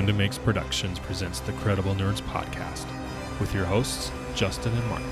Random 0.00 0.16
Makes 0.16 0.38
Productions 0.38 0.98
presents 0.98 1.40
the 1.40 1.52
Credible 1.52 1.94
Nerds 1.94 2.22
podcast 2.22 2.86
with 3.38 3.52
your 3.52 3.66
hosts, 3.66 4.10
Justin 4.34 4.72
and 4.72 4.86
Mark. 4.88 5.02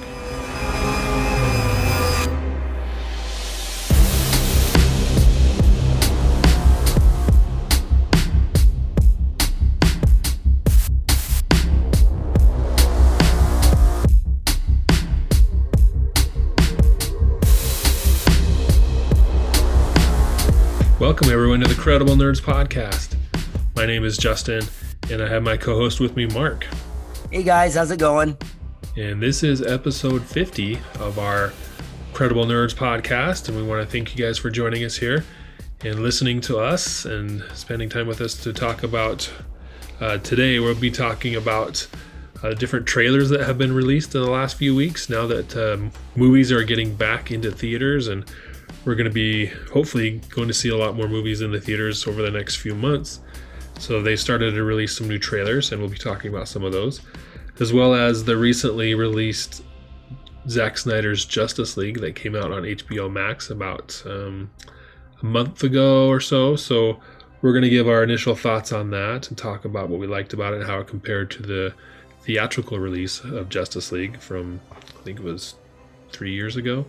Welcome, 20.99 21.29
everyone, 21.29 21.61
to 21.61 21.69
the 21.69 21.75
Credible 21.79 22.15
Nerds 22.15 22.41
podcast. 22.41 23.17
My 23.77 23.87
name 23.87 24.05
is 24.05 24.17
Justin, 24.17 24.63
and 25.11 25.23
I 25.23 25.29
have 25.29 25.43
my 25.43 25.57
co 25.57 25.75
host 25.75 26.01
with 26.01 26.17
me, 26.17 26.27
Mark. 26.27 26.67
Hey 27.31 27.43
guys, 27.43 27.75
how's 27.75 27.91
it 27.91 27.99
going? 27.99 28.37
And 28.97 29.23
this 29.23 29.43
is 29.43 29.63
episode 29.63 30.23
50 30.23 30.79
of 31.01 31.19
our 31.19 31.53
Credible 32.13 32.45
Nerds 32.45 32.75
podcast. 32.75 33.49
And 33.49 33.57
we 33.57 33.63
want 33.63 33.83
to 33.83 33.91
thank 33.91 34.17
you 34.17 34.25
guys 34.25 34.39
for 34.39 34.51
joining 34.51 34.85
us 34.85 34.97
here 34.97 35.25
and 35.83 36.01
listening 36.01 36.41
to 36.43 36.59
us 36.59 37.05
and 37.05 37.43
spending 37.55 37.89
time 37.89 38.07
with 38.07 38.21
us 38.21 38.35
to 38.43 38.53
talk 38.53 38.83
about. 38.83 39.31
Uh, 40.01 40.19
today, 40.19 40.59
we'll 40.59 40.75
be 40.75 40.91
talking 40.91 41.37
about 41.37 41.87
uh, 42.43 42.55
different 42.55 42.87
trailers 42.87 43.31
that 43.31 43.41
have 43.41 43.57
been 43.57 43.73
released 43.73 44.15
in 44.15 44.21
the 44.21 44.31
last 44.31 44.57
few 44.57 44.75
weeks 44.75 45.09
now 45.09 45.27
that 45.27 45.57
um, 45.57 45.91
movies 46.17 46.53
are 46.53 46.63
getting 46.65 46.95
back 46.95 47.31
into 47.31 47.51
theaters. 47.51 48.09
And 48.09 48.31
we're 48.85 48.95
going 48.95 49.09
to 49.09 49.15
be 49.15 49.47
hopefully 49.73 50.21
going 50.31 50.49
to 50.49 50.55
see 50.55 50.69
a 50.69 50.77
lot 50.77 50.97
more 50.97 51.09
movies 51.09 51.41
in 51.41 51.53
the 51.53 51.61
theaters 51.61 52.07
over 52.07 52.21
the 52.21 52.31
next 52.31 52.57
few 52.57 52.75
months. 52.75 53.21
So 53.79 54.03
they 54.03 54.17
started 54.17 54.55
to 54.55 54.63
release 54.65 54.97
some 54.97 55.09
new 55.09 55.19
trailers, 55.19 55.71
and 55.71 55.81
we'll 55.81 55.91
be 55.91 55.97
talking 55.97 56.33
about 56.33 56.49
some 56.49 56.65
of 56.65 56.73
those, 56.73 57.01
as 57.61 57.73
well 57.73 57.95
as 57.95 58.25
the 58.25 58.37
recently 58.37 58.95
released 58.95 59.63
Zack 60.49 60.79
Snyder's 60.79 61.25
Justice 61.25 61.77
League 61.77 62.01
that 62.01 62.17
came 62.17 62.35
out 62.35 62.51
on 62.51 62.63
HBO 62.63 63.11
Max 63.11 63.51
about 63.51 64.03
um, 64.05 64.51
a 65.23 65.25
month 65.25 65.63
ago 65.63 66.09
or 66.09 66.21
so. 66.21 66.57
So 66.57 67.01
we're 67.41 67.53
going 67.53 67.63
to 67.63 67.71
give 67.71 67.89
our 67.89 68.03
initial 68.03 68.35
thoughts 68.35 68.73
on 68.73 68.91
that 68.91 69.29
and 69.29 69.39
talk 69.39 69.65
about 69.65 69.89
what 69.89 70.01
we 70.01 70.07
liked 70.07 70.33
about 70.33 70.55
it 70.55 70.61
and 70.61 70.67
how 70.67 70.81
it 70.81 70.89
compared 70.89 71.31
to 71.33 71.43
the 71.43 71.75
theatrical 72.23 72.79
release 72.79 73.21
of 73.21 73.49
Justice 73.49 73.93
League 73.93 74.19
from, 74.19 74.61
I 74.73 75.03
think 75.05 75.21
it 75.21 75.25
was 75.25 75.55
three 76.11 76.33
years 76.33 76.57
ago. 76.57 76.85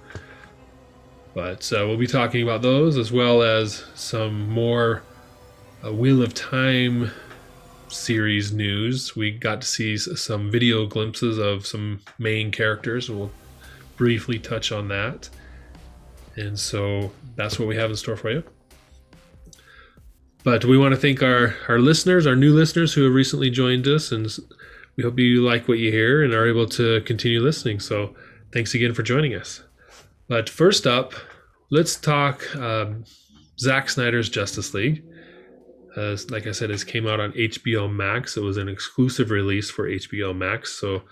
But 1.35 1.71
uh, 1.71 1.85
we'll 1.85 1.97
be 1.97 2.07
talking 2.07 2.41
about 2.41 2.61
those 2.61 2.97
as 2.97 3.11
well 3.11 3.43
as 3.43 3.83
some 3.93 4.49
more 4.49 5.03
uh, 5.85 5.93
Wheel 5.93 6.21
of 6.21 6.33
Time 6.33 7.11
series 7.87 8.51
news. 8.51 9.15
We 9.15 9.31
got 9.31 9.61
to 9.61 9.67
see 9.67 9.97
some 9.97 10.51
video 10.51 10.85
glimpses 10.85 11.37
of 11.37 11.65
some 11.65 12.01
main 12.17 12.51
characters, 12.51 13.09
we'll 13.09 13.31
briefly 13.97 14.39
touch 14.39 14.71
on 14.71 14.87
that. 14.89 15.29
And 16.35 16.57
so 16.57 17.11
that's 17.35 17.59
what 17.59 17.67
we 17.67 17.75
have 17.75 17.89
in 17.89 17.95
store 17.95 18.15
for 18.15 18.31
you. 18.31 18.43
But 20.43 20.63
we 20.63 20.77
want 20.77 20.93
to 20.93 20.99
thank 20.99 21.21
our, 21.21 21.55
our 21.67 21.79
listeners, 21.79 22.25
our 22.25 22.35
new 22.35 22.53
listeners 22.53 22.93
who 22.93 23.03
have 23.03 23.13
recently 23.13 23.49
joined 23.49 23.87
us, 23.87 24.11
and 24.11 24.27
we 24.95 25.03
hope 25.03 25.19
you 25.19 25.43
like 25.45 25.67
what 25.67 25.79
you 25.79 25.91
hear 25.91 26.23
and 26.23 26.33
are 26.33 26.47
able 26.47 26.67
to 26.67 27.01
continue 27.01 27.41
listening. 27.41 27.79
So 27.79 28.15
thanks 28.53 28.73
again 28.73 28.93
for 28.93 29.03
joining 29.03 29.35
us. 29.35 29.63
But 30.27 30.49
first 30.49 30.87
up, 30.87 31.13
let's 31.71 31.97
talk 31.97 32.55
um, 32.55 33.03
Zack 33.59 33.89
Snyder's 33.89 34.29
Justice 34.29 34.73
League. 34.73 35.03
Like 35.97 36.47
I 36.47 36.51
said, 36.51 36.71
it 36.71 36.85
came 36.85 37.07
out 37.07 37.19
on 37.19 37.31
HBO 37.33 37.91
Max. 37.91 38.37
It 38.37 38.43
was 38.43 38.57
an 38.57 38.69
exclusive 38.69 39.31
release 39.31 39.69
for 39.69 39.89
HBO 39.89 40.35
Max. 40.35 40.79
So 40.79 41.03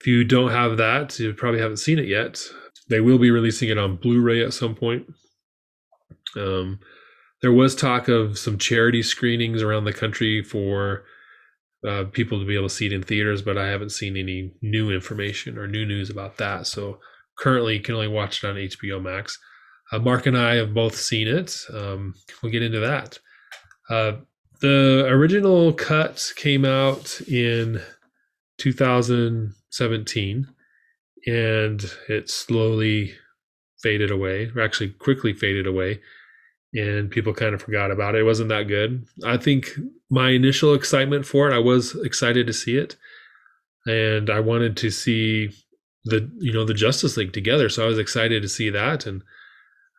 if 0.00 0.06
you 0.06 0.24
don't 0.24 0.50
have 0.50 0.76
that, 0.76 1.18
you 1.18 1.32
probably 1.32 1.60
haven't 1.60 1.78
seen 1.78 1.98
it 1.98 2.06
yet. 2.06 2.42
They 2.88 3.00
will 3.00 3.18
be 3.18 3.30
releasing 3.30 3.70
it 3.70 3.78
on 3.78 3.96
Blu 3.96 4.20
ray 4.20 4.44
at 4.44 4.52
some 4.52 4.74
point. 4.74 5.06
Um, 6.36 6.80
there 7.40 7.52
was 7.52 7.74
talk 7.74 8.08
of 8.08 8.38
some 8.38 8.58
charity 8.58 9.02
screenings 9.02 9.62
around 9.62 9.84
the 9.84 9.92
country 9.92 10.42
for 10.42 11.04
uh, 11.86 12.04
people 12.12 12.38
to 12.38 12.46
be 12.46 12.54
able 12.54 12.68
to 12.68 12.74
see 12.74 12.86
it 12.86 12.92
in 12.92 13.02
theaters, 13.02 13.42
but 13.42 13.58
I 13.58 13.68
haven't 13.68 13.90
seen 13.92 14.16
any 14.16 14.52
new 14.62 14.90
information 14.90 15.58
or 15.58 15.66
new 15.66 15.84
news 15.84 16.10
about 16.10 16.38
that. 16.38 16.66
So 16.66 16.98
currently, 17.38 17.74
you 17.74 17.80
can 17.80 17.94
only 17.94 18.08
watch 18.08 18.42
it 18.42 18.48
on 18.48 18.56
HBO 18.56 19.02
Max. 19.02 19.38
Uh, 19.92 19.98
Mark 19.98 20.26
and 20.26 20.36
I 20.36 20.54
have 20.54 20.72
both 20.74 20.96
seen 20.96 21.28
it. 21.28 21.58
Um, 21.72 22.14
we'll 22.42 22.52
get 22.52 22.62
into 22.62 22.80
that. 22.80 23.18
Uh, 23.90 24.12
the 24.60 25.06
original 25.08 25.72
cut 25.72 26.32
came 26.36 26.64
out 26.64 27.20
in 27.28 27.82
2017 28.58 30.46
and 31.26 31.84
it 32.08 32.30
slowly 32.30 33.14
faded 33.82 34.10
away, 34.10 34.50
or 34.54 34.62
actually 34.62 34.88
quickly 34.90 35.32
faded 35.32 35.66
away, 35.66 36.00
and 36.72 37.10
people 37.10 37.34
kind 37.34 37.54
of 37.54 37.62
forgot 37.62 37.90
about 37.90 38.14
it. 38.14 38.22
It 38.22 38.24
wasn't 38.24 38.48
that 38.48 38.68
good. 38.68 39.06
I 39.24 39.36
think 39.36 39.70
my 40.10 40.30
initial 40.30 40.74
excitement 40.74 41.26
for 41.26 41.50
it, 41.50 41.54
I 41.54 41.58
was 41.58 41.94
excited 42.04 42.46
to 42.46 42.52
see 42.52 42.76
it, 42.76 42.96
and 43.86 44.30
I 44.30 44.40
wanted 44.40 44.76
to 44.78 44.90
see 44.90 45.50
the 46.04 46.30
you 46.38 46.52
know 46.52 46.64
the 46.64 46.74
Justice 46.74 47.16
League 47.16 47.32
together, 47.32 47.68
so 47.68 47.84
I 47.84 47.88
was 47.88 47.98
excited 47.98 48.42
to 48.42 48.48
see 48.48 48.70
that, 48.70 49.06
and 49.06 49.22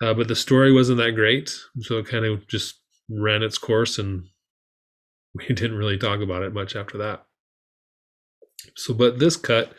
uh, 0.02 0.14
but 0.14 0.28
the 0.28 0.36
story 0.36 0.72
wasn't 0.72 0.98
that 0.98 1.12
great, 1.12 1.56
so 1.82 1.98
it 1.98 2.08
kind 2.08 2.26
of 2.26 2.48
just 2.48 2.76
ran 3.10 3.44
its 3.44 3.58
course, 3.58 3.98
and 3.98 4.26
we 5.34 5.48
didn't 5.48 5.78
really 5.78 5.98
talk 5.98 6.22
about 6.22 6.44
it 6.44 6.54
much 6.54 6.76
after 6.76 6.98
that. 6.98 7.26
So, 8.76 8.94
but 8.94 9.20
this 9.20 9.36
cut 9.36 9.74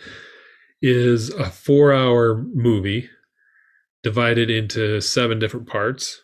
is 0.82 1.30
a 1.30 1.50
four-hour 1.50 2.44
movie 2.54 3.08
divided 4.02 4.50
into 4.50 5.00
seven 5.00 5.38
different 5.38 5.66
parts, 5.66 6.22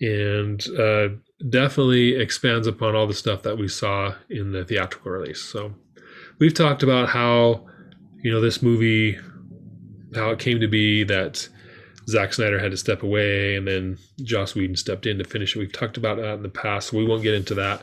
and 0.00 0.64
uh, 0.78 1.08
definitely 1.50 2.16
expands 2.16 2.66
upon 2.66 2.96
all 2.96 3.06
the 3.06 3.14
stuff 3.14 3.42
that 3.42 3.58
we 3.58 3.68
saw 3.68 4.14
in 4.30 4.52
the 4.52 4.64
theatrical 4.64 5.12
release. 5.12 5.42
So, 5.42 5.74
we've 6.38 6.54
talked 6.54 6.82
about 6.82 7.08
how 7.08 7.66
you 8.22 8.32
know 8.32 8.40
this 8.40 8.62
movie, 8.62 9.18
how 10.14 10.30
it 10.30 10.38
came 10.38 10.60
to 10.60 10.68
be 10.68 11.04
that 11.04 11.48
Zack 12.08 12.32
Snyder 12.32 12.58
had 12.58 12.70
to 12.70 12.76
step 12.76 13.02
away, 13.02 13.56
and 13.56 13.66
then 13.66 13.98
Joss 14.22 14.54
Whedon 14.54 14.76
stepped 14.76 15.06
in 15.06 15.18
to 15.18 15.24
finish 15.24 15.56
it. 15.56 15.58
We've 15.58 15.72
talked 15.72 15.96
about 15.96 16.18
that 16.18 16.34
in 16.34 16.42
the 16.42 16.48
past, 16.48 16.88
so 16.88 16.96
we 16.96 17.06
won't 17.06 17.22
get 17.22 17.34
into 17.34 17.54
that 17.54 17.82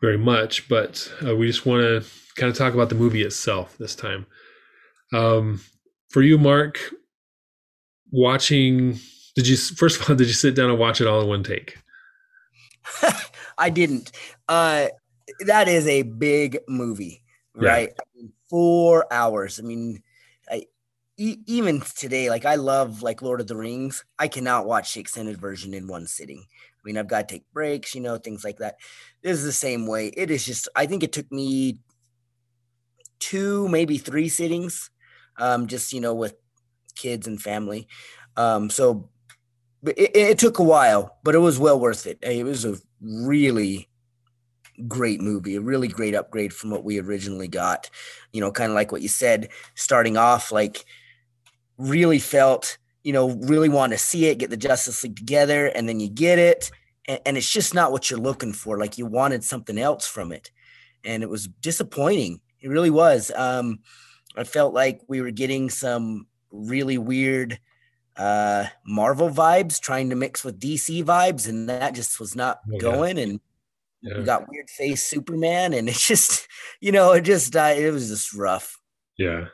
very 0.00 0.18
much. 0.18 0.68
But 0.68 1.10
uh, 1.26 1.34
we 1.34 1.46
just 1.46 1.66
want 1.66 1.82
to 1.82 2.04
kind 2.36 2.50
of 2.50 2.56
talk 2.56 2.74
about 2.74 2.90
the 2.90 2.94
movie 2.94 3.22
itself 3.22 3.76
this 3.78 3.96
time. 3.96 4.26
Um, 5.12 5.60
for 6.10 6.22
you, 6.22 6.38
Mark, 6.38 6.78
watching, 8.12 8.98
did 9.34 9.48
you 9.48 9.56
first 9.56 10.00
of 10.00 10.08
all 10.08 10.16
did 10.16 10.28
you 10.28 10.32
sit 10.32 10.54
down 10.54 10.70
and 10.70 10.78
watch 10.78 11.00
it 11.00 11.06
all 11.06 11.20
in 11.22 11.28
one 11.28 11.42
take? 11.42 11.76
I 13.58 13.70
didn't. 13.70 14.12
Uh, 14.48 14.88
that 15.40 15.66
is 15.66 15.88
a 15.88 16.02
big 16.02 16.58
movie, 16.68 17.24
right? 17.54 17.88
Yeah. 17.88 18.02
I 18.02 18.04
mean, 18.16 18.32
four 18.48 19.12
hours. 19.12 19.58
I 19.58 19.62
mean, 19.62 20.02
e- 21.16 21.38
even 21.46 21.80
today, 21.96 22.30
like 22.30 22.44
I 22.44 22.56
love 22.56 23.02
like 23.02 23.22
Lord 23.22 23.40
of 23.40 23.46
the 23.46 23.56
Rings. 23.56 24.04
I 24.18 24.28
cannot 24.28 24.66
watch 24.66 24.94
the 24.94 25.00
extended 25.00 25.40
version 25.40 25.74
in 25.74 25.88
one 25.88 26.06
sitting. 26.06 26.44
I 26.48 26.80
mean, 26.84 26.96
I've 26.98 27.08
got 27.08 27.28
to 27.28 27.34
take 27.34 27.50
breaks, 27.52 27.94
you 27.94 28.00
know, 28.00 28.16
things 28.16 28.44
like 28.44 28.58
that. 28.58 28.76
This 29.22 29.38
is 29.38 29.44
the 29.44 29.52
same 29.52 29.86
way. 29.86 30.08
It 30.08 30.30
is 30.30 30.44
just. 30.44 30.68
I 30.76 30.86
think 30.86 31.02
it 31.02 31.12
took 31.12 31.30
me 31.32 31.78
two, 33.18 33.68
maybe 33.68 33.98
three 33.98 34.28
sittings, 34.28 34.90
um, 35.38 35.66
just 35.66 35.92
you 35.92 36.00
know, 36.00 36.14
with 36.14 36.34
kids 36.94 37.26
and 37.26 37.40
family. 37.40 37.88
Um, 38.36 38.70
so 38.70 39.08
it, 39.84 40.10
it 40.14 40.38
took 40.38 40.58
a 40.58 40.64
while, 40.64 41.18
but 41.22 41.34
it 41.34 41.38
was 41.38 41.58
well 41.58 41.78
worth 41.78 42.06
it. 42.06 42.18
It 42.22 42.44
was 42.44 42.64
a 42.64 42.76
really 43.00 43.88
great 44.86 45.20
movie, 45.20 45.56
a 45.56 45.60
really 45.60 45.88
great 45.88 46.14
upgrade 46.14 46.52
from 46.52 46.70
what 46.70 46.84
we 46.84 47.00
originally 47.00 47.48
got. 47.48 47.90
You 48.32 48.40
know, 48.40 48.52
kind 48.52 48.70
of 48.70 48.74
like 48.74 48.92
what 48.92 49.02
you 49.02 49.08
said, 49.08 49.48
starting 49.74 50.16
off 50.16 50.52
like 50.52 50.84
really 51.78 52.18
felt, 52.18 52.78
you 53.02 53.12
know, 53.12 53.30
really 53.30 53.68
want 53.68 53.92
to 53.92 53.98
see 53.98 54.26
it, 54.26 54.38
get 54.38 54.50
the 54.50 54.56
Justice 54.56 55.02
League 55.02 55.16
together, 55.16 55.66
and 55.66 55.88
then 55.88 56.00
you 56.00 56.08
get 56.08 56.38
it, 56.38 56.70
and, 57.06 57.20
and 57.26 57.36
it's 57.36 57.50
just 57.50 57.74
not 57.74 57.92
what 57.92 58.10
you're 58.10 58.20
looking 58.20 58.52
for. 58.52 58.78
Like 58.78 58.98
you 58.98 59.06
wanted 59.06 59.44
something 59.44 59.78
else 59.78 60.06
from 60.06 60.32
it, 60.32 60.50
and 61.04 61.22
it 61.22 61.28
was 61.28 61.46
disappointing. 61.46 62.40
It 62.60 62.68
really 62.68 62.90
was. 62.90 63.30
Um, 63.34 63.80
I 64.36 64.44
felt 64.44 64.74
like 64.74 65.00
we 65.08 65.20
were 65.20 65.30
getting 65.30 65.70
some 65.70 66.26
really 66.50 66.98
weird 66.98 67.58
uh 68.16 68.64
Marvel 68.86 69.28
vibes 69.28 69.78
trying 69.78 70.08
to 70.08 70.16
mix 70.16 70.42
with 70.42 70.58
DC 70.58 71.04
vibes 71.04 71.46
and 71.48 71.68
that 71.68 71.94
just 71.94 72.18
was 72.18 72.34
not 72.34 72.60
oh, 72.72 72.78
going 72.78 73.18
and 73.18 73.40
yeah. 74.00 74.16
we 74.18 74.24
got 74.24 74.48
weird 74.48 74.70
face 74.70 75.02
Superman 75.02 75.74
and 75.74 75.88
it 75.88 75.96
just 75.96 76.48
you 76.80 76.92
know 76.92 77.12
it 77.12 77.22
just 77.22 77.54
uh, 77.54 77.74
it 77.76 77.90
was 77.90 78.08
just 78.08 78.32
rough. 78.32 78.80
Yeah. 79.18 79.46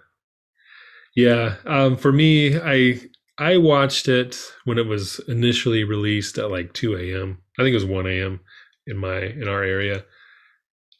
Yeah, 1.14 1.56
um, 1.66 1.96
for 1.96 2.12
me, 2.12 2.58
I 2.58 3.00
I 3.38 3.56
watched 3.58 4.08
it 4.08 4.40
when 4.64 4.78
it 4.78 4.86
was 4.86 5.20
initially 5.28 5.84
released 5.84 6.38
at 6.38 6.50
like 6.50 6.72
2 6.72 6.96
a.m. 6.96 7.38
I 7.58 7.62
think 7.62 7.72
it 7.72 7.76
was 7.76 7.84
1 7.84 8.06
a.m. 8.06 8.40
in 8.86 8.96
my 8.96 9.18
in 9.18 9.48
our 9.48 9.62
area, 9.62 10.04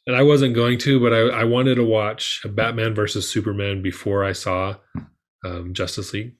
and 0.05 0.15
I 0.15 0.23
wasn't 0.23 0.55
going 0.55 0.77
to, 0.79 0.99
but 0.99 1.13
I, 1.13 1.41
I 1.41 1.43
wanted 1.45 1.75
to 1.75 1.83
watch 1.83 2.41
Batman 2.49 2.93
versus 2.93 3.29
Superman 3.29 3.81
before 3.81 4.23
I 4.23 4.33
saw 4.33 4.75
um, 5.45 5.73
Justice 5.73 6.13
League. 6.13 6.35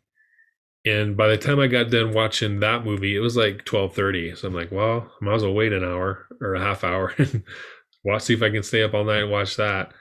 And 0.85 1.15
by 1.15 1.29
the 1.29 1.37
time 1.37 1.59
I 1.59 1.67
got 1.67 1.91
done 1.91 2.13
watching 2.13 2.59
that 2.59 2.83
movie, 2.83 3.15
it 3.15 3.21
was 3.21 3.37
like 3.37 3.65
twelve 3.65 3.95
thirty. 3.95 4.35
So 4.35 4.47
I'm 4.47 4.53
like, 4.53 4.71
well, 4.71 5.11
I 5.21 5.25
might 5.25 5.35
as 5.35 5.43
well 5.43 5.53
wait 5.53 5.73
an 5.73 5.83
hour 5.83 6.27
or 6.41 6.55
a 6.55 6.59
half 6.61 6.83
hour 6.83 7.13
and 7.17 7.43
watch 8.03 8.23
see 8.23 8.33
if 8.33 8.43
I 8.43 8.49
can 8.49 8.63
stay 8.63 8.83
up 8.83 8.93
all 8.93 9.05
night 9.05 9.23
and 9.23 9.31
watch 9.31 9.55
that. 9.55 9.93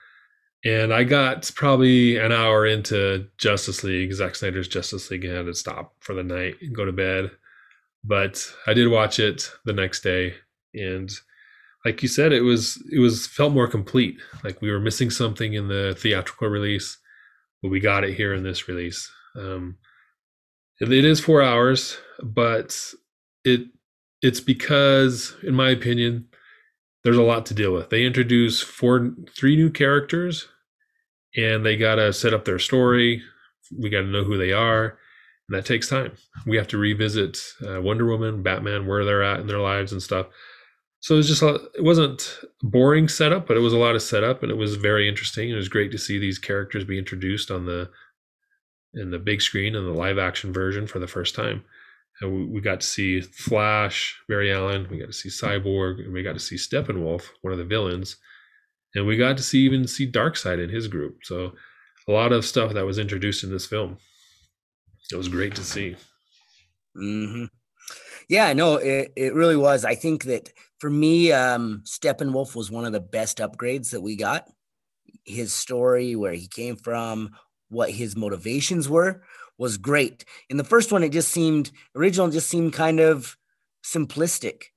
And 0.64 0.94
I 0.94 1.04
got 1.04 1.50
probably 1.56 2.18
an 2.18 2.30
hour 2.30 2.66
into 2.66 3.26
Justice 3.36 3.82
League, 3.82 4.12
Zack 4.12 4.36
Snyder's 4.36 4.68
Justice 4.68 5.10
League, 5.10 5.24
and 5.24 5.36
had 5.36 5.46
to 5.46 5.54
stop 5.54 5.94
for 6.00 6.14
the 6.14 6.22
night 6.22 6.54
and 6.60 6.74
go 6.74 6.84
to 6.84 6.92
bed. 6.92 7.32
But 8.04 8.44
I 8.66 8.74
did 8.74 8.88
watch 8.88 9.18
it 9.18 9.50
the 9.64 9.72
next 9.72 10.02
day, 10.02 10.34
and 10.74 11.10
like 11.84 12.02
you 12.02 12.08
said, 12.08 12.32
it 12.32 12.42
was 12.42 12.82
it 12.92 12.98
was 13.00 13.26
felt 13.26 13.52
more 13.52 13.68
complete. 13.68 14.18
Like 14.44 14.60
we 14.60 14.70
were 14.70 14.80
missing 14.80 15.10
something 15.10 15.54
in 15.54 15.68
the 15.68 15.96
theatrical 15.98 16.48
release, 16.48 16.98
but 17.60 17.70
we 17.70 17.80
got 17.80 18.04
it 18.04 18.14
here 18.14 18.34
in 18.34 18.42
this 18.42 18.68
release. 18.68 19.10
Um, 19.36 19.78
it, 20.80 20.92
it 20.92 21.04
is 21.04 21.20
four 21.20 21.42
hours, 21.42 21.96
but 22.22 22.76
it 23.44 23.62
it's 24.22 24.40
because, 24.40 25.34
in 25.42 25.54
my 25.54 25.70
opinion, 25.70 26.28
there's 27.02 27.16
a 27.16 27.22
lot 27.22 27.46
to 27.46 27.54
deal 27.54 27.72
with. 27.72 27.90
They 27.90 28.04
introduce 28.04 28.60
four, 28.60 29.10
three 29.36 29.56
new 29.56 29.70
characters, 29.70 30.46
and 31.36 31.64
they 31.64 31.76
gotta 31.76 32.12
set 32.12 32.34
up 32.34 32.44
their 32.44 32.58
story. 32.58 33.22
We 33.78 33.90
gotta 33.90 34.06
know 34.06 34.24
who 34.24 34.36
they 34.36 34.52
are, 34.52 34.98
and 35.48 35.56
that 35.56 35.66
takes 35.66 35.88
time. 35.88 36.12
We 36.46 36.56
have 36.56 36.68
to 36.68 36.78
revisit 36.78 37.38
uh, 37.66 37.80
Wonder 37.80 38.06
Woman, 38.06 38.42
Batman, 38.42 38.86
where 38.86 39.04
they're 39.04 39.22
at 39.22 39.40
in 39.40 39.46
their 39.46 39.60
lives 39.60 39.92
and 39.92 40.02
stuff 40.02 40.26
so 41.02 41.14
it 41.14 41.18
was 41.18 41.28
just 41.28 41.42
it 41.42 41.84
wasn't 41.84 42.40
boring 42.62 43.08
setup 43.08 43.46
but 43.46 43.56
it 43.56 43.60
was 43.60 43.72
a 43.72 43.78
lot 43.78 43.94
of 43.94 44.02
setup 44.02 44.42
and 44.42 44.50
it 44.50 44.56
was 44.56 44.76
very 44.76 45.08
interesting 45.08 45.50
it 45.50 45.54
was 45.54 45.68
great 45.68 45.90
to 45.90 45.98
see 45.98 46.18
these 46.18 46.38
characters 46.38 46.84
be 46.84 46.98
introduced 46.98 47.50
on 47.50 47.66
the 47.66 47.90
in 48.94 49.10
the 49.10 49.18
big 49.18 49.42
screen 49.42 49.74
in 49.74 49.84
the 49.84 49.92
live 49.92 50.18
action 50.18 50.52
version 50.52 50.86
for 50.86 50.98
the 50.98 51.06
first 51.06 51.34
time 51.34 51.62
and 52.20 52.32
we, 52.32 52.44
we 52.46 52.60
got 52.60 52.80
to 52.80 52.86
see 52.86 53.20
flash 53.20 54.16
barry 54.28 54.52
allen 54.52 54.86
we 54.90 54.98
got 54.98 55.06
to 55.06 55.12
see 55.12 55.28
cyborg 55.28 55.98
and 55.98 56.12
we 56.12 56.22
got 56.22 56.34
to 56.34 56.40
see 56.40 56.56
steppenwolf 56.56 57.24
one 57.42 57.52
of 57.52 57.58
the 57.58 57.64
villains 57.64 58.16
and 58.94 59.06
we 59.06 59.16
got 59.16 59.36
to 59.36 59.42
see 59.42 59.60
even 59.60 59.86
see 59.86 60.10
darkseid 60.10 60.62
in 60.62 60.70
his 60.70 60.88
group 60.88 61.18
so 61.22 61.52
a 62.08 62.12
lot 62.12 62.32
of 62.32 62.44
stuff 62.44 62.72
that 62.72 62.86
was 62.86 62.98
introduced 62.98 63.44
in 63.44 63.50
this 63.50 63.66
film 63.66 63.96
it 65.10 65.16
was 65.16 65.28
great 65.28 65.54
to 65.54 65.64
see 65.64 65.96
mm-hmm. 66.96 67.44
yeah 68.28 68.52
no 68.52 68.76
it, 68.76 69.12
it 69.16 69.34
really 69.34 69.56
was 69.56 69.84
i 69.84 69.94
think 69.94 70.24
that 70.24 70.50
for 70.82 70.90
me, 70.90 71.30
um, 71.30 71.84
Steppenwolf 71.84 72.56
was 72.56 72.68
one 72.68 72.84
of 72.84 72.90
the 72.90 72.98
best 72.98 73.38
upgrades 73.38 73.90
that 73.90 74.00
we 74.00 74.16
got. 74.16 74.48
His 75.24 75.52
story, 75.52 76.16
where 76.16 76.32
he 76.32 76.48
came 76.48 76.74
from, 76.74 77.36
what 77.68 77.92
his 77.92 78.16
motivations 78.16 78.88
were, 78.88 79.22
was 79.56 79.76
great. 79.76 80.24
In 80.50 80.56
the 80.56 80.64
first 80.64 80.90
one, 80.90 81.04
it 81.04 81.12
just 81.12 81.28
seemed 81.28 81.70
original, 81.94 82.30
just 82.30 82.48
seemed 82.48 82.72
kind 82.72 82.98
of 82.98 83.36
simplistic, 83.84 84.71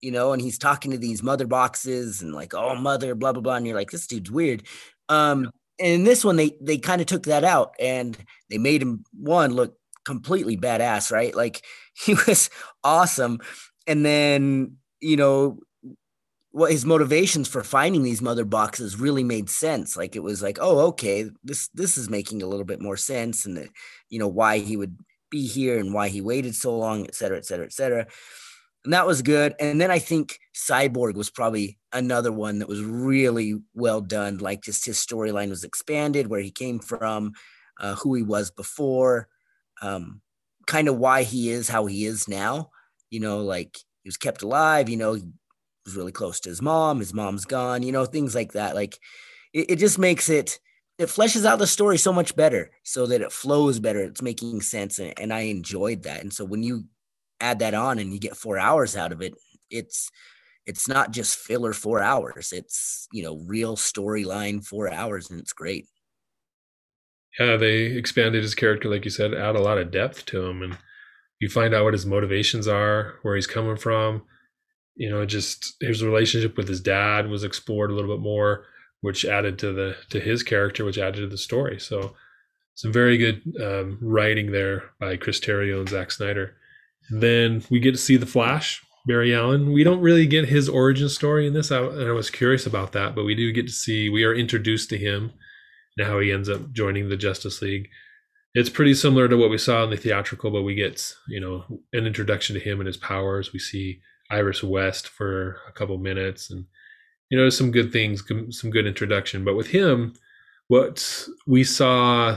you 0.00 0.10
know. 0.10 0.32
And 0.32 0.42
he's 0.42 0.58
talking 0.58 0.90
to 0.92 0.98
these 0.98 1.22
mother 1.22 1.46
boxes 1.46 2.22
and 2.22 2.34
like, 2.34 2.54
oh, 2.54 2.74
mother, 2.76 3.14
blah 3.14 3.32
blah 3.32 3.42
blah, 3.42 3.54
and 3.54 3.66
you're 3.66 3.76
like, 3.76 3.90
this 3.90 4.06
dude's 4.06 4.30
weird. 4.30 4.62
Um, 5.08 5.50
and 5.78 5.92
in 5.92 6.04
this 6.04 6.24
one, 6.24 6.36
they 6.36 6.56
they 6.60 6.78
kind 6.78 7.00
of 7.00 7.06
took 7.06 7.24
that 7.24 7.44
out 7.44 7.74
and 7.80 8.16
they 8.50 8.58
made 8.58 8.82
him 8.82 9.04
one 9.12 9.52
look 9.52 9.76
completely 10.04 10.56
badass, 10.56 11.10
right? 11.10 11.34
Like 11.34 11.64
he 11.94 12.14
was 12.26 12.50
awesome. 12.82 13.40
And 13.86 14.04
then 14.04 14.76
you 15.00 15.16
know, 15.16 15.58
what 16.54 16.70
his 16.70 16.84
motivations 16.86 17.48
for 17.48 17.64
finding 17.64 18.04
these 18.04 18.22
mother 18.22 18.44
boxes 18.44 18.98
really 18.98 19.24
made 19.24 19.50
sense. 19.50 19.96
Like 19.96 20.14
it 20.14 20.22
was 20.22 20.40
like, 20.40 20.58
oh, 20.60 20.78
okay, 20.86 21.28
this 21.42 21.68
this 21.74 21.98
is 21.98 22.08
making 22.08 22.42
a 22.42 22.46
little 22.46 22.64
bit 22.64 22.80
more 22.80 22.96
sense, 22.96 23.44
and 23.44 23.56
the, 23.56 23.68
you 24.08 24.18
know 24.18 24.28
why 24.28 24.58
he 24.58 24.76
would 24.76 24.96
be 25.30 25.46
here 25.46 25.80
and 25.80 25.92
why 25.92 26.08
he 26.08 26.20
waited 26.20 26.54
so 26.54 26.76
long, 26.78 27.06
et 27.06 27.14
cetera, 27.16 27.36
et 27.36 27.44
cetera, 27.44 27.66
et 27.66 27.72
cetera. 27.72 28.06
And 28.84 28.92
that 28.92 29.06
was 29.06 29.22
good. 29.22 29.54
And 29.58 29.80
then 29.80 29.90
I 29.90 29.98
think 29.98 30.38
Cyborg 30.54 31.14
was 31.14 31.30
probably 31.30 31.78
another 31.92 32.30
one 32.30 32.58
that 32.58 32.68
was 32.68 32.82
really 32.82 33.54
well 33.74 34.00
done. 34.00 34.38
Like 34.38 34.62
just 34.62 34.84
his 34.84 34.98
storyline 34.98 35.48
was 35.48 35.64
expanded, 35.64 36.26
where 36.26 36.40
he 36.40 36.50
came 36.50 36.78
from, 36.78 37.32
uh, 37.80 37.94
who 37.94 38.14
he 38.14 38.22
was 38.22 38.50
before, 38.50 39.28
um, 39.80 40.20
kind 40.66 40.88
of 40.88 40.98
why 40.98 41.22
he 41.22 41.50
is 41.50 41.68
how 41.68 41.86
he 41.86 42.04
is 42.04 42.28
now. 42.28 42.70
You 43.10 43.20
know, 43.20 43.38
like 43.38 43.78
he 44.02 44.08
was 44.08 44.18
kept 44.18 44.42
alive. 44.42 44.88
You 44.88 44.98
know, 44.98 45.14
he 45.14 45.22
was 45.86 45.96
really 45.96 46.12
close 46.12 46.40
to 46.40 46.50
his 46.50 46.60
mom. 46.60 46.98
His 46.98 47.14
mom's 47.14 47.46
gone. 47.46 47.82
You 47.82 47.92
know, 47.92 48.04
things 48.04 48.34
like 48.34 48.52
that. 48.52 48.74
Like 48.74 48.98
it, 49.54 49.70
it 49.70 49.76
just 49.76 49.98
makes 49.98 50.28
it 50.28 50.60
it 50.98 51.06
fleshes 51.08 51.44
out 51.44 51.58
the 51.58 51.66
story 51.66 51.98
so 51.98 52.12
much 52.12 52.36
better, 52.36 52.70
so 52.84 53.06
that 53.06 53.20
it 53.22 53.32
flows 53.32 53.80
better. 53.80 54.00
It's 54.00 54.22
making 54.22 54.60
sense, 54.60 54.98
and, 54.98 55.18
and 55.18 55.32
I 55.32 55.40
enjoyed 55.40 56.02
that. 56.04 56.20
And 56.20 56.32
so 56.32 56.44
when 56.44 56.62
you 56.62 56.84
add 57.44 57.58
that 57.58 57.74
on 57.74 57.98
and 57.98 58.12
you 58.12 58.18
get 58.18 58.36
four 58.36 58.58
hours 58.58 58.96
out 58.96 59.12
of 59.12 59.20
it, 59.20 59.34
it's 59.70 60.10
it's 60.66 60.88
not 60.88 61.12
just 61.12 61.36
filler 61.36 61.72
four 61.72 62.00
hours. 62.00 62.52
It's 62.52 63.06
you 63.12 63.22
know 63.22 63.36
real 63.46 63.76
storyline 63.76 64.64
four 64.64 64.92
hours, 64.92 65.30
and 65.30 65.38
it's 65.38 65.52
great. 65.52 65.86
Yeah, 67.38 67.56
they 67.56 67.86
expanded 67.86 68.42
his 68.42 68.54
character, 68.54 68.88
like 68.88 69.04
you 69.04 69.10
said, 69.10 69.34
add 69.34 69.56
a 69.56 69.62
lot 69.62 69.78
of 69.78 69.90
depth 69.90 70.24
to 70.26 70.46
him, 70.46 70.62
and 70.62 70.78
you 71.40 71.48
find 71.48 71.74
out 71.74 71.84
what 71.84 71.92
his 71.94 72.06
motivations 72.06 72.68
are, 72.68 73.18
where 73.22 73.34
he's 73.34 73.46
coming 73.46 73.76
from. 73.76 74.22
You 74.94 75.10
know, 75.10 75.26
just 75.26 75.74
his 75.80 76.02
relationship 76.02 76.56
with 76.56 76.68
his 76.68 76.80
dad 76.80 77.28
was 77.28 77.44
explored 77.44 77.90
a 77.90 77.94
little 77.94 78.16
bit 78.16 78.22
more, 78.22 78.64
which 79.00 79.24
added 79.24 79.58
to 79.58 79.72
the 79.72 79.96
to 80.10 80.20
his 80.20 80.42
character, 80.42 80.84
which 80.84 80.98
added 80.98 81.20
to 81.20 81.26
the 81.26 81.36
story. 81.36 81.78
So, 81.78 82.14
some 82.74 82.92
very 82.92 83.18
good 83.18 83.42
um, 83.60 83.98
writing 84.00 84.52
there 84.52 84.90
by 85.00 85.16
Chris 85.16 85.40
Terrio 85.40 85.80
and 85.80 85.88
Zack 85.88 86.10
Snyder. 86.10 86.56
And 87.10 87.22
then 87.22 87.64
we 87.70 87.80
get 87.80 87.92
to 87.92 87.98
see 87.98 88.16
the 88.16 88.26
Flash, 88.26 88.82
Barry 89.06 89.34
Allen. 89.34 89.72
We 89.72 89.84
don't 89.84 90.00
really 90.00 90.26
get 90.26 90.48
his 90.48 90.68
origin 90.68 91.08
story 91.08 91.46
in 91.46 91.52
this, 91.52 91.70
I, 91.70 91.80
and 91.80 92.08
I 92.08 92.12
was 92.12 92.30
curious 92.30 92.66
about 92.66 92.92
that, 92.92 93.14
but 93.14 93.24
we 93.24 93.34
do 93.34 93.52
get 93.52 93.66
to 93.66 93.72
see. 93.72 94.08
We 94.08 94.24
are 94.24 94.34
introduced 94.34 94.90
to 94.90 94.98
him 94.98 95.32
and 95.96 96.06
how 96.06 96.18
he 96.20 96.32
ends 96.32 96.48
up 96.48 96.72
joining 96.72 97.08
the 97.08 97.16
Justice 97.16 97.60
League 97.62 97.88
it's 98.54 98.70
pretty 98.70 98.94
similar 98.94 99.28
to 99.28 99.36
what 99.36 99.50
we 99.50 99.58
saw 99.58 99.82
in 99.82 99.90
the 99.90 99.96
theatrical, 99.96 100.50
but 100.50 100.62
we 100.62 100.74
get 100.74 101.12
you 101.28 101.40
know 101.40 101.64
an 101.92 102.06
introduction 102.06 102.54
to 102.54 102.60
him 102.60 102.80
and 102.80 102.86
his 102.86 102.96
powers. 102.96 103.52
We 103.52 103.58
see 103.58 104.00
Iris 104.30 104.62
West 104.62 105.08
for 105.08 105.58
a 105.68 105.72
couple 105.72 105.98
minutes, 105.98 106.50
and 106.50 106.64
you 107.30 107.38
know 107.38 107.50
some 107.50 107.72
good 107.72 107.92
things, 107.92 108.22
some 108.50 108.70
good 108.70 108.86
introduction. 108.86 109.44
But 109.44 109.56
with 109.56 109.68
him, 109.68 110.14
what 110.68 111.28
we 111.46 111.64
saw, 111.64 112.36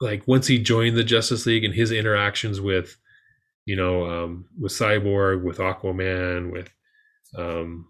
like 0.00 0.26
once 0.26 0.46
he 0.46 0.58
joined 0.58 0.96
the 0.96 1.04
Justice 1.04 1.44
League 1.44 1.64
and 1.64 1.74
his 1.74 1.92
interactions 1.92 2.60
with, 2.60 2.96
you 3.64 3.76
know, 3.76 4.06
um, 4.06 4.46
with 4.58 4.72
Cyborg, 4.72 5.42
with 5.42 5.58
Aquaman, 5.58 6.52
with 6.52 6.70
um, 7.36 7.86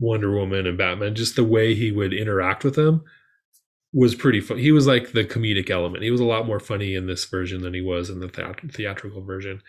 Wonder 0.00 0.32
Woman 0.32 0.66
and 0.66 0.78
Batman, 0.78 1.14
just 1.14 1.36
the 1.36 1.44
way 1.44 1.74
he 1.74 1.92
would 1.92 2.12
interact 2.12 2.64
with 2.64 2.74
them 2.74 3.04
was 3.92 4.14
pretty 4.14 4.40
fun. 4.40 4.58
He 4.58 4.72
was 4.72 4.86
like 4.86 5.12
the 5.12 5.24
comedic 5.24 5.70
element. 5.70 6.02
He 6.02 6.10
was 6.10 6.20
a 6.20 6.24
lot 6.24 6.46
more 6.46 6.58
funny 6.58 6.94
in 6.94 7.06
this 7.06 7.24
version 7.24 7.62
than 7.62 7.72
he 7.72 7.80
was 7.80 8.10
in 8.10 8.18
the 8.18 8.28
theatrical 8.72 9.22
version. 9.22 9.62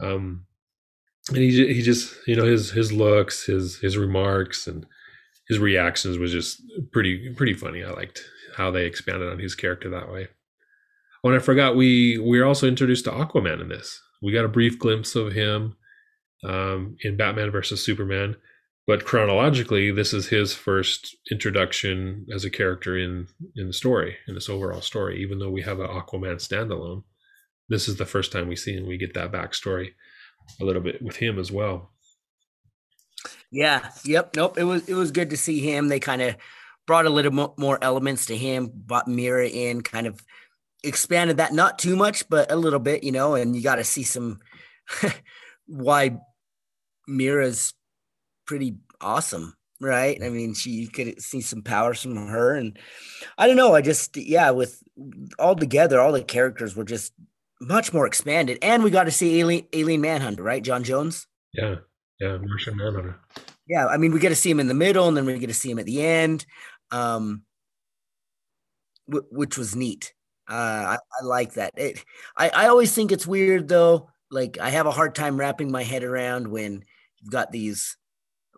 Um, 0.00 0.46
and 1.28 1.38
he 1.38 1.74
he 1.74 1.82
just 1.82 2.14
you 2.26 2.36
know 2.36 2.44
his 2.44 2.70
his 2.70 2.92
looks, 2.92 3.44
his 3.44 3.78
his 3.78 3.98
remarks, 3.98 4.66
and 4.66 4.86
his 5.48 5.58
reactions 5.58 6.18
was 6.18 6.32
just 6.32 6.62
pretty 6.92 7.34
pretty 7.34 7.54
funny. 7.54 7.82
I 7.82 7.90
liked 7.90 8.22
how 8.56 8.70
they 8.70 8.86
expanded 8.86 9.28
on 9.28 9.40
his 9.40 9.54
character 9.54 9.90
that 9.90 10.10
way. 10.10 10.28
Oh, 11.24 11.30
and 11.30 11.36
I 11.36 11.42
forgot 11.42 11.76
we 11.76 12.18
we 12.18 12.38
are 12.38 12.46
also 12.46 12.68
introduced 12.68 13.04
to 13.04 13.10
Aquaman 13.10 13.60
in 13.60 13.68
this. 13.68 14.00
We 14.22 14.32
got 14.32 14.44
a 14.44 14.48
brief 14.48 14.78
glimpse 14.78 15.14
of 15.14 15.32
him 15.32 15.76
um, 16.44 16.96
in 17.02 17.16
Batman 17.16 17.50
versus 17.50 17.84
Superman 17.84 18.36
but 18.88 19.04
chronologically 19.04 19.90
this 19.90 20.14
is 20.14 20.28
his 20.28 20.54
first 20.54 21.14
introduction 21.30 22.26
as 22.34 22.46
a 22.46 22.50
character 22.50 22.96
in 22.96 23.28
in 23.54 23.66
the 23.66 23.72
story 23.72 24.16
in 24.26 24.34
this 24.34 24.48
overall 24.48 24.80
story 24.80 25.22
even 25.22 25.38
though 25.38 25.50
we 25.50 25.62
have 25.62 25.78
an 25.78 25.88
aquaman 25.88 26.36
standalone. 26.36 27.04
This 27.68 27.86
is 27.86 27.96
the 27.96 28.06
first 28.06 28.32
time 28.32 28.48
we 28.48 28.56
see 28.56 28.72
him. 28.72 28.86
We 28.86 28.96
get 28.96 29.12
that 29.12 29.30
backstory 29.30 29.90
a 30.58 30.64
little 30.64 30.80
bit 30.80 31.02
with 31.02 31.16
him 31.16 31.38
as 31.38 31.52
well. 31.52 31.90
Yeah. 33.50 33.90
Yep. 34.06 34.36
Nope. 34.36 34.56
It 34.56 34.64
was 34.64 34.88
it 34.88 34.94
was 34.94 35.10
good 35.10 35.28
to 35.30 35.36
see 35.36 35.60
him. 35.60 35.88
They 35.88 36.00
kind 36.00 36.22
of 36.22 36.36
brought 36.86 37.04
a 37.04 37.10
little 37.10 37.54
more 37.58 37.78
elements 37.82 38.24
to 38.26 38.36
him 38.38 38.70
brought 38.72 39.06
Mera 39.06 39.46
in 39.46 39.82
kind 39.82 40.06
of 40.06 40.24
expanded 40.84 41.36
that 41.38 41.52
not 41.52 41.78
too 41.78 41.96
much 41.96 42.28
but 42.28 42.50
a 42.52 42.56
little 42.56 42.78
bit 42.78 43.02
you 43.02 43.10
know 43.12 43.34
and 43.34 43.56
you 43.56 43.62
got 43.62 43.76
to 43.76 43.84
see 43.84 44.02
some 44.02 44.38
why 45.66 46.16
Mera's 47.06 47.74
pretty 48.46 48.76
awesome 49.00 49.54
right 49.80 50.20
i 50.24 50.28
mean 50.28 50.54
she 50.54 50.70
you 50.70 50.88
could 50.88 51.20
see 51.22 51.40
some 51.40 51.62
powers 51.62 52.02
from 52.02 52.16
her 52.16 52.54
and 52.56 52.78
i 53.38 53.46
don't 53.46 53.56
know 53.56 53.74
i 53.76 53.80
just 53.80 54.16
yeah 54.16 54.50
with 54.50 54.82
all 55.38 55.54
together 55.54 56.00
all 56.00 56.10
the 56.10 56.22
characters 56.22 56.74
were 56.74 56.84
just 56.84 57.12
much 57.60 57.92
more 57.92 58.06
expanded 58.06 58.58
and 58.60 58.82
we 58.82 58.90
got 58.90 59.04
to 59.04 59.10
see 59.12 59.38
alien 59.38 59.64
alien 59.72 60.00
manhunter 60.00 60.42
right 60.42 60.64
J'onn 60.64 60.82
J'onzz. 60.84 61.26
yeah 61.54 61.76
yeah 62.20 62.36
martian 62.38 62.76
manhunter 62.76 63.20
Yeah, 63.68 63.86
I 63.86 63.98
mean, 63.98 64.12
we 64.12 64.18
get 64.18 64.30
to 64.30 64.34
see 64.34 64.50
him 64.50 64.60
in 64.60 64.66
the 64.68 64.72
middle, 64.74 65.08
and 65.08 65.14
then 65.16 65.26
we 65.26 65.38
get 65.38 65.48
to 65.48 65.52
see 65.54 65.70
him 65.70 65.78
at 65.78 65.84
the 65.84 66.00
end, 66.02 66.46
um, 66.90 67.42
w- 69.06 69.28
which 69.30 69.58
was 69.58 69.76
neat. 69.76 70.14
Uh, 70.48 70.96
I, 70.96 70.98
I 71.20 71.24
like 71.24 71.54
that. 71.54 71.74
It, 71.76 72.04
I, 72.36 72.48
I 72.50 72.68
always 72.68 72.94
think 72.94 73.12
it's 73.12 73.26
weird 73.26 73.68
though. 73.68 74.10
Like 74.30 74.58
I 74.58 74.70
have 74.70 74.86
a 74.86 74.90
hard 74.90 75.14
time 75.14 75.38
wrapping 75.38 75.70
my 75.70 75.82
head 75.82 76.04
around 76.04 76.48
when 76.48 76.84
you've 77.20 77.30
got 77.30 77.52
these 77.52 77.96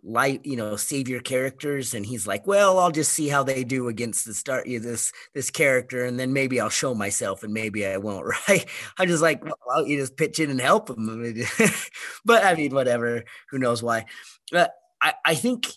light, 0.03 0.41
you 0.45 0.57
know, 0.57 0.77
savior 0.77 1.21
characters, 1.21 1.95
and 1.95 2.07
he's 2.07 2.27
like, 2.27 2.47
"Well, 2.47 2.79
I'll 2.79 2.91
just 2.93 3.13
see 3.13 3.29
how 3.29 3.43
they 3.45 3.65
do 3.65 3.89
against 3.89 4.25
the 4.25 4.35
start 4.35 4.67
you 4.67 4.81
this 4.81 5.13
this 5.35 5.51
character, 5.51 6.05
and 6.05 6.19
then 6.19 6.33
maybe 6.33 6.61
I'll 6.61 6.71
show 6.71 6.95
myself, 6.95 7.43
and 7.43 7.53
maybe 7.53 7.87
I 7.87 7.99
won't." 7.99 8.27
Right? 8.49 8.67
I'm 8.99 9.09
just 9.09 9.23
like, 9.23 9.45
well, 9.67 9.87
you 9.87 9.99
just 9.99 10.17
pitch 10.17 10.41
in 10.41 10.51
and 10.51 10.61
help 10.61 10.91
him. 10.91 11.45
but 12.25 12.45
I 12.45 12.55
mean, 12.55 12.75
whatever. 12.75 13.25
Who 13.51 13.59
knows 13.59 13.83
why? 13.83 14.07
But 14.53 14.73
I 15.03 15.15
I 15.25 15.35
think 15.35 15.69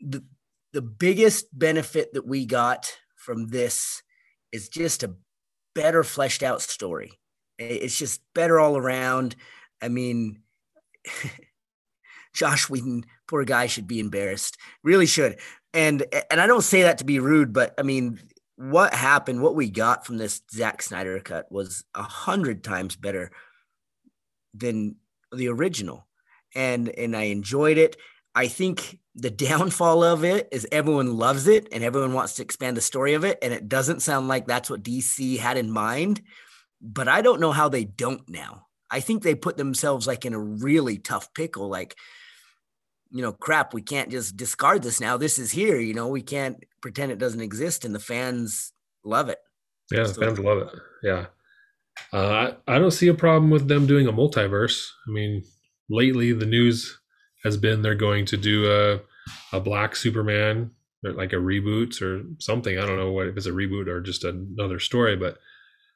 the 0.00 0.24
the 0.72 0.82
biggest 0.82 1.46
benefit 1.58 2.14
that 2.14 2.26
we 2.26 2.46
got 2.46 2.96
from 3.16 3.48
this 3.48 4.02
is 4.54 4.68
just 4.68 5.02
a 5.02 5.12
better 5.74 6.04
fleshed 6.04 6.44
out 6.44 6.62
story. 6.62 7.18
It's 7.58 7.98
just 7.98 8.20
better 8.34 8.60
all 8.60 8.76
around. 8.76 9.34
I 9.82 9.88
mean, 9.88 10.42
Josh 12.34 12.70
Whedon, 12.70 13.04
poor 13.26 13.44
guy, 13.44 13.66
should 13.66 13.88
be 13.88 13.98
embarrassed. 13.98 14.56
Really 14.84 15.06
should. 15.06 15.40
And 15.72 16.04
and 16.30 16.40
I 16.40 16.46
don't 16.46 16.62
say 16.62 16.82
that 16.82 16.98
to 16.98 17.04
be 17.04 17.18
rude, 17.18 17.52
but 17.52 17.74
I 17.76 17.82
mean, 17.82 18.20
what 18.54 18.94
happened, 18.94 19.42
what 19.42 19.56
we 19.56 19.68
got 19.68 20.06
from 20.06 20.18
this 20.18 20.40
Zack 20.52 20.82
Snyder 20.82 21.18
cut 21.18 21.50
was 21.50 21.84
a 21.96 22.02
hundred 22.04 22.62
times 22.62 22.94
better 22.94 23.32
than 24.54 24.96
the 25.32 25.48
original. 25.48 26.06
And 26.54 26.88
and 26.90 27.16
I 27.16 27.24
enjoyed 27.24 27.76
it. 27.76 27.96
I 28.34 28.48
think 28.48 28.98
the 29.14 29.30
downfall 29.30 30.02
of 30.02 30.24
it 30.24 30.48
is 30.50 30.66
everyone 30.72 31.16
loves 31.16 31.46
it 31.46 31.68
and 31.70 31.84
everyone 31.84 32.12
wants 32.14 32.34
to 32.34 32.42
expand 32.42 32.76
the 32.76 32.80
story 32.80 33.14
of 33.14 33.24
it. 33.24 33.38
And 33.42 33.52
it 33.52 33.68
doesn't 33.68 34.02
sound 34.02 34.28
like 34.28 34.46
that's 34.46 34.68
what 34.68 34.82
DC 34.82 35.38
had 35.38 35.56
in 35.56 35.70
mind. 35.70 36.22
But 36.80 37.08
I 37.08 37.22
don't 37.22 37.40
know 37.40 37.52
how 37.52 37.68
they 37.68 37.84
don't 37.84 38.28
now. 38.28 38.66
I 38.90 39.00
think 39.00 39.22
they 39.22 39.34
put 39.34 39.56
themselves 39.56 40.06
like 40.06 40.24
in 40.24 40.34
a 40.34 40.38
really 40.38 40.98
tough 40.98 41.32
pickle. 41.32 41.68
Like, 41.68 41.96
you 43.10 43.22
know, 43.22 43.32
crap, 43.32 43.72
we 43.72 43.82
can't 43.82 44.10
just 44.10 44.36
discard 44.36 44.82
this 44.82 45.00
now. 45.00 45.16
This 45.16 45.38
is 45.38 45.52
here. 45.52 45.78
You 45.78 45.94
know, 45.94 46.08
we 46.08 46.22
can't 46.22 46.62
pretend 46.82 47.12
it 47.12 47.18
doesn't 47.18 47.40
exist. 47.40 47.84
And 47.84 47.94
the 47.94 48.00
fans 48.00 48.72
love 49.04 49.28
it. 49.28 49.38
Yeah, 49.90 50.04
the 50.04 50.14
fans 50.14 50.38
love 50.38 50.58
it. 50.58 50.68
Yeah. 51.02 51.26
Uh, 52.12 52.54
I, 52.68 52.74
I 52.76 52.78
don't 52.78 52.90
see 52.90 53.08
a 53.08 53.14
problem 53.14 53.50
with 53.50 53.68
them 53.68 53.86
doing 53.86 54.08
a 54.08 54.12
multiverse. 54.12 54.88
I 55.06 55.12
mean, 55.12 55.44
lately 55.88 56.32
the 56.32 56.46
news 56.46 56.98
has 57.44 57.56
been 57.56 57.82
they're 57.82 57.94
going 57.94 58.26
to 58.26 58.36
do 58.36 58.70
a 58.70 59.00
a 59.56 59.60
black 59.60 59.96
Superman, 59.96 60.70
like 61.02 61.32
a 61.32 61.36
reboot 61.36 62.00
or 62.02 62.24
something. 62.38 62.78
I 62.78 62.86
don't 62.86 62.98
know 62.98 63.12
what 63.12 63.26
if 63.26 63.36
it's 63.36 63.46
a 63.46 63.52
reboot 63.52 63.86
or 63.86 64.00
just 64.00 64.24
another 64.24 64.78
story, 64.78 65.16
but 65.16 65.38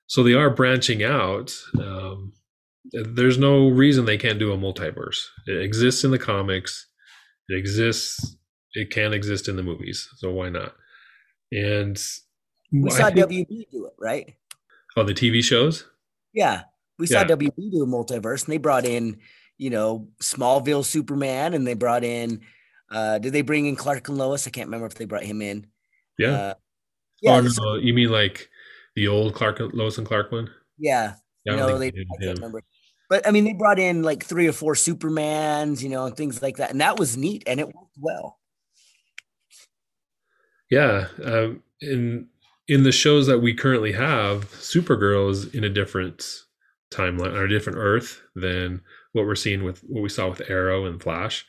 so 0.06 0.22
they 0.22 0.34
are 0.34 0.50
branching 0.50 1.02
out. 1.02 1.52
Um, 1.78 2.32
there's 2.92 3.38
no 3.38 3.68
reason 3.68 4.04
they 4.04 4.16
can't 4.16 4.38
do 4.38 4.52
a 4.52 4.56
multiverse. 4.56 5.18
It 5.46 5.60
exists 5.60 6.04
in 6.04 6.10
the 6.10 6.18
comics. 6.18 6.86
It 7.48 7.58
exists. 7.58 8.36
It 8.74 8.90
can 8.90 9.12
exist 9.12 9.48
in 9.48 9.56
the 9.56 9.62
movies. 9.62 10.08
So 10.16 10.30
why 10.30 10.48
not? 10.48 10.74
And 11.52 11.98
we 12.72 12.90
saw 12.90 13.10
think, 13.10 13.26
WB 13.28 13.70
do 13.70 13.86
it, 13.86 13.94
right? 13.98 14.34
Oh, 14.96 15.02
the 15.02 15.14
TV 15.14 15.42
shows. 15.42 15.84
Yeah, 16.32 16.62
we 16.98 17.06
saw 17.06 17.20
yeah. 17.20 17.26
WB 17.26 17.72
do 17.72 17.82
a 17.82 17.86
multiverse, 17.86 18.44
and 18.44 18.52
they 18.52 18.58
brought 18.58 18.84
in 18.84 19.18
you 19.58 19.70
know, 19.70 20.08
Smallville 20.22 20.84
Superman, 20.84 21.52
and 21.52 21.66
they 21.66 21.74
brought 21.74 22.04
in. 22.04 22.40
Uh, 22.90 23.18
did 23.18 23.32
they 23.32 23.42
bring 23.42 23.66
in 23.66 23.76
Clark 23.76 24.08
and 24.08 24.16
Lois? 24.16 24.46
I 24.46 24.50
can't 24.50 24.68
remember 24.68 24.86
if 24.86 24.94
they 24.94 25.04
brought 25.04 25.24
him 25.24 25.42
in. 25.42 25.66
Yeah. 26.18 26.30
Uh, 26.30 26.54
yeah. 27.20 27.36
Oh 27.36 27.40
no, 27.40 27.74
you 27.74 27.92
mean 27.92 28.10
like 28.10 28.48
the 28.94 29.08
old 29.08 29.34
Clark, 29.34 29.60
Lois 29.72 29.98
and 29.98 30.06
Clark 30.06 30.32
one? 30.32 30.48
Yeah. 30.78 31.14
yeah 31.44 31.56
no, 31.56 31.78
they, 31.78 31.90
they 31.90 32.00
I 32.00 32.24
can't 32.24 32.38
remember. 32.38 32.62
But 33.08 33.26
I 33.26 33.30
mean, 33.30 33.44
they 33.44 33.54
brought 33.54 33.78
in 33.78 34.02
like 34.02 34.24
three 34.24 34.46
or 34.46 34.52
four 34.52 34.74
Supermans, 34.74 35.82
you 35.82 35.88
know, 35.88 36.06
and 36.06 36.16
things 36.16 36.42
like 36.42 36.58
that, 36.58 36.70
and 36.70 36.80
that 36.80 36.98
was 36.98 37.16
neat, 37.16 37.42
and 37.46 37.58
it 37.58 37.66
worked 37.66 37.96
well. 37.98 38.38
Yeah, 40.70 41.08
um, 41.24 41.62
in 41.80 42.28
in 42.68 42.82
the 42.82 42.92
shows 42.92 43.26
that 43.26 43.38
we 43.38 43.54
currently 43.54 43.92
have, 43.92 44.50
Supergirl 44.52 45.30
is 45.30 45.46
in 45.54 45.64
a 45.64 45.70
different 45.70 46.44
timeline 46.92 47.34
or 47.34 47.44
a 47.44 47.48
different 47.48 47.78
Earth 47.78 48.20
than 48.34 48.82
what 49.18 49.26
we're 49.26 49.34
seeing 49.34 49.64
with 49.64 49.80
what 49.80 50.02
we 50.02 50.08
saw 50.08 50.28
with 50.28 50.48
Arrow 50.48 50.86
and 50.86 51.02
Flash. 51.02 51.46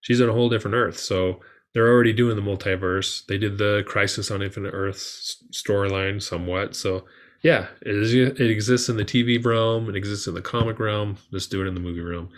She's 0.00 0.20
in 0.20 0.28
a 0.28 0.32
whole 0.32 0.48
different 0.48 0.76
Earth. 0.76 0.98
So 0.98 1.40
they're 1.74 1.88
already 1.88 2.12
doing 2.12 2.36
the 2.36 2.42
multiverse. 2.42 3.26
They 3.26 3.38
did 3.38 3.58
the 3.58 3.84
Crisis 3.86 4.30
on 4.30 4.42
Infinite 4.42 4.72
Earths 4.72 5.42
storyline 5.52 6.22
somewhat. 6.22 6.76
So 6.76 7.04
yeah, 7.42 7.68
it, 7.82 7.94
is, 7.94 8.14
it 8.14 8.40
exists 8.40 8.88
in 8.88 8.96
the 8.96 9.04
TV 9.04 9.44
realm. 9.44 9.88
It 9.88 9.96
exists 9.96 10.26
in 10.26 10.34
the 10.34 10.42
comic 10.42 10.78
realm. 10.78 11.18
Let's 11.30 11.46
do 11.46 11.62
it 11.62 11.68
in 11.68 11.74
the 11.74 11.80
movie 11.80 12.00
realm. 12.00 12.30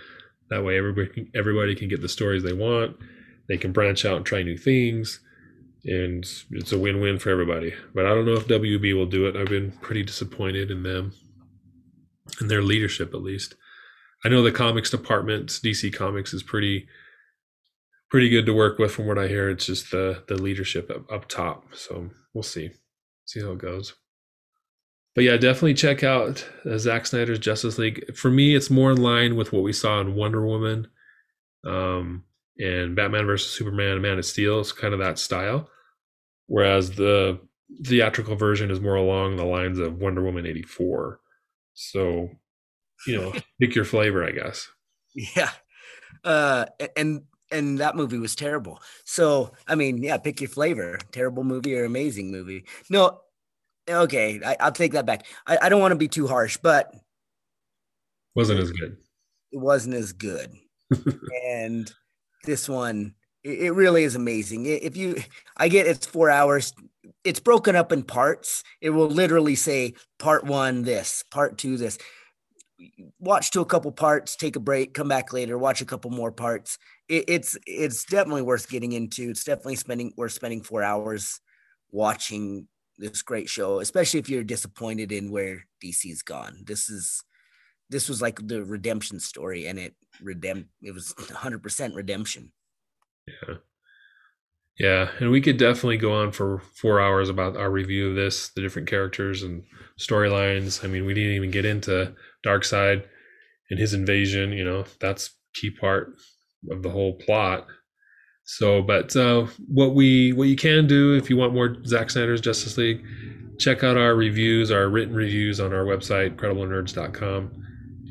That 0.51 0.65
way, 0.65 0.77
everybody 0.77 1.09
can, 1.09 1.31
everybody 1.35 1.75
can 1.75 1.89
get 1.89 2.03
the 2.03 2.09
stories 2.09 2.43
they 2.43 2.53
want. 2.53 2.97
They 3.49 3.57
can 3.57 3.73
branch 3.73 4.05
out 4.05 4.17
and 4.17 4.27
try 4.27 4.43
new 4.43 4.57
things, 4.57 5.21
and 5.85 6.25
it's 6.51 6.73
a 6.73 6.79
win-win 6.79 7.19
for 7.19 7.31
everybody. 7.31 7.73
But 7.95 8.07
I 8.07 8.11
don't 8.11 8.27
know 8.27 8.35
if 8.35 8.47
WB 8.47 8.95
will 8.95 9.07
do 9.07 9.27
it. 9.27 9.37
I've 9.37 9.49
been 9.49 9.73
pretty 9.81 10.03
disappointed 10.03 10.71
in 10.71 10.83
them, 10.83 11.13
in 12.41 12.49
their 12.49 12.63
leadership 12.63 13.15
at 13.15 13.23
least. 13.23 13.55
I 14.25 14.29
know 14.29 14.43
the 14.43 14.53
comics 14.53 14.91
department, 14.91 15.49
DC 15.49 15.93
Comics, 15.95 16.35
is 16.35 16.43
pretty 16.43 16.87
pretty 18.11 18.29
good 18.29 18.45
to 18.47 18.53
work 18.53 18.79
with 18.79 18.93
from 18.93 19.07
what 19.07 19.19
I 19.19 19.29
hear. 19.29 19.49
It's 19.51 19.67
just 19.67 19.91
the 19.91 20.23
the 20.29 20.41
leadership 20.41 20.91
up, 20.91 21.11
up 21.11 21.29
top. 21.29 21.75
So 21.75 22.11
we'll 22.35 22.43
see. 22.43 22.71
See 23.25 23.41
how 23.41 23.53
it 23.53 23.59
goes. 23.59 23.95
But 25.15 25.25
yeah, 25.25 25.37
definitely 25.37 25.75
check 25.75 26.05
out 26.05 26.47
uh, 26.65 26.79
Zack 26.79 27.07
Snyder's 27.07 27.39
Justice 27.39 27.79
League. 27.79 28.17
For 28.17 28.31
me, 28.31 28.55
it's 28.55 28.71
more 28.71 28.93
in 28.93 29.03
line 29.03 29.37
with 29.37 29.53
what 29.53 29.63
we 29.63 29.73
saw 29.73 30.01
in 30.01 30.15
Wonder 30.15 30.45
Woman 30.47 30.87
um, 31.67 32.25
and 32.59 32.95
Batman 32.95 33.27
versus 33.27 33.53
Superman 33.53 33.95
and 33.95 34.03
Man 34.03 34.19
of 34.19 34.25
Steel. 34.25 34.61
It's 34.61 34.73
kind 34.73 34.95
of 34.95 35.01
that 35.01 35.19
style. 35.19 35.69
Whereas 36.47 36.93
the 36.93 37.41
theatrical 37.85 38.37
version 38.37 38.71
is 38.71 38.81
more 38.81 38.97
along 38.97 39.37
the 39.37 39.45
lines 39.45 39.79
of 39.79 39.99
Wonder 39.99 40.23
Woman 40.23 40.47
84. 40.47 41.21
So 41.75 42.31
you 43.07 43.17
know, 43.17 43.33
pick 43.61 43.75
your 43.75 43.85
flavor, 43.85 44.25
I 44.25 44.31
guess. 44.31 44.69
Yeah. 45.15 45.51
Uh, 46.25 46.67
and 46.97 47.23
and 47.53 47.79
that 47.79 47.97
movie 47.97 48.19
was 48.19 48.35
terrible. 48.35 48.81
So 49.05 49.53
I 49.67 49.75
mean, 49.75 50.03
yeah, 50.03 50.19
pick 50.19 50.41
your 50.41 50.51
flavor. 50.51 50.99
Terrible 51.13 51.45
movie 51.45 51.77
or 51.77 51.85
amazing 51.85 52.31
movie. 52.31 52.65
No, 52.89 53.21
okay, 53.89 54.41
I, 54.45 54.65
will 54.65 54.73
take 54.73 54.93
that 54.93 55.07
back. 55.07 55.27
I, 55.47 55.59
I 55.63 55.69
don't 55.69 55.81
want 55.81 55.93
to 55.93 55.97
be 55.97 56.09
too 56.09 56.27
harsh, 56.27 56.59
but 56.63 56.95
wasn't 58.35 58.61
as 58.61 58.71
good. 58.71 58.97
It 59.53 59.59
wasn't 59.59 59.97
as 59.97 60.13
good. 60.13 60.53
and 61.47 61.91
this 62.45 62.69
one, 62.69 63.15
it, 63.43 63.59
it 63.61 63.71
really 63.73 64.05
is 64.05 64.15
amazing. 64.15 64.67
If 64.67 64.97
you, 64.97 65.17
I 65.57 65.69
get 65.69 65.87
it's 65.87 66.07
four 66.07 66.31
hours. 66.31 66.73
It's 67.25 67.41
broken 67.41 67.77
up 67.77 67.93
in 67.93 68.03
parts. 68.03 68.63
It 68.81 68.91
will 68.91 69.09
literally 69.09 69.55
say 69.55 69.95
part 70.19 70.45
one 70.45 70.83
this, 70.83 71.25
part 71.31 71.59
two 71.59 71.77
this 71.77 71.99
watch 73.19 73.51
to 73.53 73.61
a 73.61 73.67
couple 73.67 73.93
parts, 73.93 74.37
take 74.37 74.57
a 74.57 74.61
break, 74.61 74.95
come 74.95 75.09
back 75.09 75.33
later, 75.33 75.59
watch 75.59 75.81
a 75.81 75.87
couple 75.87 76.11
more 76.11 76.33
parts. 76.33 76.79
It, 77.09 77.25
it's 77.29 77.59
it's 77.67 78.05
definitely 78.05 78.43
worth 78.43 78.69
getting 78.69 78.93
into. 78.93 79.31
It's 79.31 79.45
definitely 79.45 79.77
spending 79.77 80.13
worth 80.17 80.33
spending 80.33 80.63
four 80.63 80.83
hours 80.83 81.41
watching 81.91 82.69
this 82.99 83.23
great 83.23 83.49
show, 83.49 83.81
especially 83.81 84.21
if 84.21 84.29
you're 84.29 84.45
disappointed 84.45 85.13
in 85.13 85.31
where 85.31 85.67
DC's 85.83 86.23
gone. 86.23 86.63
This 86.65 86.89
is 86.89 87.23
this 87.89 88.09
was 88.09 88.23
like 88.23 88.47
the 88.47 88.65
redemption 88.65 89.21
story, 89.21 89.67
and 89.67 89.79
it 89.79 89.95
redempt 90.23 90.67
it 90.83 90.93
was 90.93 91.15
100 91.17 91.63
percent 91.63 91.95
redemption. 91.95 92.53
Yeah. 93.27 93.57
Yeah, 94.81 95.11
and 95.19 95.31
we 95.31 95.43
could 95.43 95.59
definitely 95.59 95.99
go 95.99 96.15
on 96.15 96.33
for 96.33 96.63
four 96.75 97.03
hours 97.03 97.29
about 97.29 97.55
our 97.55 97.71
review 97.71 98.09
of 98.09 98.17
this, 98.17 98.49
the 98.49 98.63
different 98.63 98.89
characters 98.89 99.43
and 99.43 99.63
storylines. 99.99 100.83
I 100.83 100.89
mean, 100.89 101.05
we 101.05 101.13
didn't 101.13 101.35
even 101.35 101.51
get 101.51 101.67
into 101.67 102.15
Darkseid 102.47 103.05
and 103.69 103.79
his 103.79 103.93
invasion. 103.93 104.55
You 104.55 104.65
know, 104.65 104.87
that's 104.99 105.37
key 105.53 105.71
part 105.71 106.15
of 106.71 106.83
the 106.83 106.89
whole 106.89 107.13
plot. 107.13 107.67
So, 108.45 108.81
but 108.81 109.15
uh, 109.15 109.49
what 109.69 109.95
we 109.95 110.33
what 110.33 110.49
you 110.49 110.57
can 110.57 110.87
do 110.87 111.15
if 111.15 111.29
you 111.29 111.37
want 111.37 111.53
more 111.53 111.77
Zack 111.85 112.09
Snyder's 112.09 112.41
Justice 112.41 112.79
League, 112.79 113.05
check 113.59 113.85
out 113.85 113.99
our 113.99 114.15
reviews, 114.15 114.71
our 114.71 114.89
written 114.89 115.15
reviews 115.15 115.61
on 115.61 115.75
our 115.75 115.85
website, 115.85 116.37
crediblenerds.com. 116.37 117.51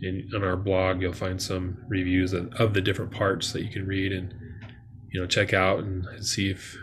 And 0.04 0.36
on 0.36 0.44
our 0.44 0.56
blog, 0.56 1.02
you'll 1.02 1.14
find 1.14 1.42
some 1.42 1.80
reviews 1.88 2.34
of, 2.34 2.54
of 2.54 2.76
the 2.76 2.82
different 2.82 3.12
parts 3.12 3.54
that 3.54 3.64
you 3.64 3.70
can 3.70 3.88
read 3.88 4.14
and 4.14 4.36
you 5.12 5.20
know 5.20 5.28
check 5.28 5.54
out 5.54 5.80
and 5.80 6.06
see 6.26 6.50
if 6.50 6.78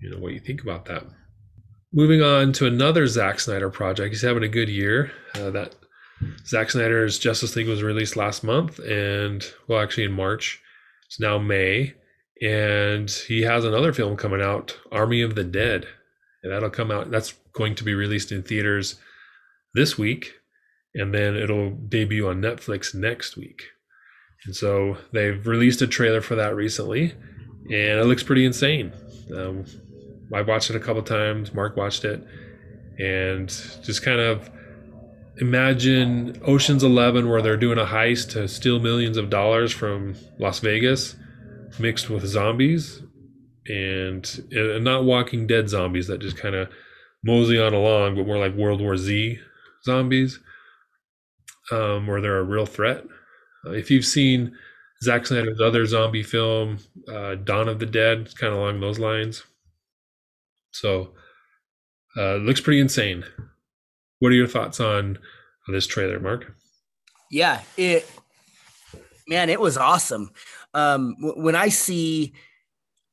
you 0.00 0.10
know 0.10 0.18
what 0.18 0.32
you 0.32 0.40
think 0.40 0.62
about 0.62 0.86
that. 0.86 1.04
Moving 1.92 2.22
on 2.22 2.52
to 2.54 2.66
another 2.66 3.06
Zack 3.06 3.40
Snyder 3.40 3.70
project. 3.70 4.10
He's 4.10 4.22
having 4.22 4.42
a 4.42 4.48
good 4.48 4.68
year. 4.68 5.10
Uh, 5.34 5.50
that 5.50 5.74
Zack 6.46 6.70
Snyder's 6.70 7.18
Justice 7.18 7.56
League 7.56 7.68
was 7.68 7.82
released 7.82 8.16
last 8.16 8.44
month, 8.44 8.78
and 8.80 9.44
well, 9.66 9.80
actually 9.80 10.04
in 10.04 10.12
March. 10.12 10.60
It's 11.08 11.18
now 11.18 11.38
May, 11.38 11.94
And 12.42 13.10
he 13.10 13.42
has 13.42 13.64
another 13.64 13.92
film 13.92 14.16
coming 14.16 14.42
out, 14.42 14.78
Army 14.92 15.22
of 15.22 15.34
the 15.34 15.44
Dead. 15.44 15.86
And 16.42 16.52
that'll 16.52 16.70
come 16.70 16.90
out. 16.90 17.10
That's 17.10 17.32
going 17.52 17.74
to 17.76 17.84
be 17.84 17.94
released 17.94 18.30
in 18.30 18.42
theaters 18.42 18.96
this 19.74 19.96
week. 19.96 20.34
And 20.94 21.14
then 21.14 21.34
it'll 21.34 21.70
debut 21.70 22.28
on 22.28 22.42
Netflix 22.42 22.94
next 22.94 23.36
week. 23.36 23.62
And 24.44 24.54
so 24.54 24.98
they've 25.12 25.46
released 25.46 25.82
a 25.82 25.86
trailer 25.86 26.20
for 26.20 26.34
that 26.36 26.54
recently. 26.54 27.14
And 27.64 28.00
it 28.00 28.06
looks 28.06 28.22
pretty 28.22 28.44
insane. 28.44 28.92
Um, 29.34 29.64
I 30.32 30.42
watched 30.42 30.70
it 30.70 30.76
a 30.76 30.80
couple 30.80 31.02
times. 31.02 31.52
Mark 31.52 31.76
watched 31.76 32.04
it. 32.04 32.24
And 32.98 33.48
just 33.48 34.02
kind 34.02 34.20
of 34.20 34.50
imagine 35.38 36.40
Ocean's 36.44 36.82
Eleven, 36.82 37.28
where 37.28 37.42
they're 37.42 37.56
doing 37.56 37.78
a 37.78 37.84
heist 37.84 38.32
to 38.32 38.48
steal 38.48 38.80
millions 38.80 39.16
of 39.16 39.30
dollars 39.30 39.72
from 39.72 40.14
Las 40.38 40.58
Vegas, 40.60 41.14
mixed 41.78 42.10
with 42.10 42.26
zombies, 42.26 43.02
and, 43.66 44.46
and 44.50 44.84
not 44.84 45.04
Walking 45.04 45.46
Dead 45.46 45.68
zombies 45.68 46.06
that 46.08 46.20
just 46.20 46.36
kind 46.36 46.54
of 46.54 46.68
mosey 47.22 47.60
on 47.60 47.74
along, 47.74 48.16
but 48.16 48.26
more 48.26 48.38
like 48.38 48.54
World 48.54 48.80
War 48.80 48.96
Z 48.96 49.38
zombies, 49.84 50.40
um, 51.70 52.06
where 52.06 52.20
they're 52.20 52.38
a 52.38 52.44
real 52.44 52.66
threat. 52.66 53.04
Uh, 53.64 53.72
if 53.72 53.90
you've 53.90 54.04
seen 54.04 54.56
Zack 55.02 55.26
Snyder's 55.26 55.60
other 55.60 55.86
zombie 55.86 56.22
film, 56.22 56.78
uh, 57.08 57.36
Dawn 57.36 57.68
of 57.68 57.78
the 57.78 57.86
Dead, 57.86 58.34
kind 58.36 58.52
of 58.52 58.58
along 58.58 58.80
those 58.80 58.98
lines. 58.98 59.44
So, 60.72 61.14
uh, 62.16 62.36
looks 62.36 62.60
pretty 62.60 62.80
insane. 62.80 63.24
What 64.18 64.32
are 64.32 64.36
your 64.36 64.48
thoughts 64.48 64.80
on, 64.80 65.18
on 65.68 65.74
this 65.74 65.86
trailer, 65.86 66.18
Mark? 66.18 66.54
Yeah, 67.30 67.60
it 67.76 68.10
man, 69.28 69.50
it 69.50 69.60
was 69.60 69.76
awesome. 69.76 70.30
Um, 70.74 71.14
w- 71.20 71.42
when 71.42 71.54
I 71.54 71.68
see 71.68 72.32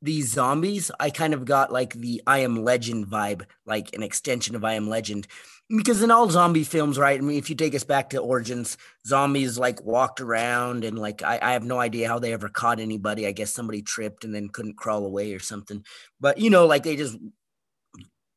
these 0.02 0.32
zombies, 0.32 0.90
I 1.00 1.10
kind 1.10 1.34
of 1.34 1.46
got 1.46 1.72
like 1.72 1.94
the 1.94 2.22
I 2.26 2.40
Am 2.40 2.64
Legend 2.64 3.08
vibe, 3.08 3.44
like 3.66 3.94
an 3.94 4.02
extension 4.02 4.56
of 4.56 4.64
I 4.64 4.74
Am 4.74 4.90
Legend. 4.90 5.28
Because 5.68 6.04
in 6.04 6.12
all 6.12 6.30
zombie 6.30 6.64
films, 6.64 7.00
right? 7.00 7.20
I 7.20 7.24
mean, 7.24 7.40
if 7.40 7.50
you 7.50 7.56
take 7.56 7.74
us 7.74 7.84
back 7.84 8.12
to 8.12 8.20
Origins, 8.20 8.78
zombies 9.08 9.58
like 9.58 9.84
walked 9.84 10.22
around 10.22 10.84
and 10.84 11.00
like 11.00 11.24
I, 11.24 11.40
I 11.42 11.54
have 11.54 11.64
no 11.64 11.80
idea 11.80 12.08
how 12.08 12.20
they 12.20 12.34
ever 12.34 12.50
caught 12.50 12.80
anybody. 12.80 13.26
I 13.26 13.32
guess 13.32 13.52
somebody 13.52 13.82
tripped 13.82 14.24
and 14.26 14.36
then 14.36 14.50
couldn't 14.50 14.78
crawl 14.78 15.06
away 15.06 15.34
or 15.34 15.40
something. 15.40 15.84
But 16.20 16.38
you 16.38 16.52
know, 16.52 16.68
like 16.68 16.84
they 16.84 16.96
just 16.96 17.18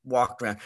walked 0.05 0.41
around 0.41 0.59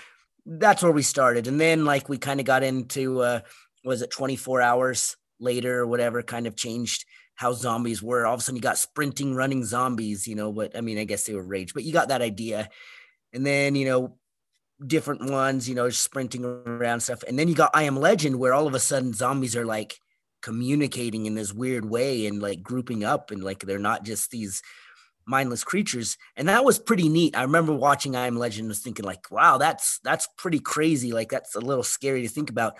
that's 0.47 0.83
where 0.83 0.93
we 0.93 1.03
started. 1.03 1.47
And 1.47 1.61
then 1.61 1.85
like 1.85 2.09
we 2.09 2.19
kind 2.19 2.41
of 2.41 2.47
got 2.47 2.63
into 2.63 3.21
uh 3.21 3.41
was 3.85 4.03
it 4.03 4.11
24 4.11 4.61
hours 4.61 5.17
later 5.41 5.81
or 5.81 5.87
whatever 5.87 6.23
kind 6.23 6.47
of 6.47 6.57
changed 6.57 7.05
how 7.35 7.53
zombies 7.53 8.03
were. 8.03 8.27
All 8.27 8.35
of 8.35 8.41
a 8.41 8.43
sudden 8.43 8.57
you 8.57 8.63
got 8.63 8.79
sprinting 8.79 9.35
running 9.35 9.65
zombies, 9.65 10.27
you 10.27 10.35
know, 10.35 10.53
but 10.53 10.77
I 10.77 10.81
mean 10.81 10.99
I 10.99 11.05
guess 11.05 11.25
they 11.25 11.35
were 11.35 11.43
rage, 11.43 11.75
but 11.75 11.85
you 11.85 11.93
got 11.93 12.09
that 12.09 12.23
idea. 12.23 12.69
And 13.33 13.47
then, 13.47 13.75
you 13.75 13.87
know, 13.87 14.19
different 14.87 15.31
ones, 15.31 15.69
you 15.69 15.75
know, 15.75 15.91
sprinting 15.91 16.45
around 16.45 17.01
stuff. 17.01 17.23
And 17.27 17.39
then 17.39 17.49
you 17.49 17.55
got 17.55 17.71
I 17.75 17.85
Am 17.85 17.97
Legend 17.97 18.39
where 18.39 18.55
all 18.55 18.67
of 18.67 18.75
a 18.75 18.81
sudden 18.81 19.13
zombies 19.13 19.57
are 19.57 19.65
like 19.65 19.99
communicating 20.43 21.27
in 21.27 21.35
this 21.35 21.53
weird 21.53 21.85
way 21.85 22.27
and 22.27 22.43
like 22.43 22.63
grouping 22.63 23.05
up 23.05 23.31
and 23.31 23.43
like 23.43 23.61
they're 23.61 23.79
not 23.79 24.05
just 24.05 24.31
these 24.31 24.63
mindless 25.27 25.65
creatures. 25.65 26.19
And 26.37 26.49
that 26.49 26.65
was 26.65 26.79
pretty 26.79 27.09
neat. 27.09 27.37
I 27.37 27.43
remember 27.43 27.73
watching 27.73 28.17
i 28.17 28.27
am 28.27 28.37
legend 28.37 28.69
was 28.69 28.81
thinking 28.81 29.05
like 29.05 29.31
wow 29.31 29.59
that's 29.59 30.01
that's 30.03 30.29
pretty 30.37 30.59
crazy. 30.59 31.13
Like 31.13 31.31
that's 31.31 31.55
a 31.55 31.61
little 31.61 31.85
scary 31.85 32.23
to 32.23 32.29
think 32.29 32.51
about. 32.51 32.77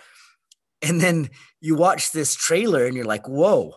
And 0.81 0.99
then 0.99 1.29
you 1.61 1.75
watch 1.75 2.11
this 2.11 2.35
trailer 2.35 2.85
and 2.85 2.95
you're 2.95 3.05
like 3.05 3.27
whoa. 3.27 3.75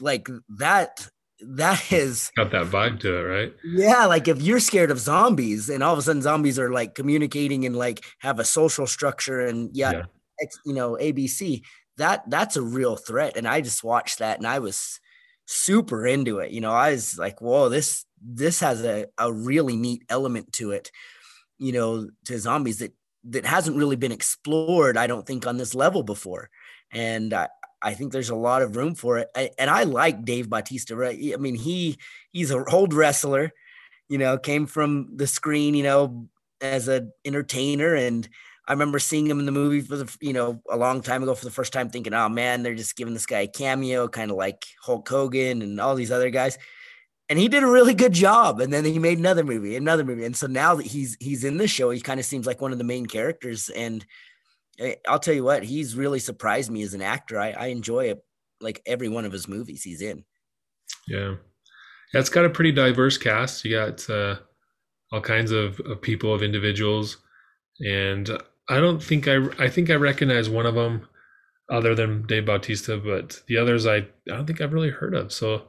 Like 0.00 0.28
that 0.58 1.08
that 1.40 1.92
is 1.92 2.30
got 2.36 2.50
that 2.50 2.66
vibe 2.66 2.98
to 2.98 3.16
it 3.16 3.22
right 3.22 3.54
yeah 3.64 4.06
like 4.06 4.26
if 4.26 4.42
you're 4.42 4.58
scared 4.58 4.90
of 4.90 4.98
zombies 4.98 5.68
and 5.68 5.82
all 5.82 5.92
of 5.92 5.98
a 5.98 6.02
sudden 6.02 6.22
zombies 6.22 6.58
are 6.58 6.70
like 6.70 6.94
communicating 6.94 7.64
and 7.64 7.76
like 7.76 8.04
have 8.18 8.38
a 8.38 8.44
social 8.44 8.86
structure 8.86 9.40
and 9.40 9.70
yeah, 9.74 9.92
yeah. 9.92 10.46
you 10.66 10.74
know 10.74 10.98
abc 11.00 11.62
that 11.96 12.28
that's 12.28 12.56
a 12.56 12.62
real 12.62 12.96
threat 12.96 13.36
and 13.36 13.46
i 13.46 13.60
just 13.60 13.84
watched 13.84 14.18
that 14.18 14.38
and 14.38 14.46
i 14.46 14.58
was 14.58 14.98
super 15.48 16.06
into 16.06 16.38
it. 16.38 16.52
You 16.52 16.60
know, 16.60 16.72
I 16.72 16.92
was 16.92 17.18
like, 17.18 17.40
whoa, 17.40 17.68
this 17.68 18.04
this 18.22 18.60
has 18.60 18.84
a, 18.84 19.06
a 19.16 19.32
really 19.32 19.76
neat 19.76 20.04
element 20.08 20.52
to 20.54 20.70
it, 20.72 20.92
you 21.58 21.72
know, 21.72 22.08
to 22.26 22.38
zombies 22.38 22.78
that 22.78 22.92
that 23.24 23.46
hasn't 23.46 23.76
really 23.76 23.96
been 23.96 24.12
explored, 24.12 24.96
I 24.96 25.06
don't 25.06 25.26
think, 25.26 25.46
on 25.46 25.56
this 25.56 25.74
level 25.74 26.02
before. 26.02 26.50
And 26.92 27.34
I, 27.34 27.48
I 27.80 27.94
think 27.94 28.12
there's 28.12 28.30
a 28.30 28.34
lot 28.34 28.62
of 28.62 28.76
room 28.76 28.94
for 28.94 29.18
it. 29.18 29.28
I, 29.34 29.50
and 29.58 29.70
I 29.70 29.84
like 29.84 30.24
Dave 30.24 30.50
Bautista, 30.50 30.96
right? 30.96 31.18
I 31.32 31.36
mean, 31.36 31.54
he 31.54 31.98
he's 32.32 32.50
an 32.50 32.64
old 32.70 32.92
wrestler, 32.92 33.52
you 34.08 34.18
know, 34.18 34.38
came 34.38 34.66
from 34.66 35.16
the 35.16 35.26
screen, 35.26 35.74
you 35.74 35.84
know, 35.84 36.28
as 36.60 36.88
an 36.88 37.12
entertainer 37.24 37.94
and 37.94 38.28
I 38.68 38.72
remember 38.72 38.98
seeing 38.98 39.26
him 39.26 39.40
in 39.40 39.46
the 39.46 39.52
movie 39.52 39.80
for 39.80 39.96
the 39.96 40.16
you 40.20 40.34
know 40.34 40.60
a 40.70 40.76
long 40.76 41.00
time 41.00 41.22
ago 41.22 41.34
for 41.34 41.46
the 41.46 41.50
first 41.50 41.72
time, 41.72 41.88
thinking, 41.88 42.12
"Oh 42.12 42.28
man, 42.28 42.62
they're 42.62 42.74
just 42.74 42.96
giving 42.96 43.14
this 43.14 43.24
guy 43.24 43.40
a 43.40 43.48
cameo, 43.48 44.08
kind 44.08 44.30
of 44.30 44.36
like 44.36 44.66
Hulk 44.82 45.08
Hogan 45.08 45.62
and 45.62 45.80
all 45.80 45.94
these 45.94 46.12
other 46.12 46.28
guys." 46.28 46.58
And 47.30 47.38
he 47.38 47.48
did 47.48 47.62
a 47.62 47.66
really 47.66 47.94
good 47.94 48.12
job. 48.12 48.60
And 48.60 48.72
then 48.72 48.84
he 48.84 48.98
made 48.98 49.18
another 49.18 49.44
movie, 49.44 49.76
another 49.76 50.04
movie, 50.04 50.24
and 50.24 50.36
so 50.36 50.46
now 50.46 50.74
that 50.74 50.86
he's 50.86 51.16
he's 51.18 51.44
in 51.44 51.56
this 51.56 51.70
show, 51.70 51.88
he 51.88 52.00
kind 52.00 52.20
of 52.20 52.26
seems 52.26 52.46
like 52.46 52.60
one 52.60 52.72
of 52.72 52.78
the 52.78 52.84
main 52.84 53.06
characters. 53.06 53.70
And 53.70 54.04
I'll 55.08 55.18
tell 55.18 55.34
you 55.34 55.44
what, 55.44 55.62
he's 55.62 55.96
really 55.96 56.18
surprised 56.18 56.70
me 56.70 56.82
as 56.82 56.94
an 56.94 57.02
actor. 57.02 57.38
I, 57.38 57.50
I 57.50 57.66
enjoy 57.66 58.06
it, 58.06 58.24
like 58.60 58.82
every 58.86 59.08
one 59.08 59.24
of 59.24 59.32
his 59.32 59.48
movies 59.48 59.82
he's 59.82 60.02
in. 60.02 60.24
Yeah, 61.08 61.36
yeah, 62.14 62.20
it's 62.20 62.30
got 62.30 62.44
a 62.44 62.50
pretty 62.50 62.72
diverse 62.72 63.18
cast. 63.18 63.64
You 63.64 63.76
got 63.76 64.08
uh, 64.08 64.36
all 65.12 65.20
kinds 65.20 65.50
of, 65.50 65.80
of 65.80 66.00
people, 66.00 66.34
of 66.34 66.42
individuals, 66.42 67.16
and 67.80 68.30
I 68.68 68.80
don't 68.80 69.02
think 69.02 69.26
I 69.26 69.46
I 69.58 69.68
think 69.68 69.90
I 69.90 69.94
recognize 69.94 70.48
one 70.48 70.66
of 70.66 70.74
them 70.74 71.08
other 71.70 71.94
than 71.94 72.26
Dave 72.26 72.46
Bautista, 72.46 72.96
but 72.96 73.42
the 73.46 73.58
others 73.58 73.86
I, 73.86 73.96
I 73.96 74.06
don't 74.26 74.46
think 74.46 74.60
I've 74.60 74.72
really 74.72 74.90
heard 74.90 75.14
of. 75.14 75.32
So 75.32 75.68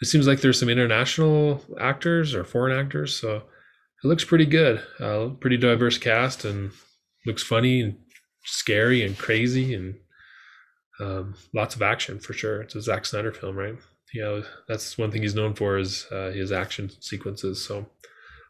it 0.00 0.06
seems 0.06 0.26
like 0.26 0.40
there's 0.40 0.58
some 0.58 0.68
international 0.68 1.62
actors 1.80 2.34
or 2.34 2.44
foreign 2.44 2.78
actors. 2.78 3.18
So 3.18 3.36
it 3.36 4.06
looks 4.06 4.24
pretty 4.24 4.46
good. 4.46 4.82
Uh, 5.00 5.28
pretty 5.40 5.56
diverse 5.56 5.98
cast 5.98 6.44
and 6.44 6.72
looks 7.26 7.42
funny 7.42 7.80
and 7.80 7.96
scary 8.44 9.04
and 9.04 9.16
crazy 9.16 9.74
and 9.74 9.94
um, 11.00 11.34
lots 11.54 11.74
of 11.74 11.82
action 11.82 12.18
for 12.18 12.32
sure. 12.32 12.62
It's 12.62 12.74
a 12.74 12.82
Zack 12.82 13.06
Snyder 13.06 13.32
film, 13.32 13.56
right? 13.56 13.76
Yeah, 14.14 14.40
that's 14.66 14.96
one 14.96 15.10
thing 15.10 15.22
he's 15.22 15.34
known 15.34 15.54
for 15.54 15.78
is 15.78 16.06
uh, 16.10 16.30
his 16.30 16.50
action 16.50 16.90
sequences. 17.00 17.64
So 17.64 17.86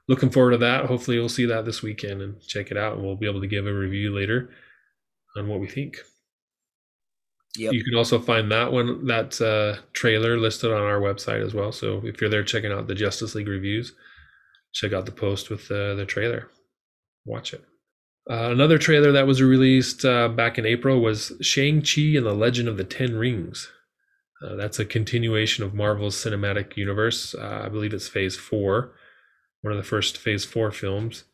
looking 0.08 0.30
forward 0.30 0.52
to 0.52 0.58
that. 0.58 0.86
Hopefully, 0.86 1.16
you'll 1.16 1.28
see 1.28 1.46
that 1.46 1.64
this 1.64 1.82
weekend 1.82 2.22
and 2.22 2.40
check 2.40 2.70
it 2.70 2.76
out, 2.76 2.94
and 2.94 3.04
we'll 3.04 3.16
be 3.16 3.28
able 3.28 3.40
to 3.40 3.46
give 3.46 3.66
a 3.66 3.72
review 3.72 4.14
later 4.14 4.50
on 5.36 5.48
what 5.48 5.60
we 5.60 5.66
think. 5.66 5.98
Yep. 7.56 7.72
You 7.72 7.82
can 7.82 7.96
also 7.96 8.20
find 8.20 8.50
that 8.52 8.72
one, 8.72 9.06
that 9.06 9.40
uh, 9.40 9.80
trailer 9.92 10.38
listed 10.38 10.70
on 10.70 10.82
our 10.82 11.00
website 11.00 11.44
as 11.44 11.54
well. 11.54 11.72
So 11.72 12.02
if 12.04 12.20
you're 12.20 12.30
there 12.30 12.44
checking 12.44 12.72
out 12.72 12.86
the 12.86 12.94
Justice 12.94 13.34
League 13.34 13.48
reviews, 13.48 13.92
check 14.72 14.92
out 14.92 15.06
the 15.06 15.12
post 15.12 15.50
with 15.50 15.70
uh, 15.70 15.94
the 15.94 16.06
trailer. 16.06 16.48
Watch 17.24 17.52
it. 17.52 17.64
Uh, 18.30 18.50
another 18.50 18.78
trailer 18.78 19.12
that 19.12 19.26
was 19.26 19.40
released 19.40 20.04
uh, 20.04 20.28
back 20.28 20.58
in 20.58 20.66
April 20.66 21.00
was 21.00 21.32
Shang-Chi 21.40 22.16
and 22.16 22.26
the 22.26 22.34
Legend 22.34 22.68
of 22.68 22.76
the 22.76 22.84
Ten 22.84 23.16
Rings. 23.16 23.70
Uh, 24.42 24.54
that's 24.54 24.78
a 24.78 24.84
continuation 24.84 25.64
of 25.64 25.74
Marvel's 25.74 26.14
cinematic 26.14 26.76
universe. 26.76 27.34
Uh, 27.34 27.62
I 27.64 27.68
believe 27.68 27.94
it's 27.94 28.08
phase 28.08 28.36
four 28.36 28.92
one 29.62 29.72
of 29.72 29.78
the 29.78 29.88
first 29.88 30.18
Phase 30.18 30.44
Four 30.44 30.70
films. 30.70 31.24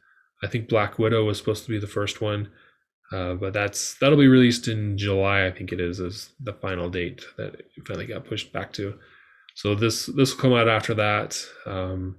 I 0.42 0.46
think 0.46 0.68
Black 0.68 0.98
Widow 0.98 1.24
was 1.24 1.38
supposed 1.38 1.64
to 1.64 1.70
be 1.70 1.78
the 1.78 1.86
first 1.86 2.20
one, 2.20 2.50
uh, 3.12 3.34
but 3.34 3.52
that's 3.52 3.94
that'll 3.98 4.18
be 4.18 4.28
released 4.28 4.68
in 4.68 4.98
July. 4.98 5.46
I 5.46 5.50
think 5.50 5.72
it 5.72 5.80
is 5.80 6.00
as 6.00 6.30
the 6.40 6.52
final 6.52 6.90
date 6.90 7.24
that 7.36 7.54
it 7.54 7.86
finally 7.86 8.06
got 8.06 8.26
pushed 8.26 8.52
back 8.52 8.72
to. 8.74 8.98
So 9.54 9.74
this 9.74 10.06
this 10.06 10.34
will 10.34 10.40
come 10.40 10.52
out 10.52 10.68
after 10.68 10.94
that. 10.94 11.38
Um, 11.66 12.16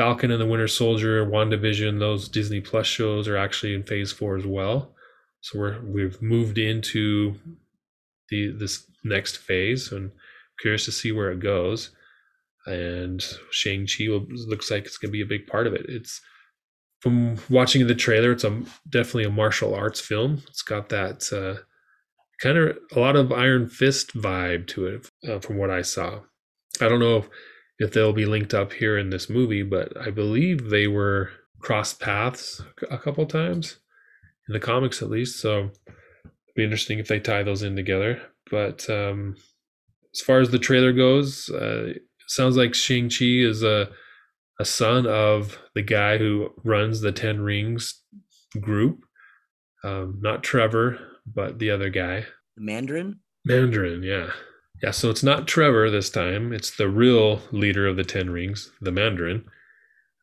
Falcon 0.00 0.30
and 0.30 0.40
the 0.40 0.46
Winter 0.46 0.68
Soldier, 0.68 1.26
WandaVision, 1.26 1.98
those 1.98 2.28
Disney 2.28 2.60
Plus 2.60 2.86
shows 2.86 3.28
are 3.28 3.36
actually 3.36 3.74
in 3.74 3.82
Phase 3.82 4.12
Four 4.12 4.36
as 4.36 4.46
well. 4.46 4.94
So 5.40 5.58
we're 5.58 5.80
we've 5.82 6.20
moved 6.22 6.58
into 6.58 7.34
the 8.30 8.52
this 8.52 8.86
next 9.04 9.36
phase, 9.38 9.92
and 9.92 10.10
curious 10.60 10.84
to 10.86 10.92
see 10.92 11.12
where 11.12 11.30
it 11.30 11.40
goes 11.40 11.90
and 12.66 13.24
Shang 13.50 13.86
Chi 13.86 14.04
looks 14.08 14.70
like 14.70 14.84
it's 14.84 14.98
going 14.98 15.08
to 15.10 15.12
be 15.12 15.22
a 15.22 15.26
big 15.26 15.46
part 15.46 15.66
of 15.66 15.74
it. 15.74 15.86
It's 15.88 16.20
from 17.00 17.38
watching 17.48 17.86
the 17.86 17.94
trailer, 17.94 18.32
it's 18.32 18.44
a 18.44 18.62
definitely 18.88 19.24
a 19.24 19.30
martial 19.30 19.74
arts 19.74 20.00
film. 20.00 20.42
It's 20.48 20.62
got 20.62 20.90
that 20.90 21.32
uh, 21.32 21.62
kind 22.42 22.58
of 22.58 22.76
a 22.94 23.00
lot 23.00 23.16
of 23.16 23.32
Iron 23.32 23.68
Fist 23.68 24.14
vibe 24.14 24.66
to 24.68 24.86
it, 24.86 25.08
uh, 25.28 25.38
from 25.38 25.56
what 25.56 25.70
I 25.70 25.82
saw. 25.82 26.20
I 26.80 26.88
don't 26.88 27.00
know 27.00 27.18
if, 27.18 27.28
if 27.80 27.92
they'll 27.92 28.12
be 28.12 28.26
linked 28.26 28.54
up 28.54 28.72
here 28.72 28.96
in 28.98 29.10
this 29.10 29.28
movie, 29.28 29.62
but 29.62 29.92
I 30.00 30.10
believe 30.10 30.68
they 30.68 30.86
were 30.86 31.30
crossed 31.60 31.98
paths 31.98 32.62
a 32.90 32.98
couple 32.98 33.26
times 33.26 33.78
in 34.48 34.52
the 34.52 34.60
comics, 34.60 35.02
at 35.02 35.10
least. 35.10 35.40
So 35.40 35.70
it'd 36.26 36.54
be 36.54 36.62
interesting 36.62 36.98
if 36.98 37.08
they 37.08 37.18
tie 37.18 37.42
those 37.42 37.62
in 37.62 37.74
together. 37.74 38.20
But 38.50 38.88
um, 38.88 39.36
as 40.14 40.20
far 40.20 40.40
as 40.40 40.50
the 40.50 40.58
trailer 40.58 40.92
goes, 40.92 41.48
uh, 41.48 41.94
sounds 42.26 42.56
like 42.56 42.74
Shang 42.74 43.08
Chi 43.08 43.24
is 43.24 43.62
a 43.64 43.90
a 44.60 44.64
son 44.64 45.06
of 45.06 45.58
the 45.74 45.80
guy 45.80 46.18
who 46.18 46.50
runs 46.64 47.00
the 47.00 47.12
Ten 47.12 47.40
Rings 47.40 48.02
group. 48.60 49.06
Um, 49.82 50.18
not 50.20 50.42
Trevor, 50.42 50.98
but 51.26 51.58
the 51.58 51.70
other 51.70 51.88
guy. 51.88 52.26
The 52.56 52.62
Mandarin. 52.62 53.20
Mandarin, 53.46 54.02
yeah, 54.02 54.32
yeah. 54.82 54.90
So 54.90 55.10
it's 55.10 55.22
not 55.22 55.46
Trevor 55.48 55.90
this 55.90 56.10
time. 56.10 56.52
It's 56.52 56.70
the 56.76 56.88
real 56.88 57.40
leader 57.52 57.86
of 57.86 57.96
the 57.96 58.04
Ten 58.04 58.30
Rings, 58.30 58.70
the 58.80 58.92
Mandarin. 58.92 59.44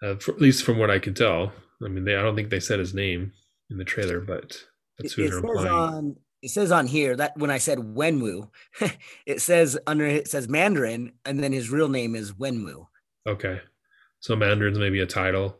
Uh, 0.04 0.16
for, 0.16 0.34
at 0.34 0.42
least 0.42 0.64
from 0.64 0.78
what 0.78 0.92
I 0.92 1.00
can 1.00 1.14
tell. 1.16 1.52
I 1.84 1.88
mean, 1.88 2.06
they, 2.06 2.16
I 2.16 2.22
don't 2.22 2.36
think 2.36 2.50
they 2.50 2.60
said 2.60 2.78
his 2.80 2.94
name 2.94 3.32
in 3.72 3.78
the 3.78 3.84
trailer, 3.86 4.20
but 4.20 4.64
that's 5.00 5.14
who 5.14 5.24
it, 5.24 5.30
they're 5.32 5.40
says 5.42 5.44
implying. 5.44 5.68
on 5.70 6.16
it 6.44 6.50
says 6.50 6.72
on 6.72 6.86
here 6.86 7.16
that 7.16 7.36
when 7.38 7.50
I 7.50 7.58
said 7.58 7.80
Wenwu, 7.80 8.50
it 9.26 9.42
says 9.42 9.78
under 9.88 10.06
it 10.06 10.28
says 10.28 10.48
Mandarin, 10.48 11.14
and 11.26 11.44
then 11.44 11.52
his 11.52 11.72
real 11.72 11.90
name 11.90 12.16
is 12.16 12.32
Wenwu. 12.34 12.86
Okay, 13.28 13.60
so 14.20 14.36
Mandarin's 14.36 14.78
maybe 14.80 15.00
a 15.00 15.08
title. 15.08 15.58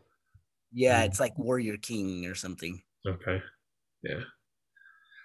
Yeah, 0.72 1.02
Mm. 1.02 1.06
it's 1.06 1.18
like 1.20 1.36
Warrior 1.38 1.76
King 1.78 2.26
or 2.26 2.34
something. 2.36 2.80
Okay, 3.06 3.42
yeah. 4.04 4.20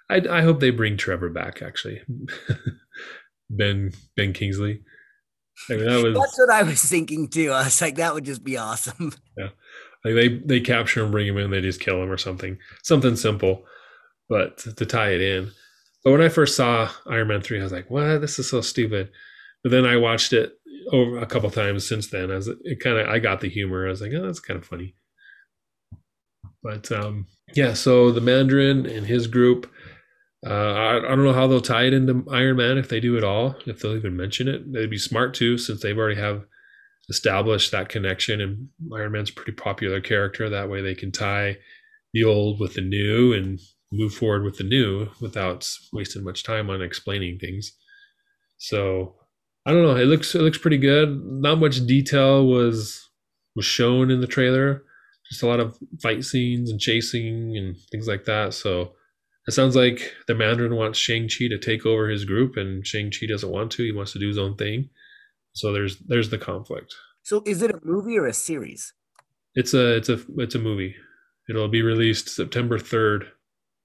I 0.09 0.21
I 0.39 0.41
hope 0.41 0.59
they 0.59 0.71
bring 0.71 0.97
Trevor 0.97 1.29
back. 1.29 1.61
Actually, 1.61 2.01
Ben 3.57 3.91
Ben 4.15 4.33
Kingsley. 4.33 4.81
I 5.69 5.73
mean, 5.73 5.85
that 5.85 6.03
was 6.03 6.15
That's 6.15 6.39
what 6.39 6.49
I 6.49 6.63
was 6.63 6.83
thinking 6.83 7.27
too. 7.27 7.51
I 7.51 7.65
was 7.65 7.81
like, 7.81 7.95
that 7.95 8.13
would 8.13 8.25
just 8.25 8.43
be 8.43 8.57
awesome. 8.57 9.13
like 9.37 10.15
they 10.15 10.39
they 10.39 10.59
capture 10.59 11.03
him, 11.03 11.11
bring 11.11 11.27
him 11.27 11.37
in, 11.37 11.51
they 11.51 11.61
just 11.61 11.79
kill 11.79 12.01
him 12.01 12.11
or 12.11 12.17
something, 12.17 12.57
something 12.83 13.15
simple, 13.15 13.63
but 14.29 14.57
to 14.57 14.85
tie 14.85 15.11
it 15.11 15.21
in. 15.21 15.51
But 16.03 16.11
when 16.11 16.21
I 16.21 16.29
first 16.29 16.55
saw 16.55 16.89
Iron 17.07 17.29
Man 17.29 17.41
three, 17.41 17.59
I 17.59 17.63
was 17.63 17.71
like, 17.71 17.89
"What? 17.89 18.19
This 18.19 18.39
is 18.39 18.49
so 18.49 18.61
stupid." 18.61 19.09
But 19.63 19.71
then 19.71 19.85
I 19.85 19.95
watched 19.95 20.33
it 20.33 20.57
over 20.91 21.19
a 21.19 21.25
couple 21.25 21.49
times 21.49 21.87
since 21.87 22.07
then. 22.07 22.29
As 22.29 22.47
it, 22.47 22.57
it 22.63 22.79
kind 22.81 22.97
of, 22.97 23.07
I 23.07 23.19
got 23.19 23.39
the 23.39 23.49
humor. 23.49 23.85
I 23.85 23.89
was 23.89 24.01
like, 24.01 24.11
"Oh, 24.13 24.25
that's 24.25 24.41
kind 24.41 24.59
of 24.59 24.65
funny." 24.65 24.95
But 26.61 26.91
um, 26.91 27.27
yeah, 27.53 27.73
so 27.73 28.11
the 28.11 28.21
Mandarin 28.21 28.85
and 28.85 29.05
his 29.05 29.27
group. 29.27 29.71
Uh, 30.45 30.73
I, 30.73 30.97
I 30.97 31.15
don't 31.15 31.23
know 31.23 31.33
how 31.33 31.47
they'll 31.47 31.61
tie 31.61 31.83
it 31.83 31.93
into 31.93 32.25
Iron 32.31 32.57
Man 32.57 32.77
if 32.77 32.89
they 32.89 32.99
do 32.99 33.17
at 33.17 33.23
all. 33.23 33.55
If 33.65 33.79
they'll 33.79 33.95
even 33.95 34.17
mention 34.17 34.47
it, 34.47 34.71
they'd 34.71 34.89
be 34.89 34.97
smart 34.97 35.33
too, 35.33 35.57
since 35.57 35.81
they've 35.81 35.97
already 35.97 36.19
have 36.19 36.43
established 37.09 37.71
that 37.71 37.89
connection. 37.89 38.41
And 38.41 38.67
Iron 38.93 39.13
Man's 39.13 39.29
a 39.29 39.33
pretty 39.33 39.53
popular 39.53 40.01
character. 40.01 40.49
That 40.49 40.69
way, 40.69 40.81
they 40.81 40.95
can 40.95 41.11
tie 41.11 41.57
the 42.13 42.23
old 42.23 42.59
with 42.59 42.73
the 42.73 42.81
new 42.81 43.33
and 43.33 43.59
move 43.91 44.13
forward 44.13 44.43
with 44.43 44.57
the 44.57 44.63
new 44.63 45.07
without 45.21 45.69
wasting 45.93 46.23
much 46.23 46.43
time 46.43 46.69
on 46.69 46.81
explaining 46.81 47.39
things. 47.39 47.71
So 48.57 49.15
I 49.65 49.71
don't 49.71 49.83
know. 49.83 49.95
It 49.95 50.05
looks 50.05 50.35
it 50.35 50.41
looks 50.41 50.57
pretty 50.57 50.77
good. 50.77 51.21
Not 51.23 51.59
much 51.59 51.85
detail 51.85 52.45
was 52.45 53.09
was 53.55 53.65
shown 53.65 54.11
in 54.11 54.19
the 54.19 54.27
trailer. 54.27 54.83
Just 55.29 55.43
a 55.43 55.47
lot 55.47 55.59
of 55.59 55.77
fight 56.01 56.25
scenes 56.25 56.69
and 56.69 56.79
chasing 56.79 57.55
and 57.55 57.77
things 57.91 58.07
like 58.07 58.25
that. 58.25 58.53
So 58.53 58.93
it 59.47 59.51
sounds 59.51 59.75
like 59.75 60.13
the 60.27 60.35
Mandarin 60.35 60.75
wants 60.75 60.99
Shang 60.99 61.27
Chi 61.27 61.47
to 61.49 61.57
take 61.57 61.85
over 61.85 62.09
his 62.09 62.25
group, 62.25 62.55
and 62.55 62.85
Shang 62.85 63.11
Chi 63.11 63.25
doesn't 63.27 63.51
want 63.51 63.71
to. 63.73 63.83
He 63.83 63.91
wants 63.91 64.13
to 64.13 64.19
do 64.19 64.27
his 64.27 64.37
own 64.37 64.55
thing. 64.55 64.89
So 65.53 65.71
there's 65.71 65.97
there's 65.99 66.29
the 66.29 66.37
conflict. 66.37 66.95
So 67.23 67.43
is 67.45 67.61
it 67.61 67.71
a 67.71 67.79
movie 67.83 68.17
or 68.17 68.25
a 68.25 68.33
series? 68.33 68.93
It's 69.55 69.73
a 69.73 69.95
it's 69.95 70.09
a 70.09 70.19
it's 70.37 70.55
a 70.55 70.59
movie. 70.59 70.95
It'll 71.49 71.67
be 71.67 71.81
released 71.81 72.29
September 72.29 72.79
third, 72.79 73.27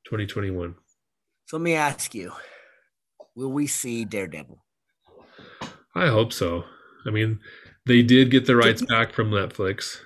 twenty 0.07 0.27
twenty 0.27 0.51
one. 0.51 0.77
So 1.47 1.57
let 1.57 1.63
me 1.63 1.75
ask 1.75 2.15
you, 2.15 2.33
will 3.35 3.53
we 3.53 3.67
see 3.67 4.05
Daredevil? 4.05 4.65
I 5.95 6.07
hope 6.07 6.33
so. 6.33 6.65
I 7.07 7.11
mean, 7.11 7.41
they 7.87 8.03
did 8.03 8.31
get 8.31 8.47
the 8.47 8.57
rights 8.57 8.83
back 8.83 9.13
from 9.13 9.31
Netflix. 9.31 9.99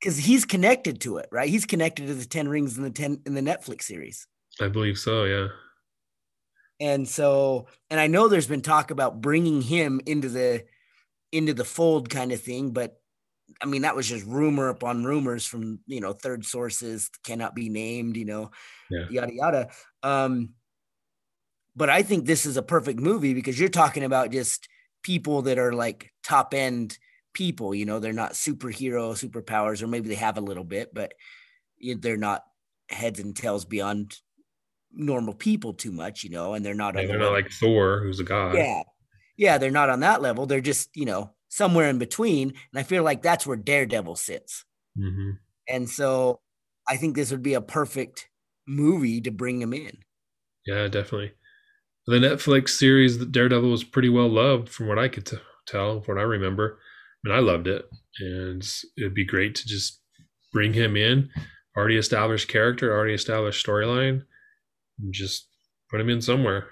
Because 0.00 0.18
he's 0.18 0.44
connected 0.44 1.00
to 1.02 1.18
it, 1.18 1.28
right? 1.30 1.48
He's 1.48 1.66
connected 1.66 2.06
to 2.06 2.14
the 2.14 2.24
Ten 2.24 2.48
Rings 2.48 2.76
in 2.76 2.82
the 2.82 2.90
ten 2.90 3.20
in 3.26 3.34
the 3.34 3.40
Netflix 3.40 3.82
series. 3.82 4.26
I 4.60 4.68
believe 4.68 4.98
so. 4.98 5.24
Yeah. 5.24 5.48
And 6.78 7.06
so, 7.06 7.66
and 7.90 8.00
I 8.00 8.06
know 8.06 8.28
there's 8.28 8.46
been 8.46 8.62
talk 8.62 8.90
about 8.90 9.20
bringing 9.20 9.60
him 9.60 10.00
into 10.06 10.28
the 10.28 10.64
into 11.32 11.54
the 11.54 11.64
fold 11.64 12.10
kind 12.10 12.32
of 12.32 12.40
thing, 12.40 12.72
but 12.72 13.00
I 13.62 13.66
mean 13.66 13.82
that 13.82 13.96
was 13.96 14.08
just 14.08 14.26
rumor 14.26 14.68
upon 14.68 15.04
rumors 15.04 15.46
from 15.46 15.80
you 15.86 16.00
know 16.00 16.12
third 16.12 16.46
sources 16.46 17.10
cannot 17.24 17.54
be 17.54 17.68
named, 17.68 18.16
you 18.16 18.26
know, 18.26 18.50
Yeah. 18.90 19.06
yada 19.10 19.34
yada. 19.34 19.70
Um, 20.02 20.54
but 21.76 21.88
I 21.90 22.02
think 22.02 22.26
this 22.26 22.46
is 22.46 22.56
a 22.56 22.62
perfect 22.62 23.00
movie 23.00 23.34
because 23.34 23.58
you're 23.58 23.68
talking 23.68 24.04
about 24.04 24.32
just 24.32 24.68
people 25.02 25.42
that 25.42 25.58
are 25.58 25.72
like 25.72 26.10
top 26.22 26.52
end 26.52 26.98
people. 27.32 27.74
You 27.74 27.86
know, 27.86 28.00
they're 28.00 28.12
not 28.12 28.32
superhero 28.32 29.12
superpowers, 29.14 29.82
or 29.82 29.86
maybe 29.86 30.08
they 30.08 30.14
have 30.16 30.36
a 30.36 30.42
little 30.42 30.64
bit, 30.64 30.92
but 30.92 31.12
they're 31.98 32.16
not 32.16 32.44
heads 32.88 33.20
and 33.20 33.36
tails 33.36 33.64
beyond 33.64 34.16
normal 34.92 35.34
people 35.34 35.72
too 35.74 35.92
much. 35.92 36.24
You 36.24 36.30
know, 36.30 36.54
and 36.54 36.64
they're 36.64 36.74
not. 36.74 36.96
Yeah, 36.96 37.06
they're 37.06 37.18
not 37.18 37.32
like 37.32 37.50
Thor, 37.50 38.00
who's 38.02 38.20
a 38.20 38.24
god. 38.24 38.56
yeah. 38.56 38.82
Yeah, 39.36 39.56
they're 39.56 39.70
not 39.70 39.88
on 39.88 40.00
that 40.00 40.20
level. 40.20 40.44
They're 40.44 40.60
just, 40.60 40.90
you 40.94 41.06
know, 41.06 41.30
somewhere 41.48 41.88
in 41.88 41.96
between. 41.98 42.48
And 42.50 42.78
I 42.78 42.82
feel 42.82 43.02
like 43.02 43.22
that's 43.22 43.46
where 43.46 43.56
Daredevil 43.56 44.16
sits. 44.16 44.66
hmm 44.94 45.30
And 45.66 45.88
so 45.88 46.40
I 46.86 46.98
think 46.98 47.16
this 47.16 47.30
would 47.30 47.42
be 47.42 47.54
a 47.54 47.62
perfect 47.62 48.28
movie 48.68 49.20
to 49.22 49.30
bring 49.30 49.62
him 49.62 49.72
in. 49.72 49.96
Yeah, 50.66 50.88
definitely. 50.88 51.32
The 52.06 52.16
Netflix 52.18 52.70
series 52.70 53.16
Daredevil 53.16 53.70
was 53.70 53.84
pretty 53.84 54.08
well 54.10 54.28
loved, 54.28 54.68
from 54.68 54.88
what 54.88 54.98
I 54.98 55.08
could 55.08 55.24
t- 55.24 55.38
tell, 55.66 56.02
from 56.02 56.16
what 56.16 56.20
I 56.20 56.24
remember. 56.24 56.78
I 57.24 57.28
mean, 57.28 57.36
I 57.38 57.40
loved 57.40 57.66
it, 57.66 57.88
and 58.18 58.62
it'd 58.98 59.14
be 59.14 59.24
great 59.24 59.54
to 59.54 59.66
just 59.66 60.00
bring 60.52 60.72
him 60.74 60.96
in, 60.96 61.30
already 61.76 61.96
established 61.96 62.48
character, 62.48 62.92
already 62.92 63.14
established 63.14 63.64
storyline, 63.64 64.08
and 64.10 64.24
just 65.10 65.48
put 65.90 66.00
him 66.00 66.08
in 66.08 66.20
somewhere. 66.20 66.68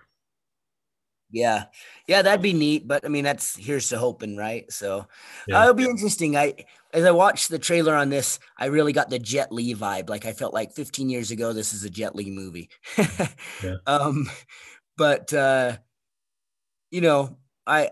Yeah. 1.30 1.64
Yeah, 2.06 2.22
that'd 2.22 2.40
be 2.42 2.54
neat. 2.54 2.88
But 2.88 3.04
I 3.04 3.08
mean, 3.08 3.24
that's 3.24 3.56
here's 3.56 3.88
to 3.90 3.98
hoping, 3.98 4.36
right? 4.36 4.70
So 4.72 5.06
Yeah. 5.46 5.58
uh, 5.60 5.62
it'll 5.64 5.74
be 5.74 5.84
interesting. 5.84 6.36
I 6.36 6.54
as 6.94 7.04
I 7.04 7.10
watched 7.10 7.50
the 7.50 7.58
trailer 7.58 7.94
on 7.94 8.08
this, 8.08 8.38
I 8.56 8.66
really 8.66 8.92
got 8.94 9.10
the 9.10 9.18
Jet 9.18 9.52
Li 9.52 9.74
vibe. 9.74 10.08
Like 10.08 10.24
I 10.24 10.32
felt 10.32 10.54
like 10.54 10.72
15 10.72 11.10
years 11.10 11.30
ago, 11.30 11.52
this 11.52 11.74
is 11.74 11.84
a 11.84 11.90
Jet 11.90 12.14
Li 12.16 12.30
movie. 12.30 12.70
Yeah. 13.62 13.76
Um, 13.86 14.30
but 14.96 15.32
uh, 15.34 15.78
you 16.90 17.00
know, 17.00 17.36
I 17.66 17.90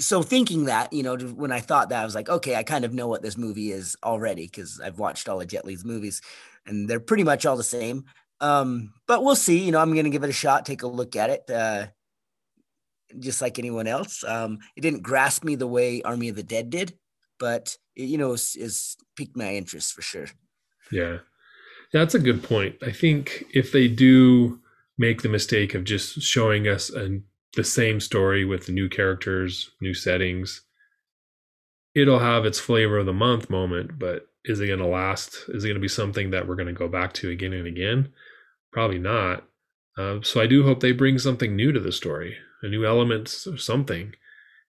so 0.00 0.22
thinking 0.22 0.64
that, 0.64 0.92
you 0.92 1.02
know, 1.02 1.16
when 1.16 1.52
I 1.52 1.60
thought 1.60 1.90
that, 1.90 2.02
I 2.02 2.04
was 2.04 2.14
like, 2.14 2.28
okay, 2.28 2.56
I 2.56 2.62
kind 2.62 2.84
of 2.84 2.94
know 2.94 3.06
what 3.08 3.22
this 3.22 3.36
movie 3.36 3.70
is 3.70 3.96
already 4.02 4.46
because 4.46 4.80
I've 4.80 4.98
watched 4.98 5.28
all 5.28 5.40
of 5.40 5.46
Jet 5.48 5.64
Li's 5.64 5.84
movies, 5.84 6.22
and 6.66 6.88
they're 6.88 7.00
pretty 7.00 7.24
much 7.24 7.46
all 7.46 7.56
the 7.56 7.62
same. 7.62 8.04
Um, 8.42 8.92
but 9.06 9.24
we'll 9.24 9.36
see. 9.36 9.64
You 9.64 9.72
know, 9.72 9.78
I'm 9.78 9.94
gonna 9.94 10.10
give 10.10 10.24
it 10.24 10.30
a 10.30 10.34
shot, 10.34 10.66
take 10.66 10.82
a 10.82 10.86
look 10.86 11.16
at 11.16 11.30
it. 11.30 11.48
Uh, 11.48 11.86
just 13.18 13.42
like 13.42 13.58
anyone 13.58 13.86
else. 13.86 14.24
Um, 14.24 14.58
it 14.76 14.80
didn't 14.80 15.02
grasp 15.02 15.44
me 15.44 15.54
the 15.54 15.66
way 15.66 16.02
Army 16.02 16.28
of 16.28 16.36
the 16.36 16.42
Dead 16.42 16.70
did, 16.70 16.94
but 17.38 17.76
it, 17.96 18.04
you 18.04 18.18
know, 18.18 18.32
is, 18.32 18.56
is 18.56 18.96
piqued 19.16 19.36
my 19.36 19.54
interest 19.54 19.92
for 19.92 20.02
sure. 20.02 20.26
Yeah. 20.90 21.18
That's 21.92 22.14
a 22.14 22.20
good 22.20 22.42
point. 22.42 22.76
I 22.82 22.90
think 22.90 23.44
if 23.52 23.70
they 23.72 23.88
do 23.88 24.60
make 24.96 25.22
the 25.22 25.28
mistake 25.28 25.74
of 25.74 25.84
just 25.84 26.22
showing 26.22 26.66
us 26.66 26.90
an, 26.90 27.24
the 27.54 27.64
same 27.64 28.00
story 28.00 28.44
with 28.44 28.70
new 28.70 28.88
characters, 28.88 29.70
new 29.80 29.92
settings, 29.92 30.62
it'll 31.94 32.20
have 32.20 32.46
its 32.46 32.58
flavor 32.58 32.98
of 32.98 33.06
the 33.06 33.12
month 33.12 33.50
moment, 33.50 33.98
but 33.98 34.26
is 34.44 34.58
it 34.60 34.68
going 34.68 34.78
to 34.78 34.86
last? 34.86 35.44
Is 35.48 35.64
it 35.64 35.68
going 35.68 35.74
to 35.74 35.80
be 35.80 35.88
something 35.88 36.30
that 36.30 36.48
we're 36.48 36.56
going 36.56 36.66
to 36.66 36.72
go 36.72 36.88
back 36.88 37.12
to 37.14 37.30
again 37.30 37.52
and 37.52 37.66
again? 37.66 38.12
Probably 38.72 38.98
not. 38.98 39.44
Uh, 39.98 40.18
so 40.22 40.40
I 40.40 40.46
do 40.46 40.64
hope 40.64 40.80
they 40.80 40.92
bring 40.92 41.18
something 41.18 41.54
new 41.54 41.72
to 41.72 41.80
the 41.80 41.92
story, 41.92 42.36
a 42.62 42.68
new 42.68 42.86
element 42.86 43.44
or 43.46 43.58
something. 43.58 44.14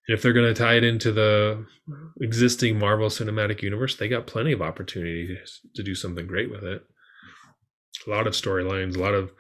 And 0.07 0.17
if 0.17 0.21
they're 0.21 0.33
going 0.33 0.53
to 0.53 0.59
tie 0.59 0.75
it 0.75 0.83
into 0.83 1.11
the 1.13 1.65
existing 2.19 2.77
Marvel 2.77 3.07
Cinematic 3.07 3.61
Universe, 3.61 3.95
they 3.95 4.09
got 4.09 4.27
plenty 4.27 4.51
of 4.51 4.61
opportunities 4.61 5.61
to 5.75 5.83
do 5.83 5.95
something 5.95 6.27
great 6.27 6.51
with 6.51 6.63
it. 6.63 6.83
A 8.05 8.09
lot 8.09 8.27
of 8.27 8.33
storylines, 8.33 8.97
a 8.97 8.99
lot 8.99 9.13
of 9.13 9.31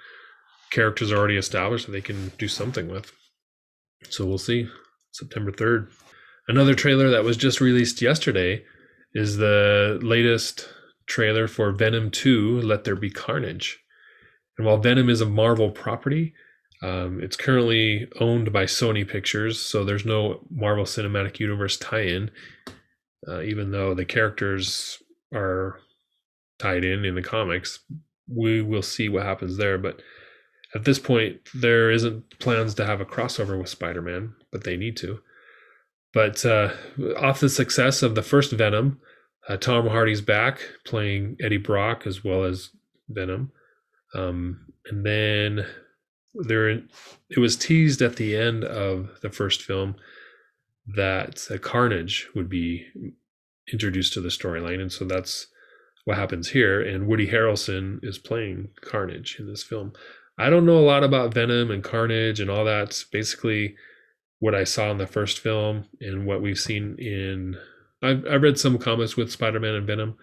characters 0.71 1.11
already 1.11 1.35
established 1.35 1.85
that 1.85 1.91
they 1.91 2.01
can 2.01 2.31
do 2.37 2.47
something 2.47 2.87
with. 2.87 3.11
So 4.09 4.25
we'll 4.25 4.37
see. 4.37 4.69
September 5.11 5.51
3rd. 5.51 5.89
Another 6.47 6.73
trailer 6.73 7.09
that 7.09 7.23
was 7.23 7.37
just 7.37 7.61
released 7.61 8.01
yesterday 8.01 8.63
is 9.13 9.37
the 9.37 9.99
latest 10.01 10.67
trailer 11.05 11.47
for 11.47 11.71
Venom 11.71 12.09
2 12.09 12.61
Let 12.61 12.83
There 12.83 12.95
Be 12.95 13.09
Carnage. 13.09 13.82
And 14.57 14.65
while 14.67 14.77
Venom 14.77 15.09
is 15.09 15.21
a 15.21 15.25
Marvel 15.25 15.71
property, 15.71 16.33
um, 16.81 17.21
it's 17.23 17.37
currently 17.37 18.07
owned 18.19 18.51
by 18.51 18.65
Sony 18.65 19.07
Pictures, 19.07 19.59
so 19.59 19.83
there's 19.83 20.05
no 20.05 20.45
Marvel 20.51 20.83
Cinematic 20.83 21.39
Universe 21.39 21.77
tie 21.77 22.01
in, 22.01 22.29
uh, 23.27 23.41
even 23.41 23.71
though 23.71 23.93
the 23.93 24.05
characters 24.05 25.01
are 25.33 25.79
tied 26.59 26.83
in 26.83 27.05
in 27.05 27.15
the 27.15 27.21
comics. 27.21 27.79
We 28.27 28.61
will 28.61 28.81
see 28.81 29.09
what 29.09 29.23
happens 29.23 29.57
there. 29.57 29.77
But 29.77 30.01
at 30.75 30.85
this 30.85 30.99
point, 30.99 31.39
there 31.53 31.89
isn't 31.89 32.39
plans 32.39 32.73
to 32.75 32.85
have 32.85 32.99
a 33.01 33.05
crossover 33.05 33.57
with 33.57 33.69
Spider 33.69 34.01
Man, 34.01 34.33
but 34.51 34.63
they 34.63 34.75
need 34.77 34.97
to. 34.97 35.19
but 36.13 36.45
uh, 36.45 36.71
off 37.17 37.39
the 37.39 37.49
success 37.49 38.03
of 38.03 38.15
the 38.15 38.21
first 38.21 38.51
Venom, 38.51 38.99
uh, 39.49 39.57
Tom 39.57 39.87
Hardy's 39.87 40.21
back 40.21 40.59
playing 40.85 41.37
Eddie 41.41 41.57
Brock 41.57 42.05
as 42.05 42.23
well 42.23 42.43
as 42.43 42.69
Venom. 43.09 43.51
Um, 44.15 44.65
and 44.85 45.05
then 45.05 45.65
there, 46.35 46.69
it 46.69 47.39
was 47.39 47.55
teased 47.55 48.01
at 48.01 48.15
the 48.15 48.35
end 48.35 48.63
of 48.63 49.09
the 49.21 49.29
first 49.29 49.61
film 49.61 49.95
that 50.95 51.47
uh, 51.49 51.57
Carnage 51.57 52.27
would 52.35 52.49
be 52.49 52.85
introduced 53.71 54.13
to 54.13 54.21
the 54.21 54.29
storyline, 54.29 54.81
and 54.81 54.91
so 54.91 55.05
that's 55.05 55.47
what 56.05 56.17
happens 56.17 56.49
here. 56.49 56.81
And 56.81 57.07
Woody 57.07 57.27
Harrelson 57.27 57.99
is 58.03 58.17
playing 58.17 58.69
Carnage 58.81 59.37
in 59.39 59.47
this 59.47 59.63
film. 59.63 59.93
I 60.37 60.49
don't 60.49 60.65
know 60.65 60.77
a 60.77 60.81
lot 60.81 61.03
about 61.03 61.33
Venom 61.33 61.71
and 61.71 61.83
Carnage 61.83 62.39
and 62.39 62.49
all 62.49 62.65
that. 62.65 63.03
basically 63.11 63.75
what 64.39 64.55
I 64.55 64.65
saw 64.65 64.91
in 64.91 64.97
the 64.97 65.07
first 65.07 65.39
film 65.39 65.85
and 66.01 66.25
what 66.25 66.41
we've 66.41 66.59
seen 66.59 66.97
in. 66.97 67.55
I've, 68.01 68.25
I've 68.29 68.41
read 68.41 68.59
some 68.59 68.77
comics 68.77 69.15
with 69.15 69.31
Spider 69.31 69.59
Man 69.59 69.75
and 69.75 69.87
Venom, 69.87 70.17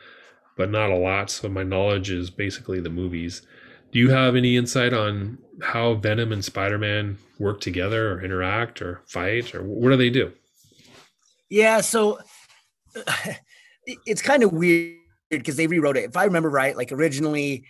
but 0.59 0.71
not 0.71 0.91
a 0.91 0.97
lot. 0.97 1.31
So 1.31 1.49
my 1.49 1.63
knowledge 1.63 2.11
is 2.11 2.29
basically 2.29 2.81
the 2.81 2.91
movies. 2.91 3.41
Do 3.93 3.99
you 3.99 4.11
have 4.11 4.37
any 4.37 4.57
insight 4.57 4.93
on 4.93 5.39
how 5.63 5.95
Venom 5.95 6.33
and 6.33 6.45
Spider 6.45 6.79
Man 6.79 7.19
work 7.39 7.61
together 7.61 8.13
or 8.13 8.23
interact 8.23 8.83
or 8.83 9.03
fight 9.07 9.55
or 9.55 9.63
what 9.63 9.91
do 9.91 9.97
they 9.97 10.11
do? 10.11 10.33
Yeah, 11.49 11.81
so 11.81 12.19
it's 13.87 14.23
kind 14.23 14.43
of 14.43 14.53
weird 14.53 14.97
because 15.31 15.57
they 15.57 15.67
rewrote 15.67 15.97
it. 15.97 16.05
If 16.05 16.17
I 16.17 16.25
remember 16.25 16.51
right, 16.51 16.77
like 16.77 16.93
originally 16.93 17.65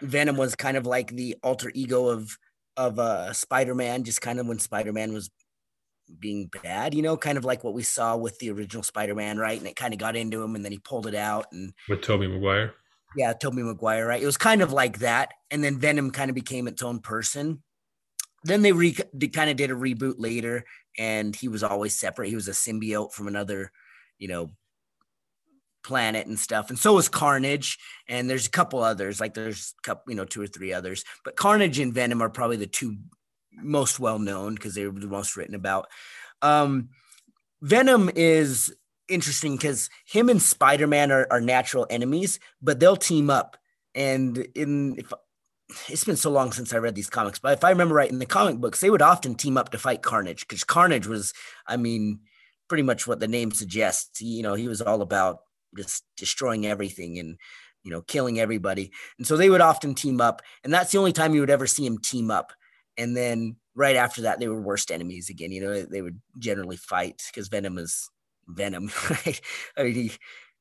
Venom 0.00 0.36
was 0.36 0.54
kind 0.54 0.76
of 0.76 0.86
like 0.86 1.10
the 1.10 1.36
alter 1.42 1.70
ego 1.74 2.08
of 2.08 2.36
of 2.76 2.98
uh 2.98 3.32
Spider-Man, 3.32 4.04
just 4.04 4.20
kind 4.20 4.40
of 4.40 4.46
when 4.46 4.58
Spider-Man 4.58 5.12
was 5.12 5.30
being 6.18 6.50
bad, 6.62 6.94
you 6.94 7.02
know, 7.02 7.16
kind 7.16 7.38
of 7.38 7.44
like 7.44 7.64
what 7.64 7.74
we 7.74 7.82
saw 7.82 8.16
with 8.16 8.38
the 8.38 8.50
original 8.50 8.82
Spider-Man, 8.82 9.38
right? 9.38 9.58
And 9.58 9.66
it 9.66 9.76
kind 9.76 9.94
of 9.94 10.00
got 10.00 10.16
into 10.16 10.42
him 10.42 10.54
and 10.54 10.64
then 10.64 10.72
he 10.72 10.78
pulled 10.78 11.06
it 11.06 11.14
out 11.14 11.46
and 11.52 11.72
with 11.88 12.02
Tobey 12.02 12.26
Maguire. 12.26 12.74
Yeah, 13.16 13.32
Tobey 13.32 13.62
Maguire, 13.62 14.06
right? 14.06 14.22
It 14.22 14.26
was 14.26 14.36
kind 14.36 14.62
of 14.62 14.72
like 14.72 14.98
that. 14.98 15.32
And 15.50 15.62
then 15.62 15.78
Venom 15.78 16.10
kind 16.10 16.30
of 16.30 16.34
became 16.34 16.66
its 16.66 16.82
own 16.82 17.00
person. 17.00 17.62
Then 18.44 18.62
they, 18.62 18.72
re- 18.72 18.96
they 19.12 19.28
kind 19.28 19.50
of 19.50 19.56
did 19.56 19.70
a 19.70 19.74
reboot 19.74 20.14
later 20.18 20.64
and 20.98 21.34
he 21.34 21.48
was 21.48 21.62
always 21.62 21.98
separate. 21.98 22.28
He 22.28 22.34
was 22.34 22.48
a 22.48 22.52
symbiote 22.52 23.12
from 23.12 23.28
another, 23.28 23.70
you 24.18 24.28
know, 24.28 24.50
planet 25.84 26.26
and 26.26 26.38
stuff. 26.38 26.70
And 26.70 26.78
so 26.78 26.94
was 26.94 27.08
Carnage. 27.08 27.78
And 28.08 28.28
there's 28.28 28.46
a 28.46 28.50
couple 28.50 28.82
others, 28.82 29.20
like 29.20 29.34
there's 29.34 29.74
a 29.78 29.82
couple, 29.82 30.10
you 30.10 30.16
know, 30.16 30.24
two 30.24 30.42
or 30.42 30.46
three 30.46 30.72
others. 30.72 31.04
But 31.24 31.36
Carnage 31.36 31.78
and 31.78 31.94
Venom 31.94 32.22
are 32.22 32.30
probably 32.30 32.56
the 32.56 32.66
two 32.66 32.96
most 33.52 34.00
well 34.00 34.18
known 34.18 34.54
because 34.54 34.74
they 34.74 34.86
were 34.86 34.98
the 34.98 35.06
most 35.06 35.36
written 35.36 35.54
about. 35.54 35.88
Um, 36.40 36.90
Venom 37.60 38.10
is 38.14 38.74
interesting 39.12 39.56
because 39.56 39.90
him 40.06 40.28
and 40.28 40.40
Spider 40.40 40.86
Man 40.86 41.12
are, 41.12 41.26
are 41.30 41.40
natural 41.40 41.86
enemies, 41.90 42.40
but 42.60 42.80
they'll 42.80 42.96
team 42.96 43.30
up. 43.30 43.56
And 43.94 44.38
in 44.54 44.96
if 44.98 45.12
it's 45.88 46.04
been 46.04 46.16
so 46.16 46.30
long 46.30 46.52
since 46.52 46.74
I 46.74 46.78
read 46.78 46.94
these 46.94 47.10
comics, 47.10 47.38
but 47.38 47.52
if 47.52 47.64
I 47.64 47.70
remember 47.70 47.94
right, 47.94 48.10
in 48.10 48.18
the 48.18 48.26
comic 48.26 48.56
books, 48.56 48.80
they 48.80 48.90
would 48.90 49.02
often 49.02 49.34
team 49.34 49.56
up 49.56 49.70
to 49.70 49.78
fight 49.78 50.02
Carnage 50.02 50.46
because 50.46 50.64
Carnage 50.64 51.06
was, 51.06 51.32
I 51.66 51.76
mean, 51.76 52.20
pretty 52.68 52.82
much 52.82 53.06
what 53.06 53.20
the 53.20 53.28
name 53.28 53.52
suggests. 53.52 54.20
You 54.20 54.42
know, 54.42 54.54
he 54.54 54.68
was 54.68 54.82
all 54.82 55.02
about 55.02 55.40
just 55.76 56.04
destroying 56.16 56.66
everything 56.66 57.18
and 57.18 57.38
you 57.82 57.90
know 57.90 58.02
killing 58.02 58.38
everybody 58.38 58.92
and 59.18 59.26
so 59.26 59.36
they 59.36 59.50
would 59.50 59.60
often 59.60 59.94
team 59.94 60.20
up 60.20 60.42
and 60.62 60.72
that's 60.72 60.92
the 60.92 60.98
only 60.98 61.12
time 61.12 61.34
you 61.34 61.40
would 61.40 61.50
ever 61.50 61.66
see 61.66 61.84
him 61.84 61.98
team 61.98 62.30
up 62.30 62.52
and 62.96 63.16
then 63.16 63.56
right 63.74 63.96
after 63.96 64.22
that 64.22 64.38
they 64.38 64.48
were 64.48 64.60
worst 64.60 64.90
enemies 64.90 65.30
again 65.30 65.50
you 65.50 65.60
know 65.60 65.82
they 65.82 66.02
would 66.02 66.20
generally 66.38 66.76
fight 66.76 67.22
because 67.28 67.48
venom 67.48 67.78
is 67.78 68.08
venom 68.48 68.90
right 69.10 69.40
I 69.76 69.84
mean, 69.84 69.94
he, 69.94 70.12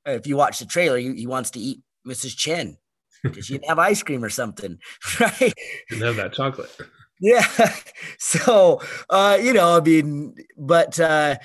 if 0.05 0.27
you 0.27 0.37
watch 0.37 0.59
the 0.59 0.65
trailer 0.65 0.97
he, 0.97 1.13
he 1.15 1.27
wants 1.27 1.51
to 1.51 1.59
eat 1.59 1.81
mrs 2.07 2.35
chen 2.35 2.77
because 3.23 3.45
she 3.45 3.53
didn't 3.53 3.69
have 3.69 3.79
ice 3.79 4.01
cream 4.03 4.23
or 4.23 4.29
something 4.29 4.77
right 5.19 5.53
didn't 5.89 6.05
have 6.05 6.15
that 6.15 6.33
chocolate 6.33 6.75
yeah 7.19 7.45
so 8.17 8.81
uh 9.09 9.37
you 9.41 9.53
know 9.53 9.77
i 9.77 9.79
mean 9.79 10.33
but 10.57 10.99
uh 10.99 11.35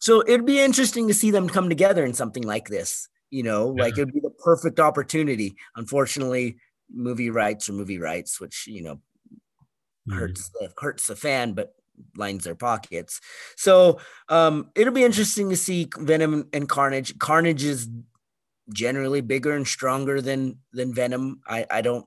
so 0.00 0.22
it'd 0.26 0.46
be 0.46 0.58
interesting 0.58 1.08
to 1.08 1.14
see 1.14 1.30
them 1.30 1.48
come 1.48 1.68
together 1.68 2.04
in 2.04 2.14
something 2.14 2.42
like 2.42 2.68
this. 2.68 3.06
You 3.30 3.44
know, 3.44 3.74
yeah. 3.76 3.84
like 3.84 3.92
it'd 3.92 4.12
be 4.12 4.20
the 4.20 4.30
perfect 4.30 4.80
opportunity. 4.80 5.54
Unfortunately, 5.76 6.56
movie 6.92 7.30
rights 7.30 7.68
or 7.68 7.74
movie 7.74 7.98
rights, 7.98 8.40
which 8.40 8.66
you 8.66 8.82
know 8.82 9.00
mm. 10.08 10.18
hurts 10.18 10.48
the, 10.48 10.72
hurts 10.78 11.06
the 11.06 11.14
fan, 11.14 11.52
but 11.52 11.74
lines 12.16 12.44
their 12.44 12.54
pockets. 12.54 13.20
So 13.56 14.00
um, 14.28 14.70
it'll 14.74 14.94
be 14.94 15.04
interesting 15.04 15.50
to 15.50 15.56
see 15.56 15.88
Venom 15.98 16.48
and 16.52 16.68
Carnage. 16.68 17.18
Carnage 17.18 17.64
is 17.64 17.88
generally 18.72 19.20
bigger 19.20 19.54
and 19.56 19.66
stronger 19.66 20.20
than 20.20 20.58
than 20.72 20.94
Venom. 20.94 21.40
I 21.46 21.66
I 21.70 21.80
don't 21.82 22.06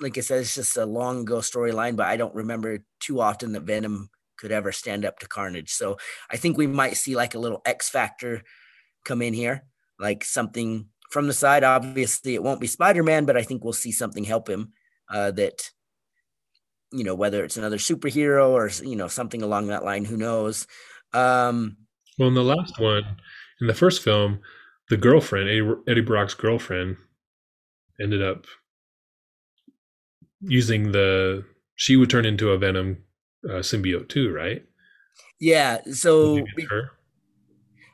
like 0.00 0.18
I 0.18 0.20
said, 0.20 0.40
it's 0.40 0.54
just 0.54 0.76
a 0.76 0.84
long 0.84 1.20
ago 1.20 1.38
storyline, 1.38 1.96
but 1.96 2.06
I 2.06 2.16
don't 2.16 2.34
remember 2.34 2.84
too 3.00 3.20
often 3.20 3.52
that 3.52 3.62
Venom 3.62 4.10
could 4.36 4.50
ever 4.50 4.72
stand 4.72 5.04
up 5.04 5.20
to 5.20 5.28
Carnage. 5.28 5.70
So 5.70 5.98
I 6.30 6.36
think 6.36 6.56
we 6.56 6.66
might 6.66 6.96
see 6.96 7.14
like 7.14 7.34
a 7.34 7.38
little 7.38 7.62
X 7.64 7.88
factor 7.88 8.42
come 9.04 9.22
in 9.22 9.32
here, 9.32 9.64
like 9.98 10.24
something 10.24 10.88
from 11.10 11.28
the 11.28 11.32
side. 11.32 11.62
Obviously, 11.62 12.34
it 12.34 12.42
won't 12.42 12.60
be 12.60 12.66
Spider 12.66 13.02
Man, 13.02 13.24
but 13.24 13.36
I 13.36 13.42
think 13.42 13.62
we'll 13.62 13.72
see 13.72 13.92
something 13.92 14.24
help 14.24 14.48
him 14.48 14.72
uh, 15.08 15.30
that, 15.32 15.70
you 16.92 17.04
know, 17.04 17.14
whether 17.14 17.44
it's 17.44 17.56
another 17.56 17.78
superhero 17.78 18.50
or, 18.50 18.70
you 18.86 18.96
know, 18.96 19.08
something 19.08 19.42
along 19.42 19.68
that 19.68 19.84
line, 19.84 20.04
who 20.04 20.16
knows. 20.16 20.66
Um, 21.12 21.76
well, 22.18 22.28
in 22.28 22.34
the 22.34 22.42
last 22.42 22.78
one, 22.78 23.04
in 23.60 23.66
the 23.66 23.74
first 23.74 24.02
film, 24.02 24.40
the 24.90 24.96
girlfriend, 24.96 25.48
Eddie, 25.48 25.74
Eddie 25.88 26.00
Brock's 26.02 26.34
girlfriend, 26.34 26.96
ended 28.00 28.22
up 28.22 28.46
using 30.40 30.92
the, 30.92 31.44
she 31.76 31.96
would 31.96 32.10
turn 32.10 32.26
into 32.26 32.50
a 32.50 32.58
Venom 32.58 33.04
uh, 33.48 33.60
symbiote 33.60 34.08
too, 34.08 34.32
right? 34.32 34.64
Yeah. 35.40 35.80
So 35.92 36.44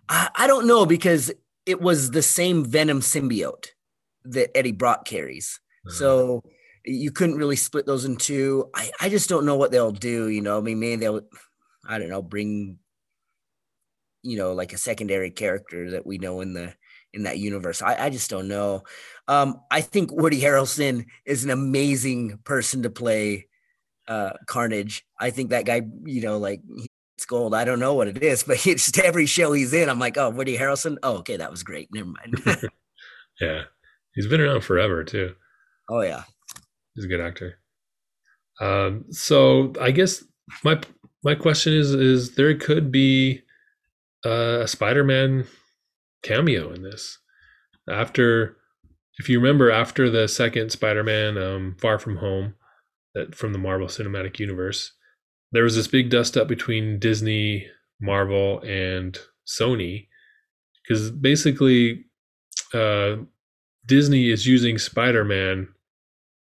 I, 0.08 0.28
I 0.34 0.46
don't 0.46 0.66
know 0.66 0.86
because 0.86 1.30
it 1.66 1.80
was 1.80 2.10
the 2.10 2.22
same 2.22 2.64
Venom 2.64 3.00
symbiote 3.00 3.68
that 4.24 4.56
Eddie 4.56 4.72
Brock 4.72 5.04
carries. 5.04 5.60
Uh-huh. 5.86 5.94
So 5.94 6.42
you 6.88 7.10
couldn't 7.10 7.36
really 7.36 7.56
split 7.56 7.86
those 7.86 8.04
in 8.04 8.16
two. 8.16 8.70
I, 8.74 8.90
I 9.00 9.08
just 9.08 9.28
don't 9.28 9.46
know 9.46 9.56
what 9.56 9.70
they'll 9.70 9.92
do. 9.92 10.28
You 10.28 10.40
know, 10.40 10.58
I 10.58 10.60
mean, 10.60 10.80
maybe 10.80 11.00
they'll, 11.00 11.20
I 11.86 11.98
don't 11.98 12.08
know, 12.08 12.22
bring, 12.22 12.78
you 14.22 14.38
know, 14.38 14.52
like 14.52 14.72
a 14.72 14.78
secondary 14.78 15.30
character 15.30 15.90
that 15.92 16.06
we 16.06 16.18
know 16.18 16.40
in 16.40 16.54
the 16.54 16.74
in 17.12 17.24
that 17.24 17.38
universe. 17.38 17.82
I, 17.82 18.06
I 18.06 18.10
just 18.10 18.30
don't 18.30 18.48
know. 18.48 18.82
Um, 19.26 19.60
I 19.70 19.80
think 19.80 20.12
Woody 20.12 20.40
Harrelson 20.40 21.06
is 21.24 21.44
an 21.44 21.50
amazing 21.50 22.38
person 22.44 22.82
to 22.82 22.90
play 22.90 23.48
uh, 24.06 24.30
Carnage. 24.46 25.04
I 25.18 25.30
think 25.30 25.50
that 25.50 25.64
guy, 25.64 25.82
you 26.04 26.22
know, 26.22 26.38
like 26.38 26.60
it's 27.16 27.26
gold. 27.26 27.54
I 27.54 27.64
don't 27.64 27.80
know 27.80 27.94
what 27.94 28.08
it 28.08 28.22
is, 28.22 28.42
but 28.46 28.66
it's 28.66 28.86
just 28.86 28.98
every 28.98 29.26
show 29.26 29.52
he's 29.52 29.72
in, 29.72 29.88
I'm 29.88 29.98
like, 29.98 30.16
oh, 30.16 30.30
Woody 30.30 30.56
Harrelson. 30.56 30.96
Oh, 31.02 31.18
okay, 31.18 31.36
that 31.36 31.50
was 31.50 31.62
great. 31.62 31.88
Never 31.92 32.08
mind. 32.08 32.42
yeah, 33.40 33.62
he's 34.14 34.26
been 34.26 34.40
around 34.40 34.62
forever 34.62 35.04
too. 35.04 35.34
Oh 35.90 36.02
yeah, 36.02 36.24
he's 36.98 37.04
a 37.04 37.08
good 37.08 37.20
actor. 37.20 37.60
Um, 38.60 39.04
so 39.10 39.72
I 39.80 39.92
guess 39.92 40.24
my 40.64 40.80
my 41.22 41.36
question 41.36 41.74
is 41.74 41.92
is 41.92 42.34
there 42.34 42.56
could 42.56 42.90
be 42.90 43.42
a 44.24 44.64
Spider-Man 44.66 45.46
cameo 46.24 46.72
in 46.72 46.82
this 46.82 47.18
after 47.88 48.56
if 49.18 49.28
you 49.28 49.38
remember 49.38 49.70
after 49.70 50.10
the 50.10 50.26
second 50.26 50.72
Spider-Man 50.72 51.38
um, 51.38 51.76
Far 51.80 52.00
From 52.00 52.16
Home 52.16 52.54
that 53.14 53.34
from 53.34 53.52
the 53.52 53.58
Marvel 53.58 53.86
Cinematic 53.86 54.40
Universe. 54.40 54.92
There 55.52 55.62
was 55.62 55.76
this 55.76 55.88
big 55.88 56.10
dust 56.10 56.36
up 56.36 56.46
between 56.46 56.98
Disney, 56.98 57.68
Marvel, 58.00 58.60
and 58.60 59.18
Sony 59.46 60.08
because 60.82 61.10
basically 61.10 62.06
uh, 62.74 63.16
Disney 63.86 64.30
is 64.30 64.46
using 64.46 64.78
Spider 64.78 65.24
Man, 65.24 65.68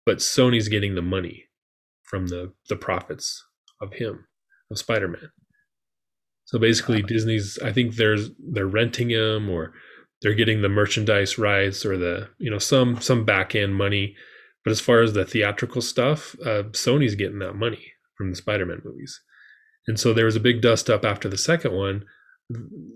but 0.06 0.18
Sony's 0.18 0.68
getting 0.68 0.94
the 0.94 1.02
money 1.02 1.46
from 2.02 2.28
the 2.28 2.52
the 2.68 2.76
profits 2.76 3.44
of 3.80 3.94
him 3.94 4.26
of 4.70 4.78
Spider 4.78 5.08
Man. 5.08 5.30
So 6.44 6.58
basically, 6.58 7.02
Disney's 7.02 7.58
I 7.62 7.72
think 7.72 7.96
there's 7.96 8.30
they're 8.38 8.66
renting 8.66 9.10
him 9.10 9.48
or 9.48 9.72
they're 10.22 10.34
getting 10.34 10.62
the 10.62 10.68
merchandise 10.68 11.38
rights 11.38 11.86
or 11.86 11.96
the 11.96 12.28
you 12.38 12.50
know 12.50 12.58
some 12.58 13.00
some 13.00 13.24
back 13.24 13.54
end 13.54 13.76
money 13.76 14.16
but 14.64 14.70
as 14.70 14.80
far 14.80 15.00
as 15.00 15.12
the 15.12 15.24
theatrical 15.24 15.80
stuff, 15.80 16.36
uh, 16.44 16.64
Sony's 16.72 17.14
getting 17.14 17.38
that 17.38 17.54
money 17.54 17.92
from 18.16 18.30
the 18.30 18.36
Spider-Man 18.36 18.82
movies. 18.84 19.20
And 19.86 19.98
so 19.98 20.12
there 20.12 20.26
was 20.26 20.36
a 20.36 20.40
big 20.40 20.60
dust 20.60 20.90
up 20.90 21.04
after 21.04 21.28
the 21.28 21.38
second 21.38 21.72
one. 21.72 22.04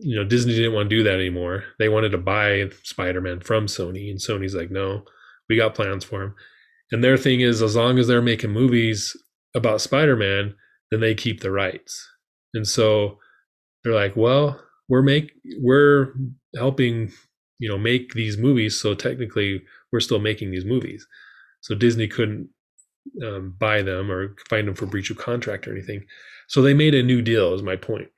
You 0.01 0.17
know, 0.17 0.25
Disney 0.25 0.55
didn't 0.55 0.75
want 0.75 0.90
to 0.90 0.97
do 0.97 1.03
that 1.05 1.14
anymore. 1.14 1.64
They 1.79 1.88
wanted 1.88 2.11
to 2.11 2.19
buy 2.19 2.71
Spider-Man 2.83 3.40
from 3.40 3.67
Sony, 3.67 4.11
and 4.11 4.19
Sony's 4.19 4.55
like, 4.55 4.71
no, 4.71 5.05
we 5.49 5.57
got 5.57 5.75
plans 5.75 6.05
for 6.05 6.23
him. 6.23 6.35
And 6.92 7.03
their 7.03 7.16
thing 7.16 7.40
is, 7.40 7.62
as 7.62 7.77
long 7.77 7.99
as 7.99 8.07
they're 8.07 8.23
making 8.23 8.51
movies 8.51 9.16
about 9.55 9.81
Spider-Man, 9.81 10.55
then 10.90 11.01
they 11.01 11.14
keep 11.14 11.40
the 11.40 11.51
rights. 11.51 12.09
And 12.53 12.66
so 12.66 13.18
they're 13.83 13.94
like, 13.94 14.16
well, 14.16 14.61
we're 14.88 15.03
make 15.03 15.33
we're 15.61 16.12
helping 16.57 17.11
you 17.59 17.68
know 17.68 17.79
make 17.79 18.12
these 18.12 18.37
movies 18.37 18.79
so 18.79 18.94
technically 18.94 19.62
we're 19.92 20.01
still 20.01 20.18
making 20.18 20.51
these 20.51 20.64
movies. 20.64 21.07
So 21.62 21.75
disney 21.75 22.07
couldn't 22.07 22.49
um, 23.27 23.55
buy 23.59 23.81
them 23.83 24.11
or 24.11 24.37
find 24.49 24.68
them 24.68 24.75
for 24.75 24.87
breach 24.87 25.11
of 25.11 25.16
contract 25.16 25.66
or 25.66 25.73
anything. 25.73 26.05
So 26.49 26.61
they 26.61 26.75
made 26.75 26.94
a 26.94 27.03
new 27.03 27.23
deal 27.23 27.55
is 27.55 27.62
my 27.62 27.77
point. 27.77 28.09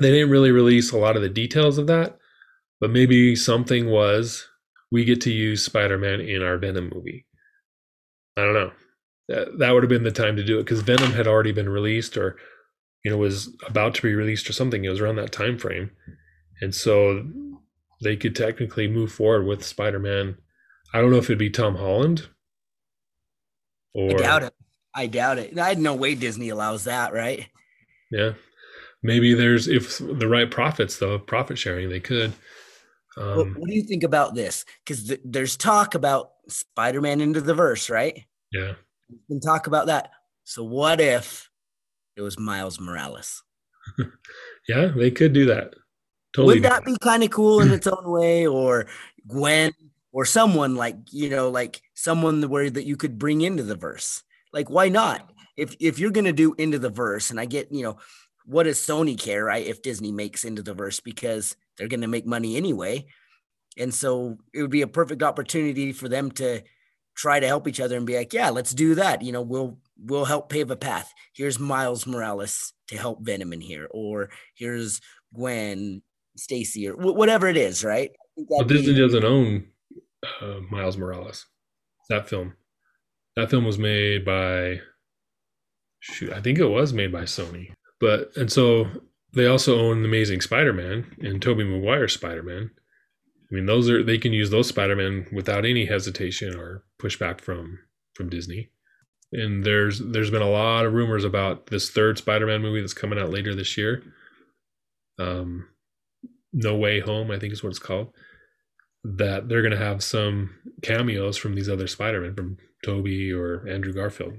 They 0.00 0.10
didn't 0.10 0.30
really 0.30 0.50
release 0.50 0.90
a 0.90 0.98
lot 0.98 1.16
of 1.16 1.22
the 1.22 1.28
details 1.28 1.76
of 1.76 1.86
that 1.88 2.18
but 2.80 2.90
maybe 2.90 3.34
something 3.34 3.88
was 3.88 4.46
we 4.92 5.06
get 5.06 5.20
to 5.22 5.32
use 5.32 5.64
spider-man 5.64 6.20
in 6.20 6.42
our 6.42 6.58
venom 6.58 6.90
movie 6.92 7.24
i 8.36 8.42
don't 8.42 8.54
know. 8.54 8.72
That, 9.28 9.58
that 9.58 9.70
would 9.70 9.82
have 9.82 9.90
been 9.90 10.04
the 10.04 10.10
time 10.10 10.36
to 10.36 10.44
do 10.44 10.58
it 10.58 10.64
because 10.64 10.82
venom 10.82 11.12
had 11.12 11.26
already 11.26 11.52
been 11.52 11.68
released 11.68 12.16
or 12.16 12.36
you 13.04 13.10
know 13.10 13.16
was 13.16 13.48
about 13.66 13.94
to 13.94 14.02
be 14.02 14.14
released 14.14 14.48
or 14.48 14.52
something. 14.52 14.84
It 14.84 14.90
was 14.90 15.00
around 15.00 15.16
that 15.16 15.32
time 15.32 15.58
frame. 15.58 15.90
And 16.60 16.74
so 16.74 17.26
they 18.02 18.16
could 18.16 18.36
technically 18.36 18.86
move 18.86 19.12
forward 19.12 19.46
with 19.46 19.64
spider-man. 19.64 20.36
I 20.92 21.00
don't 21.00 21.10
know 21.10 21.16
if 21.16 21.24
it'd 21.24 21.38
be 21.38 21.50
tom 21.50 21.76
holland 21.76 22.28
or 23.94 24.10
i 24.10 24.14
doubt 24.14 24.42
it. 24.42 24.54
I 24.94 25.06
doubt 25.06 25.38
it. 25.38 25.58
I 25.58 25.68
had 25.68 25.78
no 25.78 25.94
way 25.94 26.14
disney 26.14 26.50
allows 26.50 26.84
that 26.84 27.12
right? 27.14 27.48
Yeah. 28.10 28.32
Maybe 29.02 29.34
there's 29.34 29.68
if 29.68 29.98
the 29.98 30.28
right 30.28 30.50
profits 30.50 30.98
though 30.98 31.18
profit 31.18 31.58
sharing 31.58 31.88
they 31.88 32.00
could. 32.00 32.34
Um, 33.16 33.36
what, 33.36 33.58
what, 33.58 33.68
do 33.68 33.74
you 33.74 33.84
think 33.84 34.02
about 34.02 34.34
this? 34.34 34.64
Because 34.84 35.06
th- 35.06 35.20
there's 35.24 35.56
talk 35.56 35.94
about 35.94 36.32
spider-man 36.48 37.20
into 37.20 37.40
the 37.40 37.54
verse 37.54 37.88
right 37.90 38.24
yeah 38.52 38.72
we 39.10 39.18
can 39.28 39.40
talk 39.40 39.66
about 39.66 39.86
that 39.86 40.10
so 40.44 40.62
what 40.62 41.00
if 41.00 41.48
it 42.16 42.22
was 42.22 42.38
Miles 42.38 42.80
Morales. 42.80 43.42
yeah, 44.68 44.92
they 44.96 45.10
could 45.10 45.32
do 45.32 45.46
that. 45.46 45.74
Totally. 46.34 46.56
Would 46.56 46.64
that 46.64 46.84
be 46.84 46.96
kind 47.00 47.22
of 47.22 47.30
cool 47.30 47.60
in 47.60 47.72
its 47.72 47.86
own 47.86 48.08
way, 48.08 48.46
or 48.46 48.86
Gwen, 49.26 49.72
or 50.12 50.24
someone 50.24 50.76
like 50.76 50.96
you 51.10 51.28
know, 51.28 51.50
like 51.50 51.80
someone 51.94 52.48
where 52.48 52.70
that 52.70 52.86
you 52.86 52.96
could 52.96 53.18
bring 53.18 53.40
into 53.40 53.62
the 53.62 53.76
verse? 53.76 54.22
Like, 54.52 54.70
why 54.70 54.88
not? 54.88 55.30
If 55.56 55.74
if 55.80 55.98
you're 55.98 56.10
gonna 56.10 56.32
do 56.32 56.54
into 56.58 56.78
the 56.78 56.90
verse, 56.90 57.30
and 57.30 57.40
I 57.40 57.44
get 57.44 57.72
you 57.72 57.82
know, 57.82 57.98
what 58.46 58.64
does 58.64 58.78
Sony 58.78 59.18
care, 59.18 59.44
right? 59.44 59.66
If 59.66 59.82
Disney 59.82 60.12
makes 60.12 60.44
into 60.44 60.62
the 60.62 60.74
verse 60.74 61.00
because 61.00 61.56
they're 61.76 61.88
gonna 61.88 62.08
make 62.08 62.26
money 62.26 62.56
anyway, 62.56 63.06
and 63.76 63.92
so 63.92 64.38
it 64.52 64.62
would 64.62 64.70
be 64.70 64.82
a 64.82 64.86
perfect 64.86 65.22
opportunity 65.22 65.92
for 65.92 66.08
them 66.08 66.30
to 66.32 66.62
try 67.16 67.40
to 67.40 67.46
help 67.46 67.68
each 67.68 67.80
other 67.80 67.96
and 67.96 68.06
be 68.06 68.16
like, 68.16 68.32
yeah, 68.32 68.50
let's 68.50 68.74
do 68.74 68.94
that. 68.96 69.22
You 69.22 69.32
know, 69.32 69.42
we'll 69.42 69.78
we'll 69.98 70.24
help 70.24 70.48
pave 70.48 70.70
a 70.70 70.76
path. 70.76 71.12
Here's 71.34 71.58
Miles 71.58 72.06
Morales 72.06 72.72
to 72.88 72.96
help 72.96 73.22
Venom 73.22 73.52
in 73.52 73.60
here, 73.60 73.88
or 73.90 74.30
here's 74.56 75.00
Gwen, 75.34 76.02
Stacy, 76.36 76.88
or 76.88 76.96
whatever 76.96 77.48
it 77.48 77.56
is, 77.56 77.84
right? 77.84 78.10
But 78.36 78.68
Disney 78.68 78.94
be- 78.94 79.00
doesn't 79.00 79.24
own 79.24 79.66
uh, 80.40 80.60
Miles 80.70 80.96
Morales. 80.96 81.46
That 82.10 82.28
film, 82.28 82.54
that 83.36 83.50
film 83.50 83.64
was 83.64 83.78
made 83.78 84.24
by, 84.24 84.80
shoot, 86.00 86.32
I 86.32 86.40
think 86.40 86.58
it 86.58 86.66
was 86.66 86.92
made 86.92 87.12
by 87.12 87.22
Sony. 87.22 87.70
But 88.00 88.32
and 88.36 88.52
so 88.52 88.86
they 89.32 89.46
also 89.46 89.78
own 89.78 90.04
Amazing 90.04 90.42
Spider-Man 90.42 91.16
and 91.20 91.40
Tobey 91.40 91.64
Maguire 91.64 92.08
Spider-Man. 92.08 92.70
I 93.50 93.54
mean, 93.54 93.66
those 93.66 93.88
are 93.90 94.02
they 94.02 94.18
can 94.18 94.32
use 94.32 94.50
those 94.50 94.68
Spider-Man 94.68 95.26
without 95.32 95.64
any 95.64 95.86
hesitation 95.86 96.56
or 96.56 96.84
pushback 97.00 97.40
from 97.40 97.78
from 98.14 98.28
Disney 98.28 98.70
and 99.34 99.64
there's 99.64 99.98
there's 99.98 100.30
been 100.30 100.42
a 100.42 100.50
lot 100.50 100.86
of 100.86 100.94
rumors 100.94 101.24
about 101.24 101.66
this 101.66 101.90
third 101.90 102.18
Spider-Man 102.18 102.62
movie 102.62 102.80
that's 102.80 102.94
coming 102.94 103.18
out 103.18 103.30
later 103.30 103.54
this 103.54 103.76
year. 103.76 104.02
Um, 105.18 105.68
No 106.52 106.76
Way 106.76 107.00
Home, 107.00 107.30
I 107.30 107.38
think 107.38 107.52
is 107.52 107.62
what 107.62 107.70
it's 107.70 107.78
called. 107.78 108.14
That 109.02 109.48
they're 109.48 109.62
going 109.62 109.72
to 109.72 109.76
have 109.76 110.02
some 110.02 110.54
cameos 110.82 111.36
from 111.36 111.54
these 111.54 111.68
other 111.68 111.86
Spider-Man, 111.86 112.34
from 112.34 112.58
Tobey 112.84 113.32
or 113.32 113.68
Andrew 113.68 113.92
Garfield. 113.92 114.34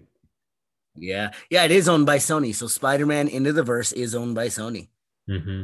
Yeah, 0.96 1.32
yeah, 1.50 1.65
it 1.65 1.72
is 1.72 1.89
owned 1.89 2.06
by 2.06 2.18
Sony. 2.18 2.56
So 2.56 2.68
Spider-Man 2.68 3.28
Into 3.28 3.52
the 3.52 3.63
Verse 3.63 3.91
is 3.91 4.15
owned 4.15 4.34
by 4.34 4.48
Sony. 4.48 4.88
Mm-hmm. 5.30 5.63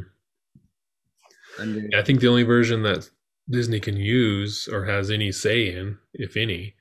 Under- 1.58 1.88
I 1.96 2.02
think 2.02 2.20
the 2.20 2.28
only 2.28 2.42
version 2.42 2.82
that 2.82 3.08
Disney 3.50 3.80
can 3.80 3.96
use 3.96 4.68
or 4.70 4.84
has 4.84 5.10
any 5.10 5.32
say 5.32 5.74
in, 5.74 5.98
if 6.14 6.36
any, 6.36 6.74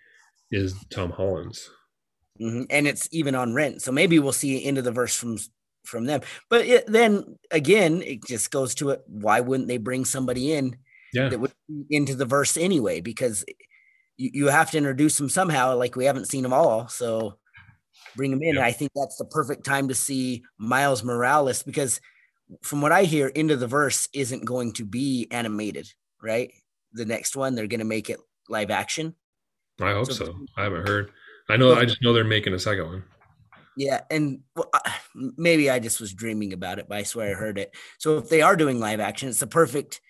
is 0.52 0.76
Tom 0.90 1.12
Holland's. 1.12 1.70
Mm-hmm. 2.40 2.64
And 2.70 2.88
it's 2.88 3.08
even 3.12 3.36
on 3.36 3.54
rent. 3.54 3.82
So 3.82 3.92
maybe 3.92 4.20
we'll 4.20 4.32
see 4.32 4.64
into 4.64 4.82
the 4.82 4.92
verse 4.92 5.16
from 5.16 5.38
from 5.84 6.06
them. 6.06 6.22
But 6.50 6.66
it, 6.66 6.88
then 6.88 7.38
again, 7.50 8.02
it 8.02 8.24
just 8.26 8.52
goes 8.52 8.76
to 8.76 8.92
it. 8.92 9.02
Why 9.08 9.40
wouldn't 9.40 9.68
they 9.68 9.78
bring 9.78 10.06
somebody 10.06 10.54
in 10.54 10.78
yeah. 11.14 11.30
that 11.30 11.40
would 11.40 11.52
into 11.90 12.16
the 12.16 12.26
verse 12.26 12.58
anyway? 12.58 13.02
Because 13.02 13.44
you, 14.18 14.32
you 14.34 14.48
have 14.48 14.72
to 14.72 14.78
introduce 14.78 15.18
them 15.18 15.30
somehow. 15.30 15.76
Like 15.76 15.96
we 15.96 16.06
haven't 16.06 16.30
seen 16.30 16.44
them 16.44 16.54
all, 16.54 16.88
so 16.88 17.38
bring 18.16 18.32
them 18.32 18.44
in. 18.44 18.56
Yeah. 18.56 18.66
I 18.66 18.72
think 18.72 18.92
that's 18.96 19.18
the 19.18 19.26
perfect 19.26 19.66
time 19.66 19.88
to 19.88 19.96
see 19.96 20.44
Miles 20.58 21.04
Morales 21.04 21.64
because 21.64 22.00
from 22.62 22.82
what 22.82 22.92
I 22.92 23.04
hear, 23.04 23.28
into 23.28 23.56
the 23.56 23.68
verse 23.68 24.10
isn't 24.14 24.46
going 24.46 24.74
to 24.74 24.86
be 24.86 25.28
animated, 25.32 25.88
right? 26.22 26.52
The 26.94 27.06
next 27.06 27.36
one, 27.36 27.56
they're 27.56 27.68
going 27.68 27.80
to 27.80 27.86
make 27.86 28.10
it 28.10 28.20
live 28.50 28.72
action. 28.72 29.16
I 29.80 29.92
hope 29.92 30.08
so. 30.08 30.26
so. 30.26 30.46
I 30.58 30.64
haven't 30.64 30.88
heard. 30.88 31.12
I 31.50 31.58
know. 31.58 31.74
I 31.74 31.86
just 31.86 32.02
know 32.02 32.14
they're 32.14 32.24
making 32.24 32.54
a 32.54 32.60
second 32.60 32.86
one. 32.86 33.04
Yeah, 33.78 34.02
and 34.12 34.42
well, 34.56 34.70
maybe 35.38 35.70
I 35.70 35.80
just 35.80 36.00
was 36.02 36.14
dreaming 36.14 36.54
about 36.54 36.80
it, 36.80 36.88
but 36.90 36.98
I 36.98 37.04
swear 37.04 37.32
I 37.32 37.40
heard 37.40 37.58
it. 37.58 37.74
So 38.00 38.18
if 38.18 38.30
they 38.30 38.42
are 38.42 38.56
doing 38.56 38.80
live 38.80 39.00
action, 39.00 39.30
it's 39.30 39.40
the 39.40 39.48
perfect, 39.48 40.02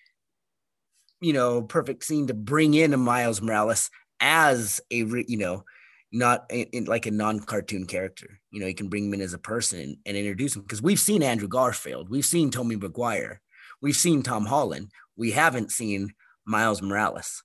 you 1.19 1.33
know, 1.33 1.61
perfect 1.61 2.03
scene 2.03 2.27
to 2.27 2.33
bring 2.33 2.73
in 2.73 2.93
a 2.93 2.97
Miles 2.97 3.41
Morales 3.41 3.89
as 4.19 4.81
a, 4.91 4.97
you 4.97 5.37
know, 5.37 5.63
not 6.11 6.45
in, 6.49 6.65
in 6.73 6.85
like 6.85 7.05
a 7.05 7.11
non-cartoon 7.11 7.85
character. 7.85 8.39
You 8.51 8.61
know, 8.61 8.67
you 8.67 8.75
can 8.75 8.89
bring 8.89 9.07
him 9.07 9.13
in 9.13 9.21
as 9.21 9.33
a 9.33 9.39
person 9.39 9.97
and 10.05 10.17
introduce 10.17 10.55
him 10.55 10.63
because 10.63 10.81
we've 10.81 10.99
seen 10.99 11.23
Andrew 11.23 11.47
Garfield, 11.47 12.09
we've 12.09 12.25
seen 12.25 12.49
Tobey 12.49 12.75
Maguire, 12.75 13.41
we've 13.81 13.95
seen 13.95 14.23
Tom 14.23 14.45
Holland, 14.45 14.91
we 15.21 15.31
haven't 15.31 15.71
seen 15.71 16.09
Miles 16.47 16.81
Morales. 16.81 17.43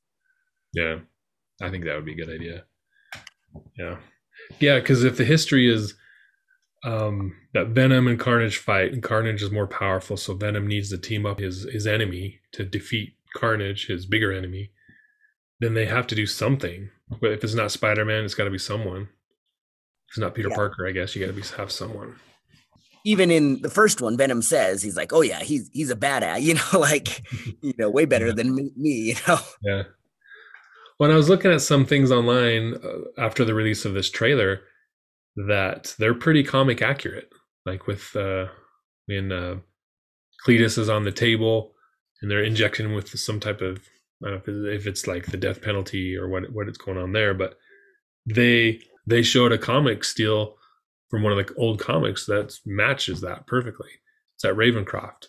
Yeah, 0.72 1.00
I 1.60 1.68
think 1.68 1.84
that 1.84 1.94
would 1.94 2.06
be 2.06 2.12
a 2.12 2.24
good 2.24 2.34
idea. 2.34 2.64
Yeah, 3.78 3.98
yeah. 4.58 4.80
Because 4.80 5.04
if 5.04 5.18
the 5.18 5.26
history 5.26 5.70
is 5.70 5.92
um, 6.84 7.36
that 7.52 7.68
Venom 7.68 8.08
and 8.08 8.18
Carnage 8.18 8.56
fight, 8.56 8.94
and 8.94 9.02
Carnage 9.02 9.42
is 9.42 9.50
more 9.50 9.66
powerful, 9.66 10.16
so 10.16 10.32
Venom 10.32 10.66
needs 10.66 10.88
to 10.88 10.96
team 10.96 11.26
up 11.26 11.38
his 11.38 11.64
his 11.70 11.86
enemy 11.86 12.40
to 12.52 12.64
defeat 12.64 13.14
Carnage, 13.36 13.88
his 13.88 14.06
bigger 14.06 14.32
enemy. 14.32 14.70
Then 15.60 15.74
they 15.74 15.84
have 15.84 16.06
to 16.06 16.14
do 16.14 16.24
something. 16.24 16.88
But 17.20 17.32
if 17.32 17.44
it's 17.44 17.54
not 17.54 17.72
Spider 17.72 18.06
Man, 18.06 18.24
it's 18.24 18.34
got 18.34 18.44
to 18.44 18.50
be 18.50 18.58
someone. 18.58 19.02
If 19.02 20.12
it's 20.12 20.18
not 20.18 20.34
Peter 20.34 20.48
yeah. 20.48 20.56
Parker, 20.56 20.86
I 20.86 20.92
guess 20.92 21.14
you 21.14 21.20
got 21.20 21.34
to 21.34 21.38
be 21.38 21.46
have 21.58 21.70
someone. 21.70 22.16
Even 23.06 23.30
in 23.30 23.62
the 23.62 23.70
first 23.70 24.00
one, 24.02 24.16
Venom 24.16 24.42
says 24.42 24.82
he's 24.82 24.96
like, 24.96 25.12
"Oh 25.12 25.22
yeah, 25.22 25.38
he's 25.38 25.70
he's 25.72 25.90
a 25.90 25.96
badass," 25.96 26.40
you 26.42 26.54
know, 26.54 26.80
like 26.80 27.22
you 27.62 27.72
know, 27.78 27.88
way 27.88 28.04
better 28.04 28.28
yeah. 28.28 28.34
than 28.34 28.54
me, 28.54 28.70
me, 28.76 28.90
you 28.90 29.14
know. 29.26 29.38
Yeah. 29.62 29.82
When 30.98 31.10
I 31.10 31.16
was 31.16 31.28
looking 31.28 31.52
at 31.52 31.60
some 31.60 31.86
things 31.86 32.10
online 32.10 32.74
uh, 32.74 33.20
after 33.20 33.44
the 33.44 33.54
release 33.54 33.84
of 33.84 33.94
this 33.94 34.10
trailer, 34.10 34.60
that 35.36 35.94
they're 35.98 36.14
pretty 36.14 36.42
comic 36.42 36.82
accurate. 36.82 37.30
Like 37.64 37.86
with 37.86 38.16
uh, 38.16 38.46
when 39.06 39.30
uh, 39.30 39.56
Cletus 40.46 40.78
is 40.78 40.88
on 40.88 41.04
the 41.04 41.12
table 41.12 41.74
and 42.20 42.30
they're 42.30 42.44
injecting 42.44 42.94
with 42.94 43.08
some 43.18 43.40
type 43.40 43.60
of 43.60 43.80
I 44.24 44.30
don't 44.30 44.48
know 44.48 44.70
if 44.70 44.86
it's 44.86 45.06
like 45.06 45.26
the 45.26 45.36
death 45.36 45.62
penalty 45.62 46.16
or 46.16 46.28
what 46.28 46.50
what 46.52 46.68
is 46.68 46.78
going 46.78 46.98
on 46.98 47.12
there, 47.12 47.34
but 47.34 47.56
they 48.26 48.80
they 49.06 49.22
showed 49.22 49.52
a 49.52 49.58
comic 49.58 50.02
steal 50.04 50.55
from 51.08 51.22
one 51.22 51.32
of 51.32 51.46
the 51.46 51.54
old 51.54 51.78
comics 51.80 52.26
that 52.26 52.58
matches 52.64 53.20
that 53.20 53.46
perfectly. 53.46 53.90
It's 54.34 54.44
at 54.44 54.54
Ravencroft. 54.54 55.28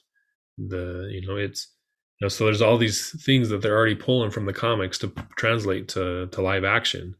The 0.57 1.09
you 1.11 1.27
know 1.27 1.35
it's 1.35 1.73
you 2.19 2.25
know, 2.25 2.29
so 2.29 2.45
there's 2.45 2.61
all 2.63 2.77
these 2.77 3.15
things 3.23 3.49
that 3.49 3.61
they're 3.61 3.77
already 3.77 3.95
pulling 3.95 4.31
from 4.31 4.45
the 4.45 4.53
comics 4.53 4.97
to 4.99 5.13
translate 5.37 5.87
to 5.89 6.27
to 6.27 6.41
live 6.41 6.63
action. 6.63 7.15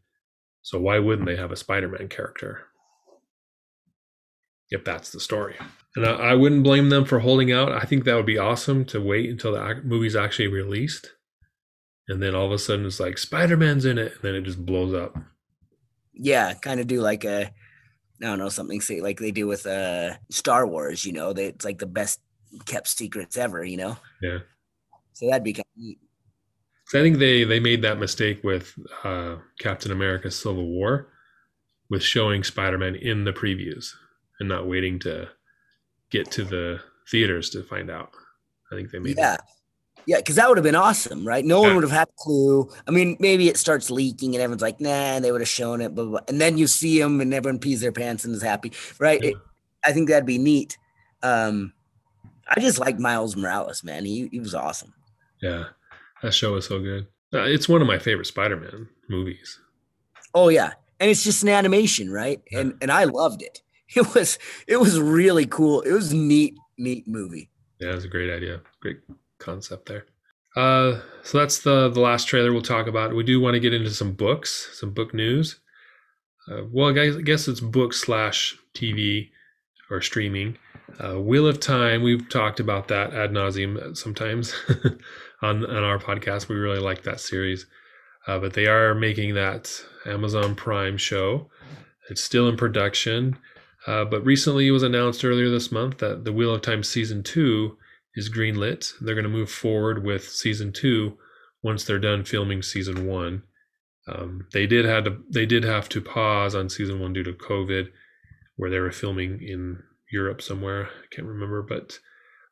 So 0.63 0.79
why 0.79 0.99
wouldn't 0.99 1.27
they 1.27 1.37
have 1.37 1.51
a 1.51 1.55
Spider-Man 1.55 2.09
character? 2.09 2.63
If 4.69 4.83
that's 4.83 5.11
the 5.11 5.19
story. 5.19 5.55
And 5.95 6.05
I, 6.05 6.11
I 6.11 6.33
wouldn't 6.33 6.63
blame 6.63 6.89
them 6.89 7.05
for 7.05 7.19
holding 7.19 7.53
out. 7.53 7.71
I 7.71 7.85
think 7.85 8.03
that 8.03 8.15
would 8.15 8.25
be 8.25 8.37
awesome 8.37 8.83
to 8.85 8.99
wait 8.99 9.29
until 9.29 9.53
the 9.53 9.81
movie's 9.85 10.15
actually 10.15 10.47
released. 10.47 11.09
And 12.09 12.21
then 12.21 12.35
all 12.35 12.47
of 12.47 12.51
a 12.51 12.57
sudden 12.57 12.85
it's 12.85 12.99
like 12.99 13.17
Spider-Man's 13.17 13.85
in 13.85 13.97
it 13.97 14.13
and 14.13 14.21
then 14.23 14.35
it 14.35 14.41
just 14.41 14.65
blows 14.65 14.93
up. 14.93 15.15
Yeah, 16.13 16.53
kind 16.53 16.81
of 16.81 16.87
do 16.87 16.99
like 16.99 17.23
a 17.23 17.51
I 18.21 18.25
don't 18.25 18.39
know, 18.39 18.49
something 18.49 18.81
say 18.81 19.01
like 19.01 19.19
they 19.19 19.31
do 19.31 19.47
with 19.47 19.65
uh 19.65 20.15
Star 20.29 20.65
Wars, 20.65 21.05
you 21.05 21.13
know, 21.13 21.33
they, 21.33 21.47
it's 21.47 21.65
like 21.65 21.79
the 21.79 21.85
best 21.85 22.19
kept 22.65 22.87
secrets 22.87 23.37
ever, 23.37 23.63
you 23.63 23.77
know? 23.77 23.97
Yeah. 24.21 24.39
So 25.13 25.27
that'd 25.27 25.43
be 25.43 25.53
kind 25.53 25.65
of 25.75 25.81
neat. 25.81 25.99
I 26.89 27.01
think 27.01 27.17
they 27.17 27.43
they 27.43 27.59
made 27.59 27.81
that 27.81 27.99
mistake 27.99 28.43
with 28.43 28.73
uh, 29.03 29.37
Captain 29.59 29.91
America: 29.91 30.31
Civil 30.31 30.67
War, 30.67 31.09
with 31.89 32.01
showing 32.01 32.43
Spider-Man 32.43 32.95
in 32.95 33.25
the 33.25 33.33
previews 33.33 33.91
and 34.39 34.47
not 34.47 34.67
waiting 34.67 34.97
to 34.99 35.27
get 36.11 36.31
to 36.31 36.45
the 36.45 36.79
theaters 37.11 37.49
to 37.49 37.63
find 37.63 37.91
out. 37.91 38.11
I 38.71 38.75
think 38.75 38.91
they 38.91 38.99
made. 38.99 39.17
Yeah. 39.17 39.33
It. 39.33 39.41
Yeah, 40.07 40.17
because 40.17 40.37
that 40.37 40.47
would 40.47 40.57
have 40.57 40.63
been 40.63 40.73
awesome, 40.73 41.27
right? 41.27 41.43
No 41.43 41.61
yeah. 41.61 41.67
one 41.67 41.75
would 41.75 41.83
have 41.83 41.91
had 41.91 42.07
a 42.07 42.11
clue. 42.17 42.69
I 42.87 42.91
mean, 42.91 43.17
maybe 43.19 43.49
it 43.49 43.57
starts 43.57 43.91
leaking 43.91 44.35
and 44.35 44.41
everyone's 44.41 44.61
like, 44.61 44.79
nah, 44.79 45.19
they 45.19 45.33
would 45.33 45.41
have 45.41 45.49
shown 45.49 45.81
it, 45.81 45.93
blah, 45.93 46.05
blah, 46.05 46.11
blah. 46.11 46.25
and 46.29 46.39
then 46.39 46.57
you 46.57 46.65
see 46.65 46.97
them 46.97 47.19
and 47.19 47.33
everyone 47.33 47.59
pees 47.59 47.81
their 47.81 47.91
pants 47.91 48.23
and 48.23 48.33
is 48.33 48.41
happy, 48.41 48.71
right? 48.99 49.21
Yeah. 49.21 49.31
It, 49.31 49.35
I 49.83 49.91
think 49.91 50.07
that'd 50.07 50.25
be 50.25 50.37
neat. 50.37 50.77
Um, 51.21 51.73
I 52.47 52.61
just 52.61 52.79
like 52.79 52.99
Miles 52.99 53.35
Morales, 53.35 53.83
man. 53.83 54.05
He 54.05 54.29
he 54.31 54.39
was 54.39 54.55
awesome. 54.55 54.93
Yeah, 55.41 55.65
that 56.21 56.33
show 56.33 56.53
was 56.53 56.67
so 56.67 56.79
good. 56.79 57.07
Uh, 57.33 57.39
it's 57.39 57.67
one 57.67 57.81
of 57.81 57.87
my 57.87 57.99
favorite 57.99 58.25
Spider-Man 58.25 58.87
movies. 59.09 59.59
Oh 60.33 60.49
yeah, 60.49 60.71
and 60.99 61.09
it's 61.09 61.23
just 61.23 61.43
an 61.43 61.49
animation, 61.49 62.09
right? 62.09 62.41
Yeah. 62.49 62.59
And 62.59 62.73
and 62.81 62.91
I 62.91 63.05
loved 63.05 63.41
it. 63.41 63.61
It 63.95 64.13
was 64.13 64.37
it 64.67 64.77
was 64.77 64.99
really 64.99 65.45
cool. 65.45 65.79
It 65.81 65.93
was 65.93 66.13
neat, 66.13 66.55
neat 66.77 67.07
movie. 67.07 67.49
Yeah, 67.79 67.91
it 67.91 67.95
was 67.95 68.03
a 68.03 68.09
great 68.09 68.29
idea. 68.29 68.59
Great 68.81 68.97
concept 69.39 69.87
there. 69.87 70.05
Uh, 70.55 71.01
so 71.21 71.37
that's 71.37 71.59
the 71.59 71.89
the 71.89 71.99
last 71.99 72.27
trailer 72.27 72.51
we'll 72.51 72.61
talk 72.63 72.87
about. 72.87 73.15
We 73.15 73.23
do 73.23 73.39
want 73.39 73.53
to 73.53 73.59
get 73.59 73.75
into 73.75 73.91
some 73.91 74.13
books, 74.13 74.69
some 74.73 74.91
book 74.91 75.13
news. 75.13 75.59
Uh, 76.49 76.63
well, 76.71 76.97
I 76.97 77.21
guess 77.21 77.47
it's 77.47 77.59
book 77.59 77.93
slash 77.93 78.57
TV 78.73 79.29
or 79.91 80.01
streaming. 80.01 80.57
Uh, 80.99 81.19
Wheel 81.19 81.47
of 81.47 81.59
Time, 81.59 82.01
we've 82.01 82.27
talked 82.29 82.59
about 82.59 82.87
that 82.87 83.13
ad 83.13 83.31
nauseum 83.31 83.95
sometimes 83.95 84.53
on 85.41 85.65
on 85.65 85.83
our 85.83 85.99
podcast. 85.99 86.47
We 86.47 86.55
really 86.55 86.79
like 86.79 87.03
that 87.03 87.19
series, 87.19 87.67
uh, 88.25 88.39
but 88.39 88.53
they 88.53 88.65
are 88.65 88.95
making 88.95 89.35
that 89.35 89.71
Amazon 90.07 90.55
Prime 90.55 90.97
show. 90.97 91.51
It's 92.09 92.23
still 92.23 92.47
in 92.47 92.57
production, 92.57 93.37
uh, 93.85 94.05
but 94.05 94.25
recently 94.25 94.67
it 94.67 94.71
was 94.71 94.83
announced 94.83 95.23
earlier 95.23 95.49
this 95.49 95.71
month 95.71 95.99
that 95.99 96.23
the 96.23 96.33
Wheel 96.33 96.55
of 96.55 96.61
Time 96.61 96.81
season 96.81 97.21
two 97.21 97.77
is 98.17 98.29
greenlit. 98.29 98.93
They're 98.99 99.15
going 99.15 99.23
to 99.23 99.29
move 99.29 99.49
forward 99.49 100.03
with 100.03 100.27
season 100.27 100.73
two 100.73 101.17
once 101.63 101.83
they're 101.83 101.99
done 101.99 102.25
filming 102.25 102.63
season 102.63 103.05
one. 103.05 103.43
Um, 104.07 104.47
they 104.53 104.65
did 104.65 104.85
had 104.85 105.05
to 105.05 105.23
they 105.29 105.45
did 105.45 105.63
have 105.63 105.87
to 105.89 106.01
pause 106.01 106.55
on 106.55 106.69
season 106.69 106.99
one 106.99 107.13
due 107.13 107.23
to 107.23 107.33
COVID, 107.33 107.89
where 108.55 108.69
they 108.69 108.79
were 108.79 108.91
filming 108.91 109.41
in 109.41 109.83
Europe 110.11 110.41
somewhere. 110.41 110.85
I 110.85 111.15
can't 111.15 111.27
remember, 111.27 111.61
but 111.61 111.99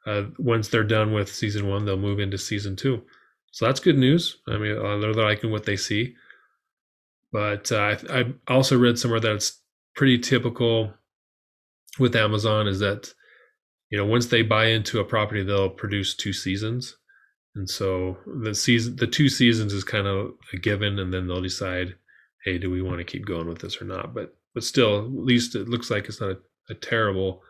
uh, 0.05 0.25
once 0.37 0.67
they're 0.67 0.83
done 0.83 1.13
with 1.13 1.33
season 1.33 1.67
one, 1.67 1.85
they'll 1.85 1.97
move 1.97 2.19
into 2.19 2.37
season 2.37 2.75
two. 2.75 3.01
So 3.51 3.65
that's 3.65 3.79
good 3.79 3.97
news. 3.97 4.37
I 4.47 4.57
mean, 4.57 4.77
uh, 4.77 4.97
they're 4.97 5.13
liking 5.13 5.49
what 5.49 5.65
they 5.65 5.77
see. 5.77 6.15
But 7.31 7.71
uh, 7.71 7.95
I, 8.09 8.19
I 8.19 8.33
also 8.47 8.77
read 8.77 8.99
somewhere 8.99 9.21
that 9.21 9.35
it's 9.35 9.61
pretty 9.95 10.19
typical 10.19 10.93
with 11.97 12.15
Amazon 12.15 12.67
is 12.67 12.79
that 12.79 13.13
you 13.95 14.01
know 14.01 14.05
once 14.05 14.27
they 14.27 14.41
buy 14.41 14.65
into 14.65 14.99
a 14.99 15.05
property, 15.05 15.43
they'll 15.43 15.69
produce 15.69 16.15
two 16.15 16.33
seasons, 16.33 16.97
and 17.55 17.69
so 17.69 18.17
the 18.41 18.53
season, 18.53 18.97
the 18.97 19.07
two 19.07 19.29
seasons 19.29 19.71
is 19.71 19.83
kind 19.83 20.07
of 20.07 20.31
a 20.51 20.57
given, 20.57 20.99
and 20.99 21.13
then 21.13 21.27
they'll 21.27 21.41
decide, 21.41 21.95
hey, 22.43 22.57
do 22.57 22.69
we 22.69 22.81
want 22.81 22.97
to 22.97 23.03
keep 23.03 23.25
going 23.25 23.47
with 23.47 23.59
this 23.59 23.81
or 23.81 23.85
not? 23.85 24.13
But 24.13 24.35
but 24.53 24.63
still, 24.63 24.99
at 24.99 25.11
least 25.11 25.55
it 25.55 25.69
looks 25.69 25.89
like 25.89 26.05
it's 26.05 26.19
not 26.19 26.31
a 26.31 26.37
a 26.69 26.73
terrible 26.73 27.43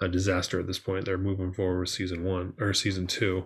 uh, 0.00 0.06
disaster 0.06 0.60
at 0.60 0.66
this 0.66 0.78
point. 0.78 1.04
They're 1.04 1.18
moving 1.18 1.52
forward 1.52 1.80
with 1.80 1.88
season 1.88 2.24
one 2.24 2.54
or 2.58 2.72
season 2.74 3.06
two. 3.06 3.44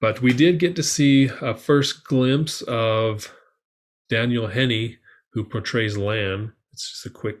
But 0.00 0.22
we 0.22 0.32
did 0.32 0.58
get 0.58 0.76
to 0.76 0.82
see 0.82 1.30
a 1.40 1.54
first 1.54 2.04
glimpse 2.04 2.62
of 2.62 3.34
Daniel 4.08 4.46
Henney, 4.46 4.98
who 5.32 5.44
portrays 5.44 5.96
Lan 5.96 6.52
It's 6.72 6.90
just 6.90 7.06
a 7.06 7.10
quick 7.10 7.38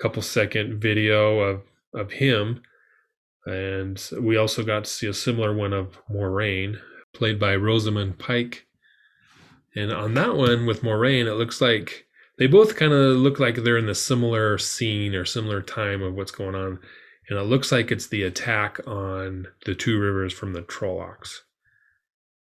couple 0.00 0.22
second 0.22 0.80
video 0.80 1.40
of, 1.40 1.62
of 1.94 2.12
him. 2.12 2.62
And 3.48 3.98
we 4.20 4.36
also 4.36 4.62
got 4.62 4.84
to 4.84 4.90
see 4.90 5.06
a 5.06 5.14
similar 5.14 5.54
one 5.54 5.72
of 5.72 5.98
Moiraine, 6.10 6.76
played 7.14 7.40
by 7.40 7.56
Rosamund 7.56 8.18
Pike. 8.18 8.66
And 9.74 9.90
on 9.90 10.12
that 10.14 10.36
one 10.36 10.66
with 10.66 10.82
Moiraine, 10.82 11.26
it 11.26 11.34
looks 11.34 11.60
like 11.60 12.06
they 12.38 12.46
both 12.46 12.76
kind 12.76 12.92
of 12.92 13.16
look 13.16 13.40
like 13.40 13.56
they're 13.56 13.78
in 13.78 13.86
the 13.86 13.94
similar 13.94 14.58
scene 14.58 15.14
or 15.14 15.24
similar 15.24 15.62
time 15.62 16.02
of 16.02 16.14
what's 16.14 16.30
going 16.30 16.54
on. 16.54 16.78
And 17.30 17.38
it 17.38 17.44
looks 17.44 17.72
like 17.72 17.90
it's 17.90 18.08
the 18.08 18.22
attack 18.22 18.80
on 18.86 19.46
the 19.64 19.74
two 19.74 19.98
rivers 19.98 20.34
from 20.34 20.52
the 20.52 20.62
Trollocs. 20.62 21.38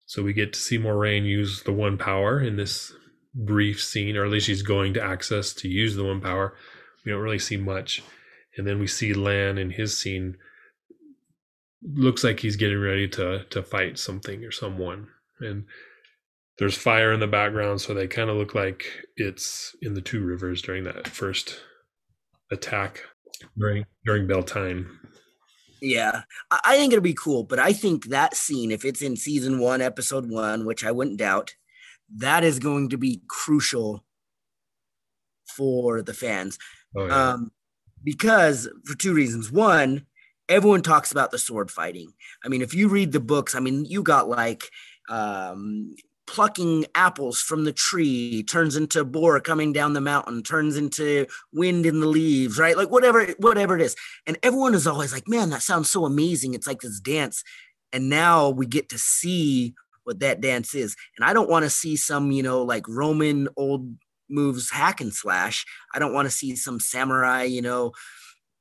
So 0.08 0.24
we 0.24 0.34
get 0.34 0.52
to 0.54 0.60
see 0.60 0.80
Moiraine 0.80 1.26
use 1.26 1.62
the 1.62 1.74
one 1.74 2.00
power 2.00 2.40
in 2.40 2.56
this 2.56 2.92
brief 3.36 3.84
scene, 3.84 4.18
or 4.18 4.26
at 4.26 4.32
least 4.32 4.48
she's 4.48 4.64
going 4.64 4.96
to 4.96 5.04
access 5.04 5.54
to 5.54 5.68
use 5.68 5.96
the 5.96 6.06
one 6.06 6.22
power. 6.22 6.56
We 7.06 7.12
don't 7.12 7.22
really 7.22 7.38
see 7.38 7.58
much. 7.58 8.02
And 8.58 8.66
then 8.66 8.80
we 8.80 8.88
see 8.88 9.14
Lan 9.14 9.60
in 9.60 9.70
his 9.70 9.96
scene. 9.96 10.38
Looks 11.84 12.24
like 12.24 12.40
he's 12.40 12.56
getting 12.56 12.80
ready 12.80 13.08
to 13.10 13.46
to 13.50 13.64
fight 13.64 14.00
something 14.00 14.44
or 14.44 14.52
someone. 14.52 15.08
And 15.40 15.66
there's 16.58 16.76
fire 16.76 17.14
in 17.14 17.20
the 17.20 17.28
background, 17.28 17.82
so 17.82 17.94
they 17.94 18.08
kind 18.08 18.30
of 18.30 18.38
look 18.38 18.56
like 18.56 18.86
it's 19.16 19.76
in 19.82 19.94
the 19.94 20.02
two 20.02 20.24
rivers 20.24 20.62
during 20.62 20.84
that 20.86 21.08
first 21.08 21.62
attack 22.52 23.04
during 23.58 23.86
during 24.06 24.28
Bel 24.28 24.44
Tine 24.44 24.88
Yeah, 25.82 26.24
I 26.50 26.78
think 26.78 26.94
it'll 26.94 27.04
be 27.04 27.14
cool, 27.14 27.44
but 27.44 27.60
I 27.60 27.74
think 27.74 28.08
that 28.08 28.36
scene, 28.36 28.72
if 28.72 28.84
it's 28.84 29.02
in 29.02 29.16
season 29.16 29.60
one, 29.60 29.82
episode 29.82 30.30
one, 30.30 30.66
which 30.66 30.84
I 30.84 30.92
wouldn't 30.92 31.20
doubt, 31.20 31.56
that 32.16 32.44
is 32.44 32.58
going 32.58 32.90
to 32.90 32.98
be 32.98 33.22
crucial 33.28 34.04
for 35.56 36.02
the 36.02 36.14
fans. 36.14 36.58
Oh, 36.96 37.06
yeah. 37.06 37.32
um, 37.32 37.52
because 38.04 38.70
for 38.86 38.96
two 38.96 39.14
reasons. 39.14 39.52
One, 39.52 40.06
everyone 40.50 40.82
talks 40.82 41.12
about 41.12 41.32
the 41.32 41.38
sword 41.38 41.72
fighting. 41.72 42.14
I 42.44 42.48
mean, 42.48 42.62
if 42.62 42.74
you 42.74 42.88
read 42.88 43.12
the 43.12 43.20
books, 43.20 43.56
I 43.56 43.60
mean, 43.60 43.86
you 43.86 44.04
got 44.04 44.30
like 44.30 44.70
um, 45.10 45.96
plucking 46.28 46.86
apples 46.94 47.40
from 47.40 47.64
the 47.64 47.72
tree 47.72 48.44
turns 48.44 48.76
into 48.76 49.04
boar 49.04 49.40
coming 49.40 49.74
down 49.74 49.94
the 49.94 50.02
mountain 50.02 50.44
turns 50.44 50.76
into 50.76 51.26
wind 51.54 51.86
in 51.86 52.02
the 52.02 52.08
leaves 52.08 52.60
right? 52.60 52.78
Like 52.78 52.92
whatever 52.92 53.26
whatever 53.40 53.76
it 53.76 53.82
is. 53.82 53.96
And 54.28 54.38
everyone 54.44 54.76
is 54.76 54.86
always 54.86 55.14
like 55.14 55.28
man 55.28 55.50
that 55.50 55.64
sounds 55.64 55.90
so 55.90 56.06
amazing. 56.06 56.54
It's 56.54 56.68
like 56.68 56.82
this 56.82 57.00
dance. 57.00 57.44
And 57.94 58.10
now 58.10 58.50
we 58.50 58.66
get 58.66 58.90
to 58.90 58.98
see 58.98 59.74
what 60.04 60.20
that 60.20 60.42
dance 60.42 60.76
is. 60.76 60.96
And 61.18 61.28
i 61.28 61.34
don't 61.34 61.50
want 61.50 61.64
to 61.64 61.70
see 61.70 61.96
some 61.96 62.32
you 62.32 62.44
know 62.44 62.62
like 62.62 62.88
roman 62.88 63.48
old 63.56 63.96
moves 64.30 64.70
hack 64.70 65.00
and 65.00 65.14
slash. 65.14 65.66
I 65.94 66.00
don't 66.00 66.14
want 66.14 66.26
to 66.26 66.36
see 66.36 66.56
some 66.58 66.82
samurai 66.82 67.44
you 67.44 67.62
know 67.62 67.94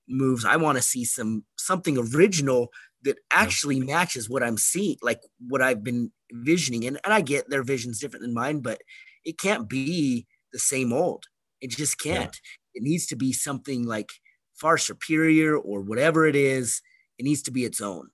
moves 0.09 0.45
i 0.45 0.57
want 0.57 0.77
to 0.77 0.83
see 0.83 1.05
some 1.05 1.45
something 1.57 1.99
original 1.99 2.69
that 3.03 3.19
actually 3.31 3.81
matches 3.81 4.29
what 4.29 4.43
i'm 4.43 4.57
seeing 4.57 4.97
like 5.03 5.21
what 5.49 5.63
i've 5.63 5.83
been 5.83 6.11
visioning 6.33 6.85
and, 6.85 6.99
and 7.05 7.13
i 7.13 7.21
get 7.21 7.49
their 7.49 7.63
vision's 7.63 7.99
different 7.99 8.23
than 8.23 8.35
mine 8.35 8.61
but 8.61 8.81
it 9.25 9.39
can't 9.39 9.69
be 9.69 10.27
the 10.53 10.59
same 10.59 10.93
old 10.93 11.25
it 11.61 11.71
just 11.71 11.99
can't 11.99 12.41
yeah. 12.75 12.81
it 12.81 12.83
needs 12.83 13.07
to 13.07 13.17
be 13.17 13.33
something 13.33 13.85
like 13.85 14.11
far 14.55 14.79
superior 14.79 15.57
or 15.57 15.81
whatever 15.81 16.27
it 16.27 16.37
is 16.37 16.81
it 17.19 17.25
needs 17.25 17.43
to 17.43 17.51
be 17.51 17.65
its 17.65 17.81
own 17.81 18.09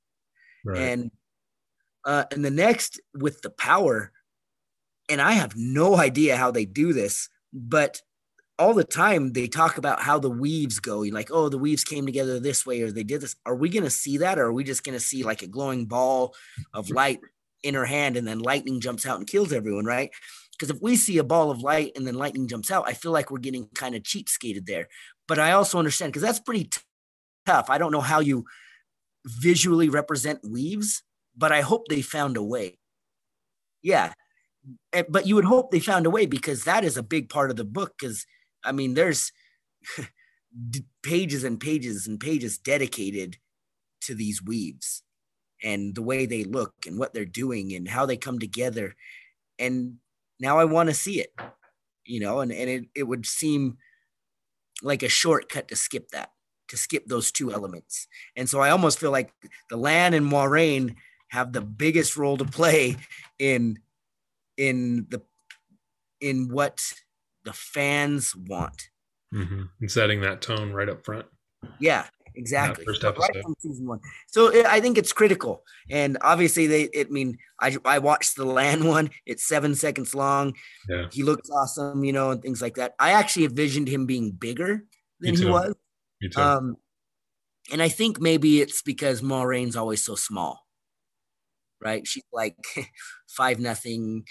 right. 0.64 0.78
and 0.80 1.10
uh 2.04 2.24
and 2.32 2.44
the 2.44 2.50
next 2.50 3.00
with 3.14 3.40
the 3.42 3.50
power 3.50 4.12
and 5.08 5.20
i 5.20 5.32
have 5.32 5.54
no 5.56 5.96
idea 5.96 6.36
how 6.36 6.50
they 6.50 6.64
do 6.64 6.92
this 6.92 7.28
but 7.52 8.00
all 8.62 8.74
the 8.74 8.84
time 8.84 9.32
they 9.32 9.48
talk 9.48 9.76
about 9.76 10.00
how 10.00 10.20
the 10.20 10.30
weaves 10.30 10.78
go. 10.78 11.00
Like, 11.00 11.30
oh, 11.32 11.48
the 11.48 11.58
weaves 11.58 11.82
came 11.82 12.06
together 12.06 12.38
this 12.38 12.64
way, 12.64 12.80
or 12.82 12.92
they 12.92 13.02
did 13.02 13.20
this. 13.20 13.34
Are 13.44 13.56
we 13.56 13.68
going 13.68 13.82
to 13.82 13.90
see 13.90 14.18
that, 14.18 14.38
or 14.38 14.44
are 14.46 14.52
we 14.52 14.62
just 14.62 14.84
going 14.84 14.96
to 14.96 15.04
see 15.04 15.24
like 15.24 15.42
a 15.42 15.48
glowing 15.48 15.86
ball 15.86 16.34
of 16.72 16.88
light 16.88 17.18
in 17.64 17.74
her 17.74 17.84
hand 17.84 18.16
and 18.16 18.26
then 18.26 18.38
lightning 18.38 18.80
jumps 18.80 19.04
out 19.04 19.18
and 19.18 19.26
kills 19.26 19.52
everyone, 19.52 19.84
right? 19.84 20.10
Because 20.52 20.70
if 20.70 20.80
we 20.80 20.94
see 20.94 21.18
a 21.18 21.24
ball 21.24 21.50
of 21.50 21.62
light 21.62 21.92
and 21.96 22.06
then 22.06 22.14
lightning 22.14 22.46
jumps 22.46 22.70
out, 22.70 22.84
I 22.86 22.92
feel 22.92 23.10
like 23.10 23.30
we're 23.30 23.38
getting 23.38 23.66
kind 23.74 23.96
of 23.96 24.02
cheapskated 24.02 24.66
there. 24.66 24.86
But 25.26 25.40
I 25.40 25.52
also 25.52 25.78
understand 25.78 26.12
because 26.12 26.22
that's 26.22 26.40
pretty 26.40 26.64
t- 26.64 26.80
tough. 27.46 27.68
I 27.68 27.78
don't 27.78 27.92
know 27.92 28.00
how 28.00 28.20
you 28.20 28.44
visually 29.26 29.88
represent 29.88 30.40
weaves, 30.48 31.02
but 31.36 31.50
I 31.50 31.62
hope 31.62 31.88
they 31.88 32.02
found 32.02 32.36
a 32.36 32.42
way. 32.42 32.78
Yeah. 33.82 34.12
But 35.08 35.26
you 35.26 35.34
would 35.34 35.46
hope 35.46 35.70
they 35.70 35.80
found 35.80 36.06
a 36.06 36.10
way 36.10 36.26
because 36.26 36.64
that 36.64 36.84
is 36.84 36.96
a 36.96 37.02
big 37.02 37.28
part 37.28 37.50
of 37.50 37.56
the 37.56 37.64
book. 37.64 37.94
Because, 37.98 38.24
I 38.64 38.72
mean, 38.72 38.94
there's 38.94 39.32
pages 41.02 41.44
and 41.44 41.60
pages 41.60 42.06
and 42.06 42.20
pages 42.20 42.58
dedicated 42.58 43.38
to 44.02 44.14
these 44.14 44.42
weaves 44.42 45.02
and 45.62 45.94
the 45.94 46.02
way 46.02 46.26
they 46.26 46.44
look 46.44 46.74
and 46.86 46.98
what 46.98 47.14
they're 47.14 47.24
doing 47.24 47.72
and 47.72 47.88
how 47.88 48.06
they 48.06 48.16
come 48.16 48.38
together. 48.38 48.94
And 49.58 49.96
now 50.40 50.58
I 50.58 50.64
want 50.64 50.88
to 50.88 50.94
see 50.94 51.20
it, 51.20 51.32
you 52.04 52.20
know, 52.20 52.40
and, 52.40 52.52
and 52.52 52.68
it, 52.68 52.84
it 52.94 53.04
would 53.04 53.26
seem 53.26 53.78
like 54.82 55.02
a 55.02 55.08
shortcut 55.08 55.68
to 55.68 55.76
skip 55.76 56.08
that, 56.10 56.30
to 56.68 56.76
skip 56.76 57.06
those 57.06 57.30
two 57.30 57.52
elements. 57.52 58.08
And 58.36 58.48
so 58.48 58.60
I 58.60 58.70
almost 58.70 58.98
feel 58.98 59.12
like 59.12 59.32
the 59.70 59.76
Lan 59.76 60.14
and 60.14 60.26
Moiraine 60.26 60.96
have 61.28 61.52
the 61.52 61.62
biggest 61.62 62.16
role 62.16 62.36
to 62.36 62.44
play 62.44 62.96
in 63.38 63.78
in 64.58 65.06
the 65.08 65.22
in 66.20 66.48
what 66.48 66.92
the 67.44 67.52
fans 67.52 68.34
want. 68.36 68.88
Mm-hmm. 69.34 69.62
And 69.80 69.90
setting 69.90 70.20
that 70.20 70.42
tone 70.42 70.72
right 70.72 70.88
up 70.88 71.04
front. 71.04 71.26
Yeah, 71.78 72.06
exactly. 72.34 72.84
First 72.84 73.04
episode. 73.04 73.30
Right 73.34 73.42
from 73.42 73.54
season 73.58 73.86
one. 73.86 74.00
So 74.26 74.48
it, 74.48 74.66
I 74.66 74.80
think 74.80 74.98
it's 74.98 75.12
critical, 75.12 75.62
and 75.90 76.18
obviously 76.20 76.66
they. 76.66 76.82
It, 76.92 77.06
I 77.06 77.10
mean, 77.10 77.38
I 77.60 77.76
I 77.84 77.98
watched 77.98 78.36
the 78.36 78.44
Lan 78.44 78.86
one. 78.86 79.10
It's 79.24 79.46
seven 79.46 79.74
seconds 79.74 80.14
long. 80.14 80.54
Yeah. 80.88 81.06
He 81.10 81.22
looks 81.22 81.48
awesome, 81.50 82.04
you 82.04 82.12
know, 82.12 82.30
and 82.30 82.42
things 82.42 82.60
like 82.60 82.74
that. 82.74 82.94
I 82.98 83.12
actually 83.12 83.46
envisioned 83.46 83.88
him 83.88 84.06
being 84.06 84.32
bigger 84.32 84.84
than 85.20 85.36
he 85.36 85.46
was. 85.46 85.74
Me 86.20 86.28
too. 86.28 86.40
Um, 86.40 86.76
and 87.70 87.82
I 87.82 87.88
think 87.88 88.20
maybe 88.20 88.60
it's 88.60 88.82
because 88.82 89.22
Moiraine's 89.22 89.76
always 89.76 90.04
so 90.04 90.14
small, 90.14 90.66
right? 91.80 92.06
She's 92.06 92.24
like 92.32 92.56
five 93.28 93.60
nothing, 93.60 94.24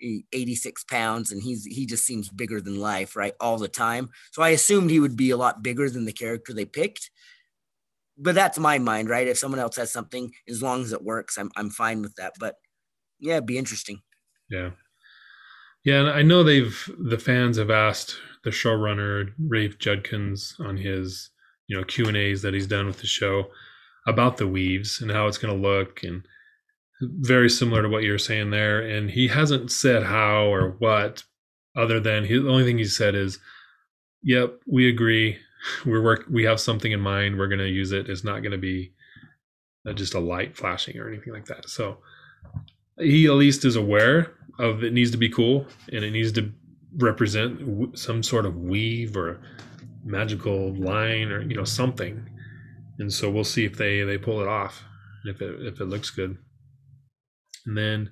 86 0.00 0.84
pounds, 0.84 1.32
and 1.32 1.42
he's 1.42 1.64
he 1.64 1.86
just 1.86 2.04
seems 2.04 2.28
bigger 2.28 2.60
than 2.60 2.80
life, 2.80 3.16
right? 3.16 3.34
All 3.40 3.58
the 3.58 3.68
time. 3.68 4.10
So 4.32 4.42
I 4.42 4.50
assumed 4.50 4.90
he 4.90 5.00
would 5.00 5.16
be 5.16 5.30
a 5.30 5.36
lot 5.36 5.62
bigger 5.62 5.88
than 5.90 6.04
the 6.04 6.12
character 6.12 6.52
they 6.52 6.64
picked. 6.64 7.10
But 8.18 8.34
that's 8.34 8.58
my 8.58 8.78
mind, 8.78 9.10
right? 9.10 9.28
If 9.28 9.38
someone 9.38 9.60
else 9.60 9.76
has 9.76 9.92
something, 9.92 10.32
as 10.48 10.62
long 10.62 10.82
as 10.82 10.92
it 10.92 11.02
works, 11.02 11.36
I'm 11.36 11.50
I'm 11.56 11.70
fine 11.70 12.02
with 12.02 12.14
that. 12.16 12.34
But 12.38 12.56
yeah, 13.18 13.34
it'd 13.34 13.46
be 13.46 13.58
interesting. 13.58 14.02
Yeah. 14.50 14.70
Yeah, 15.84 16.00
and 16.00 16.08
I 16.10 16.22
know 16.22 16.42
they've 16.42 16.90
the 16.98 17.18
fans 17.18 17.58
have 17.58 17.70
asked 17.70 18.16
the 18.42 18.50
showrunner 18.50 19.32
Rafe 19.38 19.78
Judkins 19.78 20.56
on 20.58 20.76
his 20.76 21.30
you 21.68 21.76
know 21.76 21.84
Q 21.84 22.06
and 22.08 22.16
A's 22.16 22.42
that 22.42 22.54
he's 22.54 22.66
done 22.66 22.86
with 22.86 22.98
the 22.98 23.06
show 23.06 23.50
about 24.06 24.36
the 24.36 24.48
weaves 24.48 25.00
and 25.00 25.10
how 25.10 25.26
it's 25.26 25.38
going 25.38 25.54
to 25.54 25.68
look 25.68 26.02
and 26.02 26.26
very 27.00 27.50
similar 27.50 27.82
to 27.82 27.88
what 27.88 28.02
you're 28.02 28.18
saying 28.18 28.50
there. 28.50 28.80
And 28.80 29.10
he 29.10 29.28
hasn't 29.28 29.70
said 29.70 30.04
how 30.04 30.46
or 30.46 30.70
what, 30.78 31.24
other 31.76 32.00
than 32.00 32.24
he, 32.24 32.38
the 32.38 32.48
only 32.48 32.64
thing 32.64 32.78
he 32.78 32.84
said 32.84 33.14
is, 33.14 33.38
"Yep, 34.22 34.60
we 34.66 34.88
agree. 34.88 35.38
We're 35.84 36.02
work. 36.02 36.26
We 36.30 36.44
have 36.44 36.60
something 36.60 36.92
in 36.92 37.00
mind. 37.00 37.38
We're 37.38 37.48
going 37.48 37.58
to 37.58 37.68
use 37.68 37.92
it. 37.92 38.08
It's 38.08 38.24
not 38.24 38.40
going 38.40 38.52
to 38.52 38.58
be 38.58 38.92
just 39.94 40.14
a 40.14 40.20
light 40.20 40.56
flashing 40.56 40.98
or 40.98 41.08
anything 41.08 41.32
like 41.32 41.46
that." 41.46 41.68
So 41.68 41.98
he 42.98 43.26
at 43.26 43.32
least 43.32 43.64
is 43.64 43.76
aware 43.76 44.32
of 44.58 44.82
it 44.82 44.92
needs 44.92 45.10
to 45.10 45.18
be 45.18 45.28
cool 45.28 45.66
and 45.92 46.04
it 46.04 46.10
needs 46.10 46.32
to 46.32 46.52
represent 46.96 47.98
some 47.98 48.22
sort 48.22 48.46
of 48.46 48.56
weave 48.56 49.16
or 49.16 49.40
magical 50.04 50.74
line 50.76 51.30
or 51.30 51.42
you 51.42 51.54
know 51.54 51.64
something 51.64 52.28
and 52.98 53.12
so 53.12 53.30
we'll 53.30 53.44
see 53.44 53.64
if 53.64 53.76
they 53.76 54.02
they 54.02 54.16
pull 54.16 54.40
it 54.40 54.48
off 54.48 54.84
if 55.24 55.42
it 55.42 55.66
if 55.66 55.80
it 55.80 55.86
looks 55.86 56.10
good 56.10 56.38
and 57.66 57.76
then 57.76 58.10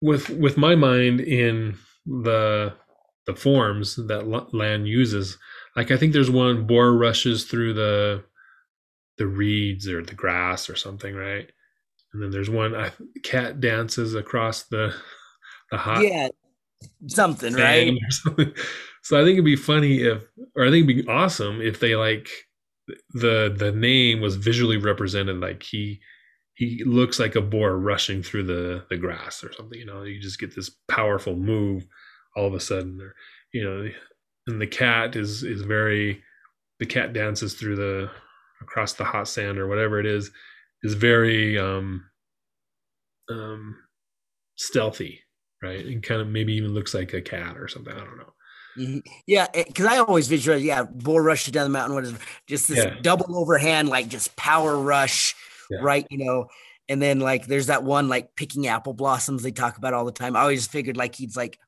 with 0.00 0.28
with 0.30 0.56
my 0.56 0.74
mind 0.74 1.20
in 1.20 1.76
the 2.06 2.74
the 3.26 3.34
forms 3.34 3.96
that 3.96 4.26
Lan 4.52 4.84
uses 4.84 5.38
like 5.76 5.90
i 5.90 5.96
think 5.96 6.12
there's 6.12 6.30
one 6.30 6.66
boar 6.66 6.92
rushes 6.92 7.44
through 7.44 7.72
the 7.74 8.24
the 9.18 9.26
reeds 9.26 9.88
or 9.88 10.02
the 10.02 10.14
grass 10.14 10.68
or 10.68 10.76
something 10.76 11.14
right 11.14 11.50
and 12.12 12.22
then 12.22 12.30
there's 12.30 12.50
one 12.50 12.74
I, 12.74 12.90
cat 13.22 13.60
dances 13.60 14.14
across 14.14 14.64
the 14.64 14.94
the 15.70 15.78
hot 15.78 16.02
yeah 16.02 16.28
something 17.06 17.54
right 17.54 17.96
something. 18.10 18.52
so 19.02 19.20
i 19.20 19.24
think 19.24 19.34
it'd 19.34 19.44
be 19.44 19.56
funny 19.56 20.02
if 20.02 20.24
or 20.56 20.66
i 20.66 20.70
think 20.70 20.88
it'd 20.88 21.06
be 21.06 21.08
awesome 21.08 21.60
if 21.60 21.78
they 21.78 21.94
like 21.94 22.28
the 23.14 23.54
the 23.56 23.72
name 23.72 24.20
was 24.20 24.36
visually 24.36 24.76
represented 24.76 25.38
like 25.38 25.62
he 25.62 26.00
he 26.54 26.82
looks 26.84 27.18
like 27.18 27.34
a 27.34 27.40
boar 27.40 27.76
rushing 27.78 28.22
through 28.22 28.44
the 28.44 28.84
the 28.90 28.96
grass 28.96 29.42
or 29.42 29.52
something 29.52 29.78
you 29.78 29.86
know 29.86 30.02
you 30.02 30.20
just 30.20 30.38
get 30.38 30.54
this 30.54 30.70
powerful 30.88 31.34
move 31.34 31.86
all 32.36 32.46
of 32.46 32.54
a 32.54 32.60
sudden 32.60 33.00
or 33.00 33.14
you 33.52 33.64
know 33.64 33.88
and 34.46 34.60
the 34.60 34.66
cat 34.66 35.16
is 35.16 35.42
is 35.42 35.62
very 35.62 36.22
the 36.78 36.86
cat 36.86 37.12
dances 37.12 37.54
through 37.54 37.76
the 37.76 38.10
across 38.60 38.94
the 38.94 39.04
hot 39.04 39.28
sand 39.28 39.58
or 39.58 39.68
whatever 39.68 39.98
it 39.98 40.06
is 40.06 40.30
is 40.82 40.94
very 40.94 41.58
um 41.58 42.04
um 43.30 43.76
stealthy 44.56 45.20
right 45.62 45.86
and 45.86 46.02
kind 46.02 46.20
of 46.20 46.28
maybe 46.28 46.52
even 46.52 46.74
looks 46.74 46.94
like 46.94 47.12
a 47.12 47.22
cat 47.22 47.56
or 47.56 47.68
something 47.68 47.94
i 47.94 47.98
don't 47.98 48.18
know 48.18 48.32
Mm-hmm. 48.76 49.00
Yeah, 49.26 49.48
because 49.52 49.84
I 49.84 49.98
always 49.98 50.28
visualize, 50.28 50.62
yeah, 50.62 50.84
boar 50.84 51.22
rushes 51.22 51.52
down 51.52 51.64
the 51.64 51.68
mountain. 51.68 51.94
What 51.94 52.04
is 52.04 52.14
just 52.46 52.68
this 52.68 52.78
yeah. 52.78 52.94
double 53.02 53.36
overhand, 53.36 53.90
like 53.90 54.08
just 54.08 54.34
power 54.36 54.78
rush 54.78 55.34
yeah. 55.72 55.80
right? 55.82 56.06
You 56.10 56.24
know, 56.24 56.46
and 56.88 57.00
then 57.00 57.20
like 57.20 57.46
there's 57.46 57.66
that 57.66 57.84
one 57.84 58.08
like 58.08 58.34
picking 58.36 58.66
apple 58.66 58.94
blossoms 58.94 59.42
they 59.42 59.52
talk 59.52 59.76
about 59.78 59.94
all 59.94 60.04
the 60.04 60.12
time. 60.12 60.36
I 60.36 60.40
always 60.40 60.66
figured 60.66 60.96
like 60.96 61.14
he's 61.14 61.36
like 61.36 61.58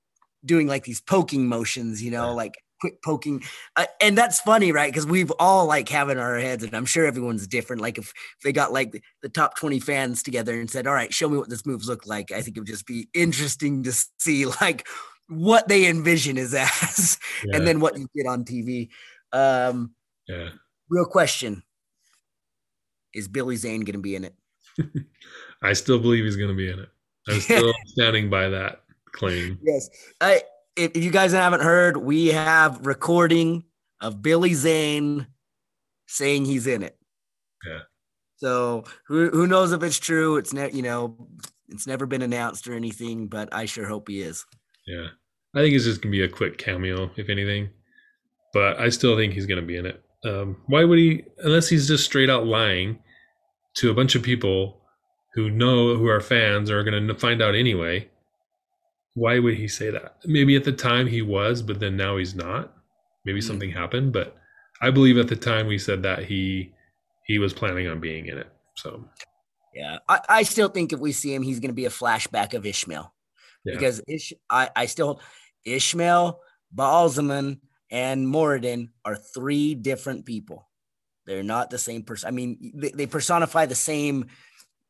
doing 0.44 0.66
like 0.66 0.84
these 0.84 1.00
poking 1.00 1.46
motions, 1.46 2.02
you 2.02 2.10
know, 2.10 2.34
like 2.34 2.54
quick 2.80 3.02
poking. 3.02 3.42
Uh, 3.76 3.86
and 4.00 4.18
that's 4.18 4.40
funny, 4.40 4.72
right? 4.72 4.92
Because 4.92 5.06
we've 5.06 5.32
all 5.38 5.66
like 5.66 5.88
have 5.88 6.10
in 6.10 6.18
our 6.18 6.38
heads, 6.38 6.62
and 6.62 6.74
I'm 6.74 6.84
sure 6.84 7.06
everyone's 7.06 7.46
different. 7.46 7.80
Like 7.80 7.96
if, 7.98 8.08
if 8.08 8.42
they 8.42 8.52
got 8.52 8.72
like 8.72 8.92
the, 8.92 9.02
the, 9.22 9.28
top 9.30 9.56
20 9.56 9.80
fans 9.80 10.22
together 10.22 10.60
and 10.60 10.70
said, 10.70 10.86
All 10.86 10.92
right, 10.94 11.12
show 11.12 11.28
me 11.28 11.38
what 11.38 11.48
this 11.48 11.64
moves 11.64 11.88
look 11.88 12.06
like, 12.06 12.30
I 12.30 12.42
think 12.42 12.56
it 12.56 12.60
would 12.60 12.66
just 12.66 12.86
be 12.86 13.08
interesting 13.14 13.82
to 13.84 13.92
see 14.18 14.46
like 14.60 14.86
what 15.28 15.68
they 15.68 15.86
envision 15.86 16.36
as 16.36 16.52
as 16.54 17.18
yeah. 17.44 17.56
and 17.56 17.66
then 17.66 17.80
what 17.80 17.98
you 17.98 18.06
get 18.14 18.26
on 18.26 18.44
TV. 18.44 18.90
Um 19.32 19.94
yeah. 20.28 20.50
Real 20.90 21.06
question 21.06 21.62
is 23.14 23.28
Billy 23.28 23.56
Zane 23.56 23.80
going 23.80 23.94
to 23.94 24.00
be 24.00 24.16
in 24.16 24.24
it? 24.24 24.34
I 25.62 25.72
still 25.72 25.98
believe 25.98 26.24
he's 26.24 26.36
going 26.36 26.50
to 26.50 26.56
be 26.56 26.70
in 26.70 26.78
it. 26.78 26.88
I'm 27.28 27.40
still 27.40 27.72
standing 27.86 28.28
by 28.28 28.48
that 28.48 28.82
claim. 29.12 29.58
Yes. 29.62 29.88
I, 30.20 30.42
if, 30.76 30.92
if 30.94 31.04
you 31.04 31.10
guys 31.10 31.32
haven't 31.32 31.62
heard, 31.62 31.96
we 31.96 32.28
have 32.28 32.86
recording 32.86 33.64
of 34.00 34.22
Billy 34.22 34.54
Zane 34.54 35.26
saying 36.06 36.44
he's 36.44 36.66
in 36.66 36.82
it. 36.82 36.96
Yeah. 37.66 37.80
So 38.36 38.84
who 39.06 39.30
who 39.30 39.46
knows 39.46 39.72
if 39.72 39.82
it's 39.82 39.98
true? 39.98 40.36
It's 40.36 40.52
ne- 40.52 40.72
you 40.72 40.82
know, 40.82 41.28
it's 41.68 41.86
never 41.86 42.04
been 42.04 42.20
announced 42.20 42.68
or 42.68 42.74
anything, 42.74 43.28
but 43.28 43.48
I 43.54 43.64
sure 43.64 43.86
hope 43.86 44.08
he 44.08 44.20
is. 44.20 44.44
Yeah. 44.86 45.06
I 45.54 45.60
think 45.60 45.74
it's 45.74 45.84
just 45.84 46.02
gonna 46.02 46.10
be 46.10 46.24
a 46.24 46.28
quick 46.28 46.58
cameo, 46.58 47.10
if 47.16 47.30
anything. 47.30 47.70
But 48.52 48.78
I 48.78 48.88
still 48.90 49.16
think 49.16 49.32
he's 49.32 49.46
gonna 49.46 49.62
be 49.62 49.76
in 49.76 49.86
it. 49.86 50.02
Um, 50.24 50.56
why 50.66 50.84
would 50.84 50.98
he 50.98 51.24
unless 51.38 51.68
he's 51.68 51.88
just 51.88 52.04
straight 52.04 52.28
out 52.28 52.46
lying 52.46 52.98
to 53.76 53.90
a 53.90 53.94
bunch 53.94 54.14
of 54.14 54.22
people 54.22 54.80
who 55.34 55.50
know 55.50 55.96
who 55.96 56.06
are 56.08 56.20
fans 56.20 56.70
or 56.70 56.78
are 56.78 56.84
going 56.84 57.06
to 57.06 57.14
find 57.14 57.42
out 57.42 57.54
anyway. 57.54 58.08
Why 59.14 59.38
would 59.38 59.54
he 59.54 59.68
say 59.68 59.90
that? 59.90 60.16
Maybe 60.24 60.56
at 60.56 60.64
the 60.64 60.72
time 60.72 61.06
he 61.06 61.22
was 61.22 61.62
but 61.62 61.80
then 61.80 61.96
now 61.96 62.16
he's 62.16 62.34
not. 62.34 62.74
Maybe 63.24 63.40
mm-hmm. 63.40 63.46
something 63.46 63.70
happened 63.70 64.12
but 64.12 64.36
i 64.80 64.90
believe 64.90 65.18
at 65.18 65.28
the 65.28 65.36
time 65.36 65.66
we 65.66 65.78
said 65.78 66.02
that 66.02 66.24
he 66.24 66.72
he 67.26 67.38
was 67.38 67.52
planning 67.52 67.88
on 67.88 68.00
being 68.00 68.26
in 68.26 68.38
it 68.38 68.48
so. 68.74 69.04
Yeah 69.74 69.98
i, 70.08 70.20
I 70.28 70.42
still 70.42 70.68
think 70.68 70.92
if 70.92 71.00
we 71.00 71.12
see 71.12 71.34
him 71.34 71.42
he's 71.42 71.60
going 71.60 71.70
to 71.70 71.74
be 71.74 71.86
a 71.86 71.90
flashback 71.90 72.54
of 72.54 72.64
ishamael. 72.64 73.10
Yeah. 73.64 73.74
because 73.74 74.02
Ish, 74.06 74.32
I, 74.50 74.70
I 74.76 74.86
still 74.86 75.20
ishamael 75.66 76.36
ba'alzamon 76.74 77.60
and 77.90 78.26
moridin 78.26 78.90
are 79.04 79.16
three 79.16 79.74
different 79.74 80.26
people 80.26 80.68
they're 81.26 81.42
not 81.42 81.70
the 81.70 81.78
same 81.78 82.02
person. 82.02 82.28
I 82.28 82.30
mean, 82.30 82.72
they, 82.74 82.90
they 82.90 83.06
personify 83.06 83.66
the 83.66 83.74
same 83.74 84.26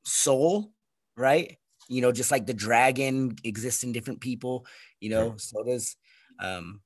soul, 0.04 0.72
right? 1.16 1.58
You 1.88 2.02
know, 2.02 2.12
just 2.12 2.30
like 2.30 2.46
the 2.46 2.54
dragon 2.54 3.36
exists 3.44 3.84
in 3.84 3.92
different 3.92 4.20
people, 4.20 4.66
you 5.00 5.10
know, 5.10 5.34
so 5.36 5.62
does 5.62 5.96
um 6.40 6.80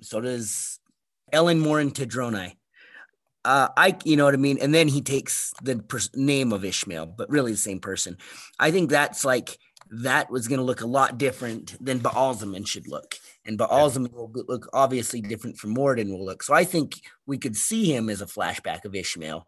so 0.00 0.20
does 0.20 0.80
Elan 1.32 1.60
Morin 1.60 1.90
Tedronai. 1.90 2.56
Uh, 3.44 3.68
I, 3.76 3.96
you 4.04 4.16
know 4.16 4.26
what 4.26 4.34
I 4.34 4.38
mean? 4.38 4.58
And 4.60 4.74
then 4.74 4.88
he 4.88 5.00
takes 5.00 5.52
the 5.62 5.76
pers- 5.76 6.10
name 6.14 6.52
of 6.52 6.62
Ishamael, 6.62 7.16
but 7.16 7.30
really 7.30 7.52
the 7.52 7.58
same 7.58 7.80
person. 7.80 8.18
I 8.58 8.70
think 8.70 8.90
that's 8.90 9.24
like, 9.24 9.58
that 9.90 10.30
was 10.30 10.46
going 10.46 10.58
to 10.58 10.64
look 10.64 10.82
a 10.82 10.86
lot 10.86 11.18
different 11.18 11.82
than 11.84 12.00
Ba'alzamon 12.00 12.66
should 12.66 12.86
look 12.86 13.16
and 13.50 13.58
Ba'alzamon 13.58 14.12
will 14.12 14.30
look 14.32 14.70
obviously 14.72 15.20
different 15.20 15.58
from 15.58 15.74
Moridin 15.74 16.10
will 16.10 16.24
look. 16.24 16.44
So 16.44 16.54
I 16.54 16.62
think 16.62 17.00
we 17.26 17.36
could 17.36 17.56
see 17.56 17.92
him 17.92 18.08
as 18.08 18.22
a 18.22 18.26
flashback 18.26 18.84
of 18.84 18.92
Ishamael, 18.92 19.42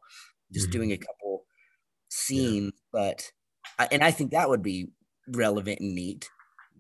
just 0.53 0.67
mm-hmm. 0.67 0.73
doing 0.73 0.93
a 0.93 0.99
couple 0.99 1.45
scenes. 2.09 2.73
Yeah. 2.75 2.81
But 2.93 3.33
and 3.93 4.03
I 4.03 4.11
think 4.11 4.33
that 4.33 4.49
would 4.49 4.63
be 4.63 4.89
relevant 5.29 5.79
and 5.79 5.95
neat. 5.95 6.29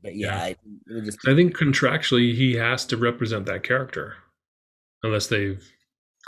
But 0.03 0.16
yeah, 0.16 0.35
yeah. 0.35 0.43
I, 0.43 0.57
just... 1.05 1.18
I 1.29 1.37
think 1.37 1.57
contractually 1.57 2.35
he 2.35 2.55
has 2.55 2.85
to 2.87 2.97
represent 2.97 3.47
that 3.47 3.62
character, 3.62 4.16
unless 5.05 5.29
they've 5.29 5.64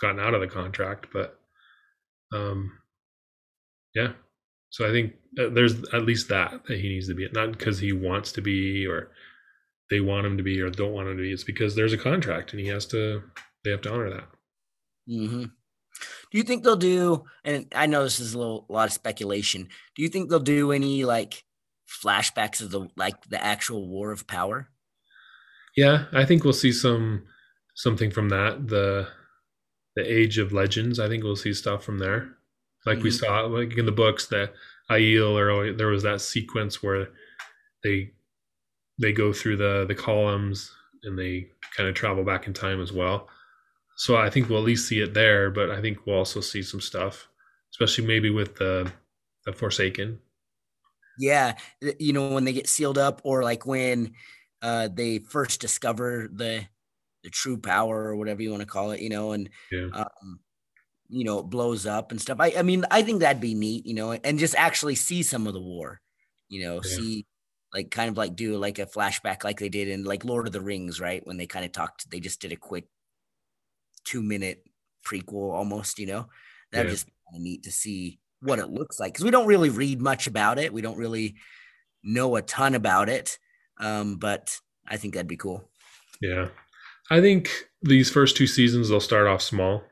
gotten 0.00 0.20
out 0.20 0.34
of 0.34 0.40
the 0.40 0.46
contract. 0.46 1.08
But 1.12 1.40
um, 2.32 2.78
yeah. 3.96 4.12
So 4.70 4.88
I 4.88 4.92
think 4.92 5.14
uh, 5.40 5.48
there's 5.48 5.74
at 5.92 6.04
least 6.04 6.28
that 6.28 6.66
that 6.68 6.78
he 6.78 6.88
needs 6.88 7.08
to 7.08 7.14
be 7.14 7.28
not 7.32 7.50
because 7.50 7.80
he 7.80 7.92
wants 7.92 8.30
to 8.32 8.40
be 8.40 8.86
or 8.86 9.10
they 9.90 10.00
want 10.00 10.26
him 10.26 10.36
to 10.36 10.42
be 10.42 10.60
or 10.60 10.70
don't 10.70 10.92
want 10.92 11.08
him 11.08 11.16
to 11.16 11.22
be. 11.22 11.32
It's 11.32 11.44
because 11.44 11.74
there's 11.74 11.92
a 11.92 11.98
contract 11.98 12.52
and 12.52 12.60
he 12.60 12.68
has 12.68 12.86
to. 12.86 13.22
They 13.64 13.70
have 13.70 13.82
to 13.82 13.92
honor 13.92 14.10
that. 14.10 14.28
Mm-hmm. 15.08 15.44
Do 15.44 16.38
you 16.38 16.42
think 16.42 16.64
they'll 16.64 16.76
do? 16.76 17.24
And 17.44 17.66
I 17.74 17.86
know 17.86 18.02
this 18.02 18.18
is 18.20 18.34
a 18.34 18.38
little 18.38 18.66
a 18.68 18.72
lot 18.72 18.88
of 18.88 18.92
speculation. 18.92 19.68
Do 19.94 20.02
you 20.02 20.08
think 20.08 20.28
they'll 20.28 20.40
do 20.40 20.72
any 20.72 21.04
like 21.04 21.44
flashbacks 21.88 22.60
of 22.60 22.70
the 22.70 22.88
like 22.96 23.28
the 23.28 23.42
actual 23.42 23.88
War 23.88 24.10
of 24.10 24.26
Power? 24.26 24.68
Yeah, 25.76 26.06
I 26.12 26.24
think 26.24 26.44
we'll 26.44 26.52
see 26.52 26.72
some 26.72 27.24
something 27.74 28.10
from 28.10 28.28
that. 28.30 28.68
The 28.68 29.08
the 29.96 30.02
Age 30.02 30.38
of 30.38 30.52
Legends. 30.52 30.98
I 30.98 31.08
think 31.08 31.22
we'll 31.22 31.36
see 31.36 31.54
stuff 31.54 31.84
from 31.84 31.98
there, 31.98 32.36
like 32.86 33.02
we 33.02 33.10
Mhm. 33.10 33.20
saw 33.20 33.40
like 33.42 33.76
in 33.78 33.86
the 33.86 33.92
books 33.92 34.26
that 34.26 34.52
Aiel 34.90 35.38
or 35.38 35.72
there 35.72 35.86
was 35.88 36.02
that 36.02 36.20
sequence 36.20 36.82
where 36.82 37.08
they 37.84 38.12
they 38.98 39.12
go 39.12 39.32
through 39.32 39.56
the 39.56 39.84
the 39.86 39.94
columns 39.94 40.74
and 41.02 41.18
they 41.18 41.50
kind 41.76 41.88
of 41.88 41.94
travel 41.94 42.24
back 42.24 42.46
in 42.46 42.52
time 42.52 42.80
as 42.80 42.92
well. 42.92 43.28
So 43.96 44.16
I 44.16 44.30
think 44.30 44.48
we'll 44.48 44.58
at 44.60 44.64
least 44.64 44.88
see 44.88 45.00
it 45.00 45.14
there, 45.14 45.50
but 45.50 45.70
I 45.70 45.80
think 45.82 46.06
we'll 46.06 46.18
also 46.18 46.40
see 46.40 46.62
some 46.62 46.80
stuff, 46.80 47.28
especially 47.72 48.06
maybe 48.06 48.30
with 48.30 48.56
the 48.56 48.92
the 49.44 49.52
Forsaken. 49.52 50.20
Yeah, 51.16 51.56
you 51.98 52.12
know 52.12 52.32
when 52.34 52.44
they 52.44 52.52
get 52.52 52.68
sealed 52.68 52.98
up, 52.98 53.20
or 53.24 53.42
like 53.44 53.64
when 53.66 54.14
uh, 54.62 54.88
they 54.92 55.20
first 55.20 55.60
discover 55.60 56.28
the 56.32 56.66
the 57.22 57.30
true 57.30 57.56
power 57.58 58.04
or 58.04 58.16
whatever 58.16 58.42
you 58.42 58.50
want 58.50 58.62
to 58.62 58.66
call 58.66 58.90
it, 58.92 59.00
you 59.00 59.08
know, 59.10 59.32
and 59.32 59.48
Yeah. 59.70 59.88
um, 59.92 60.40
you 61.08 61.24
know 61.24 61.40
it 61.40 61.44
blows 61.50 61.86
up 61.86 62.12
and 62.12 62.20
stuff. 62.22 62.38
I, 62.40 62.54
I 62.58 62.62
mean, 62.62 62.84
I 62.90 63.02
think 63.02 63.20
that'd 63.20 63.42
be 63.42 63.54
neat, 63.54 63.86
you 63.86 63.94
know, 63.94 64.12
and 64.12 64.38
just 64.38 64.54
actually 64.56 64.96
see 64.96 65.22
some 65.24 65.46
of 65.48 65.54
the 65.54 65.60
war, 65.62 66.00
you 66.48 66.64
know, 66.64 66.82
Yeah. 66.82 67.00
see 67.00 67.26
like 67.74 67.90
kind 67.90 68.08
of 68.08 68.16
like 68.16 68.36
do 68.36 68.56
like 68.56 68.78
a 68.78 68.86
flashback 68.86 69.44
like 69.44 69.58
they 69.58 69.68
did 69.68 69.88
in 69.88 70.04
like 70.04 70.24
Lord 70.24 70.46
of 70.46 70.52
the 70.52 70.60
Rings, 70.60 71.00
right? 71.00 71.26
When 71.26 71.36
they 71.36 71.46
kind 71.46 71.64
of 71.64 71.72
talked, 71.72 72.08
they 72.10 72.20
just 72.20 72.40
did 72.40 72.52
a 72.52 72.56
quick 72.56 72.86
two 74.04 74.22
minute 74.22 74.64
prequel 75.06 75.52
almost, 75.52 75.98
you 75.98 76.06
know, 76.06 76.28
that'd 76.70 76.86
Yeah. 76.86 76.94
just 76.94 77.06
kind 77.06 77.36
of 77.36 77.42
neat 77.42 77.64
to 77.64 77.72
see 77.72 78.20
what 78.40 78.58
it 78.58 78.68
looks 78.70 79.00
like 79.00 79.12
because 79.12 79.24
we 79.24 79.30
don't 79.30 79.46
really 79.46 79.70
read 79.70 80.00
much 80.00 80.26
about 80.26 80.58
it. 80.58 80.72
We 80.72 80.82
don't 80.82 80.98
really 80.98 81.36
know 82.02 82.36
a 82.36 82.42
ton 82.42 82.74
about 82.74 83.08
it, 83.08 83.38
um, 83.78 84.16
but 84.16 84.60
I 84.86 84.96
think 84.96 85.14
that'd 85.14 85.26
be 85.26 85.36
cool. 85.36 85.70
Yeah. 86.20 86.50
I 87.10 87.20
think 87.20 87.50
these 87.82 88.10
first 88.10 88.36
two 88.36 88.46
seasons 88.46 88.88
they'll 88.88 89.00
start 89.00 89.26
off 89.26 89.42
small 89.42 89.82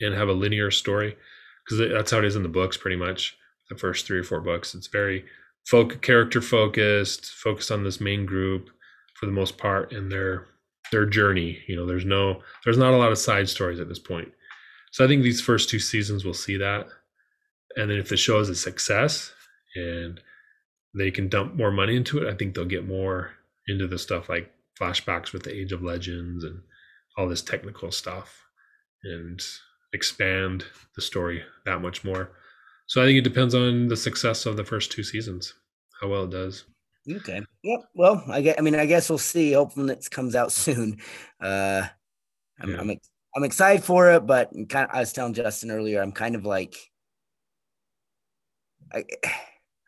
and 0.00 0.14
have 0.14 0.28
a 0.28 0.32
linear 0.32 0.70
story 0.70 1.16
because 1.64 1.78
that's 1.92 2.10
how 2.10 2.18
it 2.18 2.24
is 2.24 2.36
in 2.36 2.42
the 2.42 2.48
books 2.48 2.76
pretty 2.76 2.96
much. 2.96 3.36
The 3.70 3.76
first 3.78 4.06
3 4.06 4.18
or 4.18 4.24
4 4.24 4.40
books 4.42 4.74
it's 4.74 4.88
very 4.88 5.24
folk 5.66 6.02
character 6.02 6.40
focused, 6.40 7.26
focused 7.26 7.70
on 7.70 7.84
this 7.84 8.00
main 8.00 8.26
group 8.26 8.70
for 9.14 9.26
the 9.26 9.32
most 9.32 9.58
part 9.58 9.92
in 9.92 10.08
their 10.08 10.46
their 10.90 11.06
journey, 11.06 11.58
you 11.66 11.74
know, 11.74 11.86
there's 11.86 12.04
no 12.04 12.42
there's 12.64 12.78
not 12.78 12.92
a 12.92 12.96
lot 12.96 13.10
of 13.10 13.18
side 13.18 13.48
stories 13.48 13.80
at 13.80 13.88
this 13.88 13.98
point. 13.98 14.28
So 14.92 15.04
I 15.04 15.08
think 15.08 15.22
these 15.22 15.40
first 15.40 15.68
two 15.68 15.78
seasons 15.78 16.24
will 16.24 16.34
see 16.34 16.56
that. 16.58 16.86
And 17.76 17.90
then 17.90 17.98
if 17.98 18.08
the 18.08 18.16
show 18.16 18.38
is 18.38 18.48
a 18.48 18.54
success 18.54 19.32
and 19.74 20.20
they 20.96 21.10
can 21.10 21.28
dump 21.28 21.56
more 21.56 21.72
money 21.72 21.96
into 21.96 22.18
it, 22.18 22.32
I 22.32 22.36
think 22.36 22.54
they'll 22.54 22.64
get 22.64 22.86
more 22.86 23.32
into 23.66 23.88
the 23.88 23.98
stuff 23.98 24.28
like 24.28 24.52
flashbacks 24.80 25.32
with 25.32 25.42
the 25.42 25.54
Age 25.54 25.72
of 25.72 25.82
Legends 25.82 26.44
and 26.44 26.60
all 27.16 27.28
this 27.28 27.42
technical 27.42 27.90
stuff 27.90 28.44
and 29.02 29.40
expand 29.92 30.64
the 30.94 31.02
story 31.02 31.42
that 31.64 31.80
much 31.80 32.04
more. 32.04 32.30
So 32.86 33.02
I 33.02 33.06
think 33.06 33.18
it 33.18 33.24
depends 33.24 33.54
on 33.54 33.88
the 33.88 33.96
success 33.96 34.46
of 34.46 34.56
the 34.56 34.64
first 34.64 34.92
two 34.92 35.02
seasons, 35.02 35.54
how 36.00 36.08
well 36.08 36.24
it 36.24 36.30
does. 36.30 36.64
Okay. 37.10 37.42
Yep. 37.62 37.80
Well, 37.94 38.24
I 38.28 38.40
get. 38.40 38.58
I 38.58 38.62
mean, 38.62 38.74
I 38.74 38.86
guess 38.86 39.08
we'll 39.08 39.18
see. 39.18 39.52
Hopefully, 39.52 39.92
it 39.92 40.10
comes 40.10 40.34
out 40.34 40.52
soon. 40.64 40.98
Uh, 41.40 41.82
I'm, 42.60 42.70
Yeah. 42.70 42.80
I'm, 42.80 42.98
I'm 43.36 43.44
excited 43.44 43.84
for 43.84 44.10
it, 44.12 44.26
but 44.26 44.50
kind 44.68 44.88
of, 44.88 44.94
I 44.94 45.00
was 45.00 45.12
telling 45.12 45.34
Justin 45.34 45.70
earlier, 45.70 46.00
I'm 46.00 46.12
kind 46.12 46.34
of 46.36 46.46
like, 46.46 46.76
I, 48.92 49.04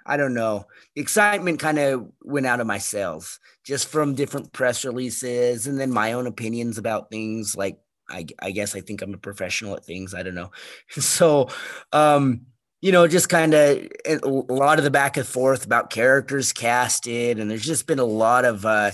I 0.04 0.16
don't 0.16 0.34
know. 0.34 0.66
The 0.94 1.00
excitement 1.02 1.60
kind 1.60 1.78
of 1.78 2.08
went 2.22 2.46
out 2.46 2.60
of 2.60 2.66
my 2.66 2.78
sails 2.78 3.38
just 3.64 3.88
from 3.88 4.14
different 4.14 4.52
press 4.52 4.84
releases 4.84 5.66
and 5.66 5.78
then 5.78 5.90
my 5.92 6.12
own 6.12 6.26
opinions 6.26 6.76
about 6.76 7.10
things. 7.10 7.56
Like, 7.56 7.78
I, 8.08 8.26
I 8.40 8.50
guess 8.50 8.74
I 8.74 8.80
think 8.80 9.02
I'm 9.02 9.14
a 9.14 9.18
professional 9.18 9.74
at 9.74 9.84
things. 9.84 10.14
I 10.14 10.22
don't 10.22 10.34
know. 10.34 10.50
So, 10.90 11.48
um, 11.92 12.46
you 12.86 12.92
know, 12.92 13.08
just 13.08 13.28
kind 13.28 13.52
of 13.52 13.84
a 14.06 14.28
lot 14.28 14.78
of 14.78 14.84
the 14.84 14.92
back 14.92 15.16
and 15.16 15.26
forth 15.26 15.66
about 15.66 15.90
characters 15.90 16.52
casted, 16.52 17.40
and 17.40 17.50
there's 17.50 17.64
just 17.64 17.88
been 17.88 17.98
a 17.98 18.04
lot 18.04 18.44
of, 18.44 18.64
uh, 18.64 18.92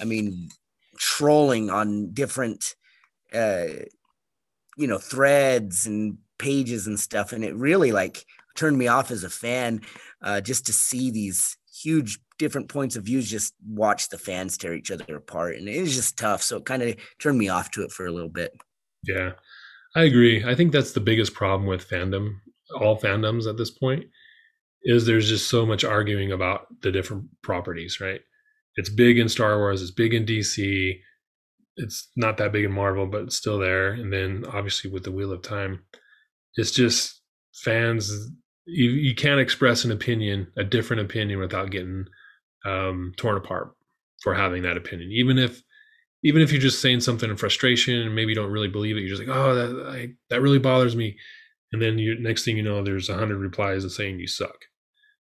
I 0.00 0.04
mean, 0.04 0.48
trolling 0.96 1.68
on 1.68 2.12
different, 2.12 2.76
uh, 3.34 3.64
you 4.76 4.86
know, 4.86 4.98
threads 4.98 5.86
and 5.86 6.18
pages 6.38 6.86
and 6.86 7.00
stuff, 7.00 7.32
and 7.32 7.42
it 7.42 7.56
really 7.56 7.90
like 7.90 8.24
turned 8.54 8.78
me 8.78 8.86
off 8.86 9.10
as 9.10 9.24
a 9.24 9.28
fan, 9.28 9.80
uh, 10.22 10.40
just 10.40 10.64
to 10.66 10.72
see 10.72 11.10
these 11.10 11.56
huge 11.82 12.20
different 12.38 12.68
points 12.68 12.94
of 12.94 13.02
views 13.02 13.28
just 13.28 13.54
watch 13.66 14.08
the 14.08 14.18
fans 14.18 14.56
tear 14.56 14.72
each 14.72 14.92
other 14.92 15.16
apart, 15.16 15.56
and 15.56 15.68
it 15.68 15.80
was 15.80 15.96
just 15.96 16.16
tough. 16.16 16.44
So 16.44 16.58
it 16.58 16.64
kind 16.64 16.80
of 16.80 16.94
turned 17.18 17.38
me 17.38 17.48
off 17.48 17.72
to 17.72 17.82
it 17.82 17.90
for 17.90 18.06
a 18.06 18.12
little 18.12 18.30
bit. 18.30 18.52
Yeah, 19.02 19.32
I 19.96 20.04
agree. 20.04 20.44
I 20.44 20.54
think 20.54 20.70
that's 20.70 20.92
the 20.92 21.00
biggest 21.00 21.34
problem 21.34 21.66
with 21.66 21.90
fandom, 21.90 22.36
all 22.80 22.98
fandoms 22.98 23.48
at 23.48 23.56
this 23.56 23.70
point, 23.70 24.04
is 24.82 25.04
there's 25.04 25.28
just 25.28 25.48
so 25.48 25.66
much 25.66 25.84
arguing 25.84 26.32
about 26.32 26.66
the 26.82 26.92
different 26.92 27.24
properties, 27.42 28.00
right? 28.00 28.20
It's 28.76 28.90
big 28.90 29.18
in 29.18 29.28
Star 29.28 29.58
Wars, 29.58 29.82
it's 29.82 29.90
big 29.90 30.14
in 30.14 30.26
DC, 30.26 30.98
it's 31.76 32.10
not 32.16 32.38
that 32.38 32.52
big 32.52 32.64
in 32.64 32.72
Marvel, 32.72 33.06
but 33.06 33.22
it's 33.22 33.36
still 33.36 33.58
there. 33.58 33.90
And 33.90 34.12
then 34.12 34.44
obviously 34.52 34.90
with 34.90 35.04
the 35.04 35.12
Wheel 35.12 35.32
of 35.32 35.42
Time, 35.42 35.84
it's 36.54 36.70
just 36.70 37.20
fans. 37.54 38.10
You, 38.64 38.90
you 38.90 39.14
can't 39.14 39.40
express 39.40 39.84
an 39.84 39.92
opinion, 39.92 40.48
a 40.56 40.64
different 40.64 41.02
opinion, 41.02 41.38
without 41.38 41.70
getting 41.70 42.06
um, 42.64 43.12
torn 43.16 43.36
apart 43.36 43.72
for 44.22 44.34
having 44.34 44.62
that 44.62 44.76
opinion. 44.76 45.10
Even 45.12 45.38
if, 45.38 45.62
even 46.24 46.42
if 46.42 46.50
you're 46.50 46.60
just 46.60 46.80
saying 46.80 47.00
something 47.00 47.30
in 47.30 47.36
frustration 47.36 48.00
and 48.00 48.14
maybe 48.14 48.30
you 48.30 48.34
don't 48.34 48.50
really 48.50 48.68
believe 48.68 48.96
it, 48.96 49.00
you're 49.00 49.14
just 49.14 49.26
like, 49.26 49.36
oh, 49.36 49.54
that 49.54 49.86
I, 49.88 50.08
that 50.30 50.40
really 50.40 50.58
bothers 50.58 50.96
me. 50.96 51.16
And 51.76 51.82
then 51.82 51.98
you 51.98 52.18
next 52.18 52.44
thing 52.46 52.56
you 52.56 52.62
know, 52.62 52.82
there's 52.82 53.10
a 53.10 53.14
hundred 53.14 53.36
replies 53.36 53.84
of 53.84 53.92
saying 53.92 54.18
you 54.18 54.26
suck. 54.26 54.64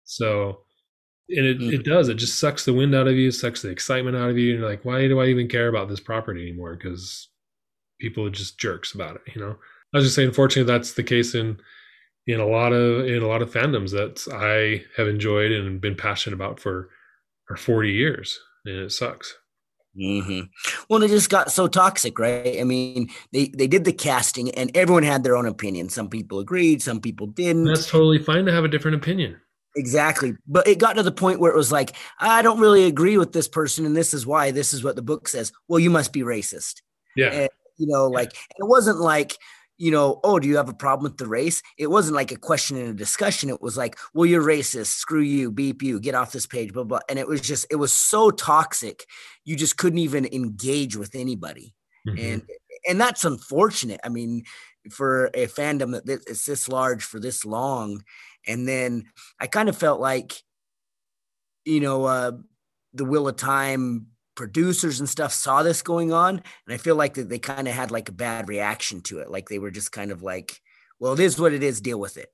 So, 0.04 0.64
and 1.30 1.46
it, 1.46 1.60
Mhm. 1.60 1.74
it 1.74 1.84
does. 1.86 2.10
It 2.10 2.16
just 2.16 2.40
sucks 2.40 2.66
the 2.66 2.74
wind 2.74 2.96
out 2.96 3.08
of 3.08 3.14
you, 3.16 3.30
sucks 3.30 3.62
the 3.62 3.70
excitement 3.70 4.18
out 4.18 4.32
of 4.32 4.38
you. 4.40 4.50
And 4.52 4.60
you're 4.62 4.70
like, 4.70 4.84
why 4.84 5.08
do 5.08 5.20
I 5.20 5.28
even 5.28 5.48
care 5.48 5.68
about 5.68 5.90
this 5.90 6.00
property 6.00 6.42
anymore? 6.42 6.76
Because 6.76 7.30
people 8.02 8.26
are 8.26 8.32
just 8.32 8.60
jerks 8.60 8.96
about 8.96 9.18
it. 9.18 9.36
You 9.36 9.42
know. 9.42 9.60
I 9.94 9.98
was 9.98 10.06
just 10.06 10.16
saying, 10.16 10.30
unfortunately, 10.30 10.72
that's 10.74 10.94
the 10.94 11.04
case 11.04 11.36
in 11.36 11.60
in 12.26 12.40
a 12.40 12.48
lot 12.48 12.74
of 12.74 13.06
in 13.06 13.22
a 13.22 13.28
lot 13.28 13.42
of 13.44 13.52
fandoms 13.52 13.92
that 13.92 14.28
I 14.34 14.86
have 14.98 15.08
enjoyed 15.08 15.52
and 15.52 15.80
been 15.80 15.96
passionate 15.96 16.34
about 16.36 16.60
for 16.60 16.90
for 17.46 17.58
40 17.58 17.92
years, 17.92 18.40
and 18.66 18.76
it 18.76 18.92
sucks. 18.92 19.38
Hmm 19.96 20.42
Well, 20.90 21.04
it 21.04 21.10
just 21.10 21.30
got 21.30 21.52
so 21.52 21.68
toxic, 21.68 22.20
right? 22.20 22.60
I 22.60 22.64
mean, 22.64 23.10
they 23.34 23.48
they 23.48 23.68
did 23.68 23.86
the 23.86 23.94
casting, 23.94 24.52
and 24.52 24.72
everyone 24.76 25.04
had 25.04 25.24
their 25.24 25.36
own 25.36 25.46
opinion. 25.46 25.90
Some 25.90 26.10
people 26.10 26.40
agreed, 26.40 26.82
some 26.82 27.02
people 27.02 27.28
didn't. 27.28 27.66
That's 27.66 27.90
totally 27.90 28.20
fine 28.20 28.46
to 28.46 28.52
have 28.52 28.64
a 28.64 28.70
different 28.70 28.96
opinion. 28.96 29.40
Exactly. 29.76 30.36
But 30.48 30.68
it 30.68 30.80
got 30.80 30.94
to 30.94 31.04
the 31.04 31.12
point 31.12 31.40
where 31.40 31.52
it 31.52 31.58
was 31.58 31.72
like, 31.72 31.96
I 32.20 32.42
don't 32.42 32.60
really 32.60 32.86
agree 32.86 33.18
with 33.18 33.34
this 33.34 33.48
person, 33.48 33.86
and 33.86 33.96
this 33.96 34.14
is 34.14 34.26
why. 34.26 34.52
This 34.52 34.74
is 34.74 34.84
what 34.84 34.96
the 34.96 35.02
book 35.02 35.28
says. 35.28 35.52
Well, 35.68 35.80
you 35.80 35.90
must 35.90 36.12
be 36.12 36.22
racist. 36.22 36.82
Yeah, 37.16 37.32
And, 37.32 37.50
you 37.78 37.88
know, 37.88 38.08
like 38.08 38.32
it 38.32 38.68
wasn't 38.68 39.00
like, 39.00 39.38
you 39.80 39.92
know, 39.92 40.20
oh, 40.26 40.40
do 40.40 40.48
you 40.48 40.58
have 40.58 40.68
a 40.68 40.74
problem 40.74 41.06
with 41.06 41.18
the 41.18 41.26
race? 41.26 41.64
It 41.78 41.88
wasn't 41.88 42.16
like 42.16 42.34
a 42.34 42.38
question 42.38 42.78
and 42.78 42.90
a 42.90 42.94
discussion. 42.94 43.50
It 43.50 43.62
was 43.62 43.78
like, 43.78 43.98
well, 44.14 44.26
you're 44.26 44.44
racist. 44.44 44.88
Screw 44.88 45.22
you. 45.22 45.52
Beep 45.52 45.82
you. 45.82 46.02
Get 46.02 46.16
off 46.16 46.34
this 46.34 46.46
page. 46.46 46.74
Blah 46.74 46.84
blah. 46.84 47.00
And 47.10 47.18
it 47.18 47.28
was 47.28 47.40
just, 47.40 47.66
it 47.72 47.78
was 47.78 47.94
so 47.94 48.30
toxic. 48.30 49.06
You 49.46 49.56
just 49.56 49.78
couldn't 49.78 50.00
even 50.00 50.26
engage 50.26 50.98
with 50.98 51.16
anybody. 51.16 51.74
Mhm. 52.06 52.34
And 52.34 52.42
and 52.88 53.02
that's 53.02 53.24
unfortunate. 53.24 54.02
I 54.04 54.10
mean, 54.10 54.44
for 54.92 55.28
a 55.34 55.48
fandom 55.48 56.04
that 56.06 56.24
is 56.28 56.46
this 56.46 56.68
large 56.68 57.04
for 57.04 57.20
this 57.20 57.46
long, 57.46 58.04
and 58.46 58.68
then 58.68 59.06
I 59.40 59.48
kind 59.48 59.70
of 59.70 59.78
felt 59.78 60.02
like, 60.02 60.34
you 61.66 61.80
know, 61.80 62.06
uh, 62.06 62.32
the 62.94 63.06
Wheel 63.06 63.28
of 63.28 63.38
Time 63.38 64.08
producers 64.40 65.00
and 65.00 65.08
stuff 65.08 65.34
saw 65.34 65.62
this 65.62 65.84
going 65.84 66.12
on, 66.12 66.38
and 66.38 66.74
I 66.74 66.78
feel 66.78 66.96
like 66.96 67.14
that 67.14 67.30
they 67.30 67.40
kind 67.40 67.68
of 67.68 67.76
had 67.76 67.92
like 67.92 68.10
a 68.10 68.14
bad 68.14 68.50
reaction 68.50 69.02
to 69.02 69.20
it. 69.20 69.30
Like 69.30 69.50
they 69.50 69.60
were 69.60 69.72
just 69.72 69.92
kind 69.92 70.12
of 70.12 70.24
like, 70.24 70.60
"Well, 71.00 71.14
it 71.14 71.20
is 71.20 71.40
what 71.40 71.54
it 71.54 71.62
is. 71.62 71.80
Deal 71.80 72.00
with 72.00 72.18
it." 72.18 72.34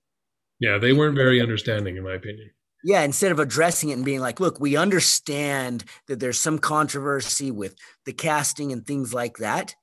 yeah, 0.60 0.78
they 0.78 0.94
weren't 0.94 1.16
very 1.16 1.42
understanding, 1.42 1.98
in 1.98 2.04
my 2.04 2.14
opinion. 2.14 2.50
Yeah, 2.84 3.02
instead 3.02 3.32
of 3.32 3.40
addressing 3.40 3.90
it 3.90 3.94
and 3.94 4.06
being 4.06 4.20
like, 4.20 4.40
look, 4.40 4.60
we 4.60 4.78
understand 4.78 5.84
that 6.08 6.20
there's 6.20 6.40
some 6.40 6.60
controversy 6.60 7.52
with 7.52 7.76
the 8.06 8.14
casting 8.14 8.72
and 8.72 8.86
things 8.86 9.14
like 9.14 9.38
that. 9.38 9.76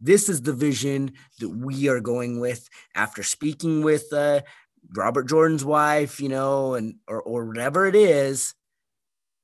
This 0.00 0.28
is 0.28 0.42
the 0.42 0.52
vision 0.52 1.12
that 1.38 1.48
we 1.48 1.88
are 1.88 2.00
going 2.00 2.40
with 2.40 2.68
after 2.94 3.22
speaking 3.22 3.82
with 3.82 4.04
uh, 4.12 4.42
Robert 4.94 5.28
Jordan's 5.28 5.64
wife, 5.64 6.20
you 6.20 6.28
know, 6.28 6.74
and 6.74 6.96
or 7.08 7.22
or 7.22 7.46
whatever 7.46 7.86
it 7.86 7.94
is. 7.94 8.54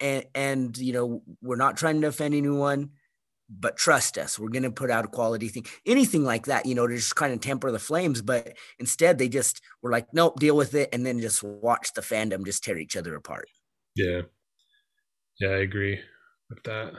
And 0.00 0.24
and 0.34 0.78
you 0.78 0.92
know, 0.92 1.22
we're 1.42 1.56
not 1.56 1.76
trying 1.76 2.00
to 2.00 2.08
offend 2.08 2.34
anyone, 2.34 2.90
but 3.50 3.76
trust 3.76 4.18
us, 4.18 4.38
we're 4.38 4.48
gonna 4.48 4.70
put 4.70 4.90
out 4.90 5.04
a 5.04 5.08
quality 5.08 5.48
thing, 5.48 5.66
anything 5.86 6.24
like 6.24 6.46
that, 6.46 6.66
you 6.66 6.74
know, 6.74 6.86
to 6.86 6.96
just 6.96 7.16
kind 7.16 7.32
of 7.32 7.40
temper 7.40 7.70
the 7.70 7.78
flames. 7.78 8.22
But 8.22 8.56
instead 8.78 9.18
they 9.18 9.28
just 9.28 9.60
were 9.82 9.90
like, 9.90 10.06
nope, 10.12 10.38
deal 10.38 10.56
with 10.56 10.74
it, 10.74 10.90
and 10.92 11.04
then 11.04 11.20
just 11.20 11.42
watch 11.42 11.92
the 11.94 12.02
fandom 12.02 12.44
just 12.44 12.62
tear 12.62 12.78
each 12.78 12.96
other 12.96 13.16
apart. 13.16 13.48
Yeah. 13.96 14.22
Yeah, 15.40 15.50
I 15.50 15.58
agree 15.58 16.00
with 16.50 16.62
that. 16.64 16.94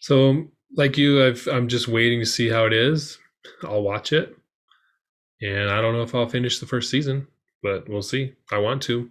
So, 0.00 0.48
like 0.76 0.96
you, 0.96 1.24
I've, 1.24 1.46
I'm 1.48 1.68
just 1.68 1.88
waiting 1.88 2.20
to 2.20 2.26
see 2.26 2.48
how 2.48 2.66
it 2.66 2.72
is. 2.72 3.18
I'll 3.64 3.82
watch 3.82 4.12
it. 4.12 4.36
And 5.42 5.70
I 5.70 5.80
don't 5.80 5.94
know 5.94 6.02
if 6.02 6.14
I'll 6.14 6.28
finish 6.28 6.58
the 6.58 6.66
first 6.66 6.90
season, 6.90 7.26
but 7.62 7.88
we'll 7.88 8.02
see. 8.02 8.34
I 8.50 8.58
want 8.58 8.82
to. 8.82 9.10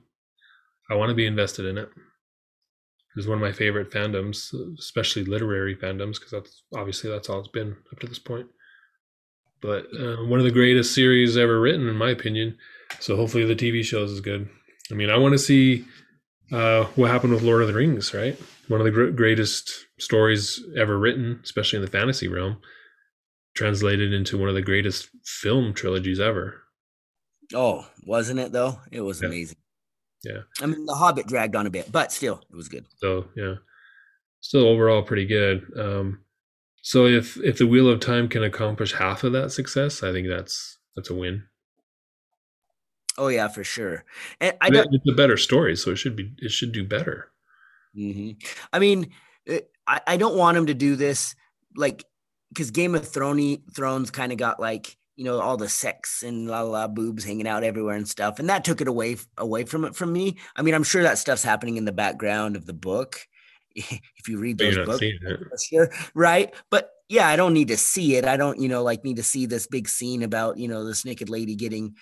I 0.89 0.95
want 0.95 1.09
to 1.09 1.15
be 1.15 1.25
invested 1.25 1.65
in 1.65 1.77
it. 1.77 1.89
It's 3.17 3.27
one 3.27 3.37
of 3.37 3.41
my 3.41 3.51
favorite 3.51 3.91
fandoms, 3.91 4.53
especially 4.77 5.25
literary 5.25 5.75
fandoms, 5.75 6.13
because 6.15 6.31
that's 6.31 6.63
obviously 6.75 7.09
that's 7.09 7.29
all 7.29 7.39
it's 7.39 7.47
been 7.49 7.75
up 7.91 7.99
to 7.99 8.07
this 8.07 8.19
point. 8.19 8.47
But 9.61 9.87
uh, 9.99 10.17
one 10.25 10.39
of 10.39 10.45
the 10.45 10.51
greatest 10.51 10.93
series 10.93 11.35
ever 11.35 11.59
written, 11.59 11.87
in 11.87 11.95
my 11.95 12.11
opinion. 12.11 12.57
So 12.99 13.15
hopefully 13.15 13.43
the 13.43 13.55
TV 13.55 13.83
shows 13.83 14.11
is 14.11 14.21
good. 14.21 14.47
I 14.91 14.93
mean, 14.93 15.09
I 15.09 15.17
want 15.17 15.33
to 15.33 15.39
see 15.39 15.83
uh, 16.51 16.85
what 16.95 17.09
happened 17.11 17.33
with 17.33 17.41
Lord 17.41 17.61
of 17.63 17.67
the 17.67 17.73
Rings, 17.73 18.13
right? 18.13 18.39
One 18.67 18.79
of 18.79 18.85
the 18.85 18.91
gr- 18.91 19.07
greatest 19.09 19.87
stories 19.99 20.63
ever 20.77 20.97
written, 20.97 21.39
especially 21.43 21.77
in 21.77 21.85
the 21.85 21.91
fantasy 21.91 22.27
realm, 22.27 22.57
translated 23.55 24.13
into 24.13 24.37
one 24.37 24.47
of 24.49 24.55
the 24.55 24.61
greatest 24.61 25.09
film 25.25 25.73
trilogies 25.73 26.19
ever. 26.19 26.61
Oh, 27.53 27.87
wasn't 28.05 28.39
it 28.39 28.51
though? 28.51 28.79
It 28.91 29.01
was 29.01 29.21
Yeah. 29.21 29.29
amazing. 29.29 29.57
Yeah. 30.23 30.41
I 30.61 30.65
mean, 30.65 30.85
The 30.85 30.95
Hobbit 30.95 31.27
dragged 31.27 31.55
on 31.55 31.67
a 31.67 31.69
bit, 31.69 31.91
but 31.91 32.11
still, 32.11 32.41
it 32.49 32.55
was 32.55 32.69
good. 32.69 32.85
So 32.97 33.27
yeah, 33.35 33.55
still 34.41 34.67
overall 34.67 35.03
pretty 35.03 35.25
good. 35.25 35.65
Um, 35.77 36.23
so 36.81 37.05
if 37.05 37.37
if 37.37 37.57
the 37.57 37.67
Wheel 37.67 37.89
of 37.89 37.99
Time 37.99 38.27
can 38.27 38.43
accomplish 38.43 38.93
half 38.93 39.23
of 39.23 39.33
that 39.33 39.51
success, 39.51 40.03
I 40.03 40.11
think 40.11 40.27
that's 40.27 40.77
that's 40.95 41.09
a 41.09 41.15
win. 41.15 41.43
Oh 43.17 43.29
yeah, 43.29 43.47
for 43.47 43.63
sure. 43.63 44.05
And 44.39 44.55
I 44.61 44.69
But 44.69 44.87
it's 44.91 45.09
a 45.09 45.15
better 45.15 45.37
story, 45.37 45.75
so 45.75 45.91
it 45.91 45.97
should 45.97 46.15
be 46.15 46.33
it 46.37 46.51
should 46.51 46.71
do 46.71 46.83
better. 46.83 47.31
hmm 47.95 48.31
I 48.71 48.79
mean, 48.79 49.11
uh, 49.49 49.59
I, 49.87 50.01
I 50.07 50.17
don't 50.17 50.37
want 50.37 50.57
him 50.57 50.67
to 50.67 50.73
do 50.73 50.95
this 50.95 51.35
like 51.75 52.03
because 52.49 52.71
Game 52.71 52.95
of 52.95 53.07
Thrones 53.07 53.57
Thrones 53.75 54.11
kind 54.11 54.31
of 54.31 54.37
got 54.37 54.59
like 54.59 54.97
you 55.17 55.23
know 55.23 55.41
all 55.41 55.57
the 55.57 55.67
sex 55.67 56.23
and 56.23 56.47
la 56.47 56.61
la 56.61 56.87
boobs 56.87 57.25
hanging 57.25 57.47
out 57.47 57.63
everywhere 57.63 57.95
and 57.95 58.07
stuff, 58.07 58.39
and 58.39 58.49
that 58.49 58.63
took 58.63 58.79
it 58.79 58.87
away 58.87 59.17
away 59.37 59.65
from 59.65 59.83
it 59.83 59.95
from 59.95 60.13
me. 60.13 60.37
I 60.55 60.61
mean, 60.61 60.75
I'm 60.75 60.83
sure 60.83 61.03
that 61.03 61.17
stuff's 61.17 61.43
happening 61.43 61.75
in 61.75 61.85
the 61.85 61.91
background 61.91 62.55
of 62.55 62.65
the 62.65 62.73
book. 62.73 63.19
If 64.17 64.27
you 64.27 64.39
read 64.39 64.57
those 64.57 64.77
books. 64.77 65.05
sure 65.69 65.91
right? 66.13 66.53
But 66.69 66.91
yeah 67.09 67.27
i 67.27 67.35
don't 67.37 67.53
need 67.53 67.69
to 67.69 67.77
see 67.77 68.15
it. 68.15 68.25
I 68.25 68.37
don't 68.37 68.59
you 68.59 68.67
know 68.67 68.83
like 68.83 69.03
need 69.03 69.17
to 69.17 69.23
see 69.23 69.45
this 69.45 69.67
big 69.67 69.87
scene 69.87 70.23
about 70.23 70.57
you 70.57 70.67
know 70.67 70.83
this 70.83 71.05
naked 71.05 71.29
lady 71.29 71.55
getting 71.55 71.95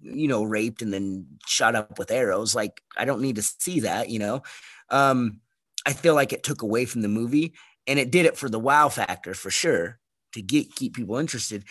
you 0.00 0.28
know 0.28 0.42
raped 0.42 0.82
and 0.82 0.92
then 0.92 1.26
shot 1.46 1.74
up 1.74 1.98
with 1.98 2.10
arrows. 2.10 2.54
Like 2.54 2.82
i 2.96 3.04
don't 3.04 3.20
need 3.20 3.36
to 3.36 3.42
see 3.42 3.80
that 3.80 4.08
you 4.08 4.18
know? 4.18 4.42
Um 4.90 5.40
i 5.86 5.92
feel 5.92 6.14
like 6.14 6.32
it 6.32 6.42
took 6.42 6.62
away 6.62 6.84
from 6.84 7.02
the 7.02 7.08
movie 7.08 7.54
and 7.86 7.98
it 7.98 8.10
did 8.10 8.26
it 8.26 8.36
for 8.36 8.48
the 8.48 8.58
wow 8.58 8.88
factor 8.88 9.34
for 9.34 9.50
sure 9.50 9.98
to 10.32 10.42
get 10.42 10.74
keep 10.74 10.94
people 10.94 11.16
interested 11.16 11.64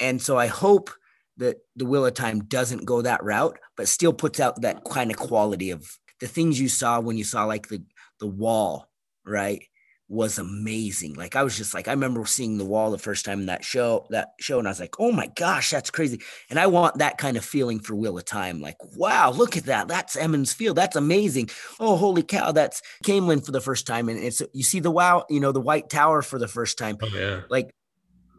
and 0.00 0.20
so 0.20 0.36
i 0.36 0.46
hope 0.46 0.90
that 1.36 1.58
the 1.76 1.86
wheel 1.86 2.04
of 2.04 2.14
time 2.14 2.40
doesn't 2.44 2.84
go 2.84 3.02
that 3.02 3.22
route 3.22 3.58
but 3.76 3.88
still 3.88 4.12
puts 4.12 4.40
out 4.40 4.60
that 4.62 4.84
kind 4.84 5.10
of 5.10 5.16
quality 5.16 5.70
of 5.70 5.98
the 6.20 6.26
things 6.26 6.60
you 6.60 6.68
saw 6.68 7.00
when 7.00 7.16
you 7.16 7.24
saw 7.24 7.44
like 7.44 7.68
the 7.68 7.82
the 8.18 8.26
wall 8.26 8.90
right 9.24 9.62
was 10.10 10.38
amazing. 10.38 11.14
Like 11.14 11.36
I 11.36 11.44
was 11.44 11.56
just 11.56 11.72
like 11.72 11.86
I 11.86 11.92
remember 11.92 12.26
seeing 12.26 12.58
the 12.58 12.64
wall 12.64 12.90
the 12.90 12.98
first 12.98 13.24
time 13.24 13.40
in 13.40 13.46
that 13.46 13.64
show 13.64 14.06
that 14.10 14.30
show 14.40 14.58
and 14.58 14.66
I 14.66 14.72
was 14.72 14.80
like, 14.80 14.96
"Oh 14.98 15.12
my 15.12 15.28
gosh, 15.36 15.70
that's 15.70 15.90
crazy." 15.90 16.20
And 16.50 16.58
I 16.58 16.66
want 16.66 16.98
that 16.98 17.16
kind 17.16 17.36
of 17.36 17.44
feeling 17.44 17.78
for 17.78 17.94
Wheel 17.94 18.18
of 18.18 18.24
Time. 18.24 18.60
Like, 18.60 18.76
"Wow, 18.96 19.30
look 19.30 19.56
at 19.56 19.66
that. 19.66 19.86
That's 19.86 20.16
Emond's 20.16 20.52
Field. 20.52 20.76
That's 20.76 20.96
amazing. 20.96 21.50
Oh, 21.78 21.96
holy 21.96 22.24
cow, 22.24 22.50
that's 22.50 22.82
Caemlyn 23.04 23.46
for 23.46 23.52
the 23.52 23.60
first 23.60 23.86
time 23.86 24.08
and 24.08 24.18
it's 24.18 24.42
you 24.52 24.64
see 24.64 24.80
the 24.80 24.90
wow, 24.90 25.24
you 25.30 25.38
know, 25.38 25.52
the 25.52 25.60
White 25.60 25.88
Tower 25.88 26.22
for 26.22 26.40
the 26.40 26.48
first 26.48 26.76
time. 26.76 26.98
Oh 27.00 27.06
yeah, 27.06 27.42
Like 27.48 27.72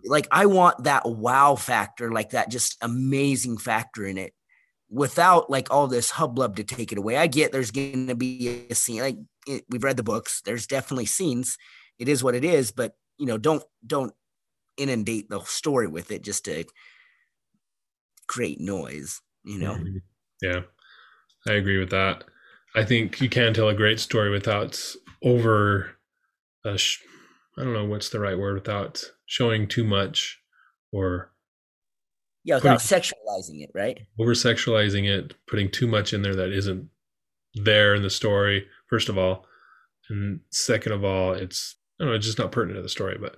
like 0.06 0.28
I 0.32 0.46
want 0.46 0.84
that 0.84 1.04
wow 1.06 1.56
factor, 1.56 2.12
like 2.12 2.32
that 2.32 2.50
just 2.52 2.78
amazing 2.82 3.58
factor 3.58 4.06
in 4.06 4.18
it 4.18 4.34
without 4.90 5.50
like 5.50 5.72
all 5.72 5.88
this 5.88 6.12
hubbub 6.12 6.58
to 6.58 6.64
take 6.64 6.92
it 6.92 6.98
away. 6.98 7.18
I 7.18 7.28
get 7.28 7.52
there's 7.52 7.72
going 7.72 8.08
to 8.08 8.16
be 8.16 8.68
a 8.70 8.76
scene 8.76 9.02
like 9.02 9.18
it, 9.48 9.66
we've 9.70 9.84
read 9.84 9.98
the 9.98 10.04
books. 10.04 10.42
There's 10.44 10.68
definitely 10.68 11.06
scenes. 11.08 11.58
It 12.00 12.10
is 12.10 12.24
what 12.24 12.36
it 12.36 12.46
is, 12.46 12.72
but 12.72 12.96
you 13.18 13.26
know, 13.26 13.38
don't 13.38 13.64
don't 13.86 14.14
inundate 14.78 15.30
the 15.30 15.42
story 15.42 15.88
with 15.88 16.12
it 16.12 16.24
just 16.24 16.46
to 16.46 16.66
create 18.28 18.60
noise. 18.60 19.22
You 19.44 19.58
know, 19.60 19.76
Mhm. 19.76 20.02
yeah, 20.42 20.62
I 21.48 21.54
agree 21.54 21.78
with 21.80 21.92
that. 21.92 22.26
I 22.76 22.86
think 22.86 23.22
you 23.22 23.30
can 23.30 23.54
tell 23.54 23.70
a 23.70 23.76
great 23.76 24.00
story 24.00 24.30
without 24.30 24.80
over. 25.24 25.98
Uh, 26.66 26.78
sh- 26.78 27.00
I 27.62 27.64
don't 27.64 27.74
know 27.74 27.86
what's 27.86 28.10
the 28.10 28.20
right 28.20 28.38
word 28.38 28.56
without 28.56 29.04
showing 29.28 29.68
too 29.68 29.84
much 29.84 30.40
or 30.92 31.32
yeah, 32.44 32.56
without 32.56 32.80
sexualizing 32.80 33.62
it, 33.62 33.70
right? 33.76 34.00
over 34.20 34.34
sexualizing 34.34 35.08
it, 35.08 35.36
putting 35.46 35.70
too 35.70 35.86
much 35.86 36.12
in 36.12 36.24
there 36.24 36.36
that 36.36 36.52
isn't 36.52 36.90
there 37.54 37.94
in 37.94 38.02
the 38.02 38.10
story, 38.10 38.66
first 38.88 39.10
of 39.10 39.18
all. 39.18 39.46
And 40.10 40.40
second 40.50 40.92
of 40.92 41.04
all, 41.04 41.34
it's 41.34 41.76
I 42.00 42.04
don't 42.04 42.12
know, 42.12 42.16
it's 42.16 42.26
just 42.26 42.40
not 42.40 42.52
pertinent 42.52 42.80
to 42.80 42.82
the 42.82 42.90
story, 42.90 43.20
but 43.20 43.36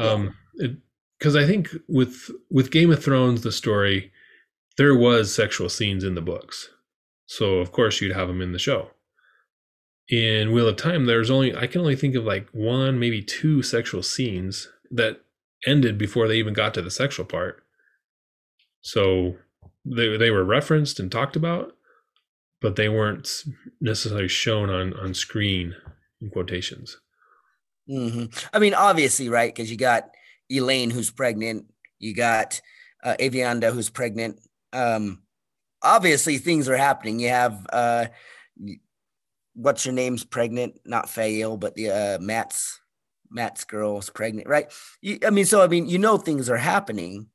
um 0.00 0.36
it 0.54 0.76
because 1.18 1.34
I 1.34 1.44
think 1.44 1.70
with 1.88 2.30
with 2.50 2.70
Game 2.70 2.92
of 2.92 3.02
Thrones, 3.02 3.42
the 3.42 3.50
story, 3.50 4.12
there 4.76 4.96
was 4.96 5.34
sexual 5.34 5.68
scenes 5.68 6.04
in 6.04 6.14
the 6.14 6.22
books. 6.22 6.70
So 7.26 7.56
of 7.56 7.72
course 7.72 8.00
you'd 8.00 8.14
have 8.14 8.28
them 8.28 8.40
in 8.40 8.52
the 8.52 8.58
show. 8.60 8.90
In 10.10 10.50
Wheel 10.50 10.66
of 10.66 10.76
Time, 10.76 11.06
there's 11.06 11.30
only 11.30 11.54
I 11.54 11.68
can 11.68 11.80
only 11.80 11.94
think 11.94 12.16
of 12.16 12.24
like 12.24 12.48
one, 12.50 12.98
maybe 12.98 13.22
two 13.22 13.62
sexual 13.62 14.02
scenes 14.02 14.68
that 14.90 15.20
ended 15.64 15.98
before 15.98 16.26
they 16.26 16.36
even 16.36 16.52
got 16.52 16.74
to 16.74 16.82
the 16.82 16.90
sexual 16.90 17.24
part. 17.24 17.62
So 18.80 19.36
they 19.84 20.16
they 20.16 20.32
were 20.32 20.44
referenced 20.44 20.98
and 20.98 21.12
talked 21.12 21.36
about, 21.36 21.76
but 22.60 22.74
they 22.74 22.88
weren't 22.88 23.44
necessarily 23.80 24.26
shown 24.26 24.68
on 24.68 24.94
on 24.94 25.14
screen 25.14 25.76
in 26.20 26.30
quotations. 26.30 26.96
Mm-hmm. 27.88 28.24
I 28.52 28.58
mean, 28.58 28.74
obviously, 28.74 29.28
right? 29.28 29.54
Because 29.54 29.70
you 29.70 29.76
got 29.76 30.10
Elayne 30.50 30.90
who's 30.90 31.10
pregnant, 31.10 31.66
you 32.00 32.16
got 32.16 32.60
uh, 33.04 33.14
Aviendha 33.20 33.72
who's 33.72 33.90
pregnant. 33.90 34.40
Um, 34.72 35.22
obviously, 35.82 36.38
things 36.38 36.68
are 36.68 36.76
happening. 36.76 37.20
You 37.20 37.28
have 37.28 37.66
uh, 37.72 38.06
what's 39.60 39.84
your 39.84 39.94
name's 39.94 40.24
pregnant, 40.24 40.80
not 40.84 41.08
Faile, 41.08 41.56
but 41.56 41.74
the 41.74 41.90
uh, 41.90 42.18
Mat's 42.20 42.80
Mat's 43.30 43.64
girl's 43.64 44.10
pregnant, 44.10 44.48
right? 44.48 44.72
You, 45.00 45.18
I 45.24 45.30
mean, 45.30 45.44
so 45.44 45.62
I 45.62 45.68
mean, 45.68 45.88
you 45.88 45.98
know, 45.98 46.16
things 46.16 46.50
are 46.50 46.56
happening, 46.56 47.28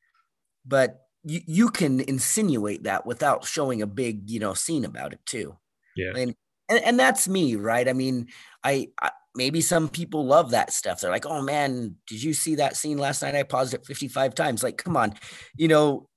but 0.66 1.02
you 1.24 1.42
you 1.46 1.70
can 1.70 2.02
insinuate 2.02 2.84
that 2.84 3.06
without 3.06 3.46
showing 3.46 3.82
a 3.82 3.88
big, 3.88 4.30
you 4.30 4.40
know, 4.40 4.54
scene 4.54 4.86
about 4.86 5.14
it 5.14 5.26
too. 5.26 5.58
Yeah. 5.96 6.12
and 6.16 6.36
and, 6.68 6.84
and 6.84 7.00
that's 7.00 7.28
me 7.28 7.56
right? 7.56 7.88
I 7.88 7.94
mean 7.94 8.28
I, 8.64 8.90
I 9.02 9.12
maybe 9.36 9.62
some 9.62 9.88
people 9.88 10.26
love 10.26 10.52
that 10.52 10.74
stuff. 10.74 11.02
They're 11.02 11.12
like 11.12 11.26
oh 11.26 11.42
man 11.42 11.96
did 12.08 12.22
you 12.22 12.34
see 12.34 12.56
that 12.56 12.76
scene 12.76 12.98
last 12.98 13.22
night? 13.22 13.36
I 13.36 13.44
paused 13.44 13.74
it 13.74 13.86
55 13.86 14.36
times. 14.36 14.64
Like 14.64 14.78
come 14.78 14.98
on 14.98 15.14
you 15.56 15.68
know 15.68 16.10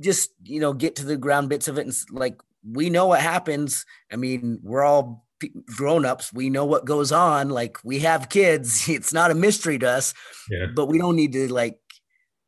just 0.00 0.30
you 0.42 0.60
know 0.60 0.72
get 0.72 0.96
to 0.96 1.04
the 1.04 1.16
ground 1.16 1.48
bits 1.48 1.68
of 1.68 1.78
it 1.78 1.86
and 1.86 1.94
like 2.10 2.40
we 2.66 2.90
know 2.90 3.06
what 3.06 3.20
happens 3.20 3.84
i 4.12 4.16
mean 4.16 4.58
we're 4.62 4.82
all 4.84 5.24
grown-ups 5.76 6.32
we 6.32 6.50
know 6.50 6.64
what 6.64 6.84
goes 6.84 7.12
on 7.12 7.48
like 7.48 7.78
we 7.84 8.00
have 8.00 8.28
kids 8.28 8.88
it's 8.88 9.12
not 9.12 9.30
a 9.30 9.34
mystery 9.34 9.78
to 9.78 9.88
us 9.88 10.14
Yeah. 10.50 10.66
but 10.74 10.86
we 10.86 10.98
don't 10.98 11.16
need 11.16 11.32
to 11.34 11.52
like 11.52 11.78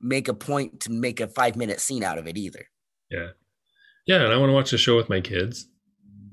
make 0.00 0.28
a 0.28 0.34
point 0.34 0.80
to 0.80 0.90
make 0.92 1.20
a 1.20 1.28
five 1.28 1.56
minute 1.56 1.80
scene 1.80 2.02
out 2.02 2.18
of 2.18 2.26
it 2.26 2.36
either 2.36 2.66
Yeah. 3.10 3.28
Yeah, 4.06 4.24
and 4.24 4.32
I 4.32 4.36
want 4.38 4.48
to 4.50 4.54
watch 4.54 4.70
the 4.72 4.78
show 4.78 4.96
with 4.96 5.08
my 5.10 5.20
kids. 5.20 5.68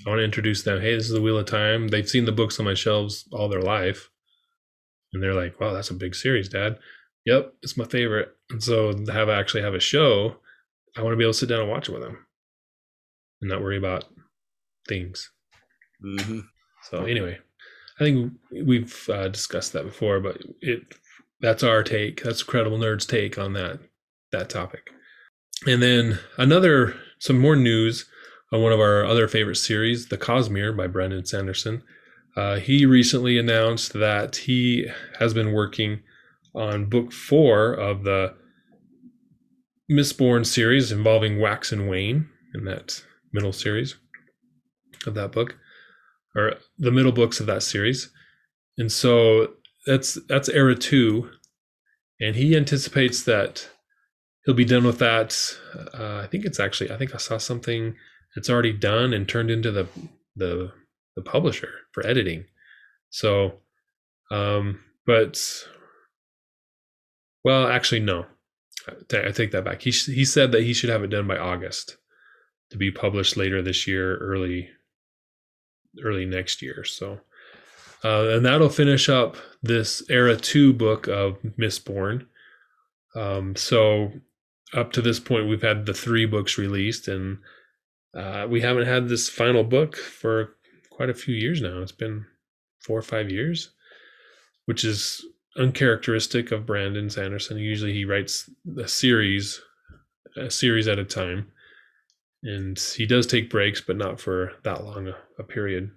I 0.05 0.09
want 0.09 0.19
to 0.19 0.23
introduce 0.23 0.63
them. 0.63 0.81
Hey, 0.81 0.95
this 0.95 1.05
is 1.05 1.11
the 1.11 1.21
Wheel 1.21 1.37
of 1.37 1.45
Time. 1.45 1.89
They've 1.89 2.09
seen 2.09 2.25
the 2.25 2.31
books 2.31 2.57
on 2.59 2.65
my 2.65 2.73
shelves 2.73 3.27
all 3.31 3.49
their 3.49 3.61
life. 3.61 4.09
And 5.13 5.21
they're 5.21 5.33
like, 5.35 5.59
wow, 5.59 5.73
that's 5.73 5.91
a 5.91 5.93
big 5.93 6.15
series, 6.15 6.49
Dad. 6.49 6.79
Yep, 7.25 7.53
it's 7.61 7.77
my 7.77 7.83
favorite. 7.85 8.29
And 8.49 8.63
so 8.63 8.93
to 8.93 9.11
have 9.13 9.29
actually 9.29 9.61
have 9.63 9.75
a 9.75 9.79
show, 9.81 10.37
I 10.95 11.01
want 11.03 11.11
to 11.13 11.17
be 11.17 11.23
able 11.25 11.33
to 11.33 11.37
sit 11.39 11.49
down 11.49 11.59
and 11.61 11.69
watch 11.69 11.89
it 11.89 11.91
with 11.91 12.01
them 12.01 12.25
and 13.41 13.49
not 13.49 13.61
worry 13.61 13.77
about 13.77 14.05
things. 14.87 15.31
hmm 16.01 16.39
So 16.89 17.05
anyway, 17.05 17.37
I 17.99 18.03
think 18.03 18.33
we've 18.51 19.09
uh, 19.09 19.27
discussed 19.27 19.73
that 19.73 19.85
before, 19.85 20.19
but 20.19 20.41
it 20.61 20.81
that's 21.39 21.63
our 21.63 21.83
take. 21.83 22.23
That's 22.23 22.43
Credible 22.43 22.79
Nerds' 22.79 23.07
take 23.07 23.37
on 23.37 23.53
that 23.53 23.79
that 24.31 24.49
topic. 24.49 24.89
And 25.65 25.81
then 25.81 26.19
another 26.37 26.95
some 27.19 27.39
more 27.39 27.55
news 27.55 28.05
on 28.51 28.61
one 28.61 28.71
of 28.71 28.79
our 28.79 29.05
other 29.05 29.27
favorite 29.27 29.55
series, 29.55 30.07
The 30.07 30.17
Cosmere 30.17 30.75
by 30.75 30.87
Brandon 30.87 31.25
Sanderson. 31.25 31.83
Uh, 32.35 32.57
he 32.57 32.85
recently 32.85 33.37
announced 33.39 33.93
that 33.93 34.35
he 34.35 34.87
has 35.19 35.33
been 35.33 35.53
working 35.53 36.01
on 36.53 36.85
book 36.85 37.11
four 37.11 37.73
of 37.73 38.03
the 38.03 38.35
Mistborn 39.91 40.45
series 40.45 40.91
involving 40.91 41.39
Wax 41.39 41.71
and 41.71 41.89
Wayne 41.89 42.29
and 42.53 42.67
that 42.67 43.03
middle 43.33 43.53
series 43.53 43.95
of 45.05 45.13
that 45.15 45.31
book 45.31 45.55
or 46.35 46.55
the 46.77 46.91
middle 46.91 47.11
books 47.11 47.39
of 47.39 47.45
that 47.47 47.63
series. 47.63 48.09
And 48.77 48.91
so 48.91 49.53
that's 49.85 50.17
that's 50.27 50.49
era 50.49 50.75
two. 50.75 51.29
and 52.19 52.35
he 52.35 52.55
anticipates 52.55 53.23
that 53.23 53.69
he'll 54.45 54.55
be 54.55 54.65
done 54.65 54.85
with 54.85 54.99
that. 54.99 55.37
Uh, 55.93 56.17
I 56.23 56.27
think 56.27 56.45
it's 56.45 56.59
actually 56.59 56.91
I 56.91 56.97
think 56.97 57.13
I 57.13 57.17
saw 57.17 57.37
something 57.37 57.95
it's 58.35 58.49
already 58.49 58.73
done 58.73 59.13
and 59.13 59.27
turned 59.27 59.49
into 59.51 59.71
the 59.71 59.87
the 60.35 60.71
the 61.15 61.21
publisher 61.23 61.73
for 61.91 62.05
editing. 62.05 62.45
So, 63.09 63.53
um, 64.31 64.79
but 65.05 65.41
well, 67.43 67.67
actually, 67.67 68.01
no. 68.01 68.25
I 69.11 69.31
take 69.31 69.51
that 69.51 69.65
back. 69.65 69.81
He 69.81 69.91
he 69.91 70.23
said 70.23 70.51
that 70.51 70.63
he 70.63 70.73
should 70.73 70.89
have 70.89 71.03
it 71.03 71.09
done 71.09 71.27
by 71.27 71.37
August 71.37 71.97
to 72.69 72.77
be 72.77 72.91
published 72.91 73.37
later 73.37 73.61
this 73.61 73.87
year, 73.87 74.17
early 74.17 74.69
early 76.03 76.25
next 76.25 76.61
year. 76.61 76.83
So, 76.83 77.19
uh, 78.03 78.29
and 78.29 78.45
that'll 78.45 78.69
finish 78.69 79.09
up 79.09 79.37
this 79.63 80.03
era 80.09 80.35
two 80.35 80.73
book 80.73 81.07
of 81.07 81.41
Mistborn. 81.59 82.25
Um, 83.15 83.55
so, 83.55 84.11
up 84.73 84.91
to 84.93 85.01
this 85.01 85.19
point, 85.19 85.47
we've 85.47 85.61
had 85.61 85.85
the 85.85 85.93
three 85.93 86.25
books 86.25 86.57
released, 86.57 87.07
and 87.07 87.39
uh, 88.15 88.45
we 88.49 88.61
haven't 88.61 88.85
had 88.85 89.07
this 89.07 89.29
final 89.29 89.63
book 89.63 89.95
for 89.95 90.55
quite 90.89 91.09
a 91.09 91.15
few 91.15 91.33
years 91.33 91.61
now. 91.61 91.81
It's 91.81 91.91
been 91.91 92.25
four 92.79 92.99
or 92.99 93.03
five 93.03 93.31
years, 93.31 93.71
which 94.65 94.83
is 94.83 95.25
uncharacteristic 95.57 96.51
of 96.51 96.65
Brandon 96.65 97.09
Sanderson. 97.09 97.57
Usually, 97.57 97.93
he 97.93 98.05
writes 98.05 98.49
a 98.77 98.87
series, 98.87 99.61
a 100.35 100.51
series 100.51 100.87
at 100.87 100.99
a 100.99 101.05
time, 101.05 101.51
and 102.43 102.79
he 102.95 103.05
does 103.05 103.27
take 103.27 103.49
breaks, 103.49 103.81
but 103.81 103.97
not 103.97 104.19
for 104.19 104.53
that 104.63 104.83
long 104.83 105.07
a, 105.07 105.15
a 105.39 105.43
period. 105.43 105.91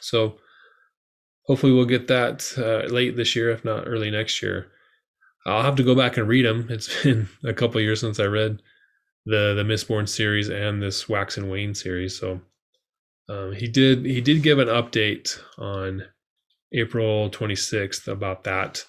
So, 0.00 0.36
hopefully, 1.46 1.72
we'll 1.72 1.86
get 1.86 2.08
that 2.08 2.52
uh, 2.58 2.92
late 2.92 3.16
this 3.16 3.34
year, 3.34 3.50
if 3.50 3.64
not 3.64 3.86
early 3.86 4.10
next 4.10 4.42
year. 4.42 4.68
I'll 5.46 5.62
have 5.62 5.76
to 5.76 5.84
go 5.84 5.94
back 5.94 6.16
and 6.16 6.28
read 6.28 6.44
them. 6.44 6.68
It's 6.70 7.02
been 7.02 7.28
a 7.44 7.54
couple 7.54 7.80
years 7.80 8.00
since 8.00 8.20
I 8.20 8.24
read 8.24 8.62
the 9.24 9.54
the 9.54 9.64
Mistborn 9.64 10.08
series 10.08 10.48
and 10.48 10.82
this 10.82 11.08
Wax 11.08 11.36
and 11.36 11.50
Wayne 11.50 11.74
series. 11.74 12.18
So 12.18 12.40
um, 13.28 13.52
he 13.52 13.68
did 13.68 14.04
he 14.04 14.20
did 14.20 14.42
give 14.42 14.58
an 14.58 14.68
update 14.68 15.38
on 15.58 16.04
April 16.72 17.30
26th 17.30 18.08
about 18.08 18.44
that. 18.44 18.84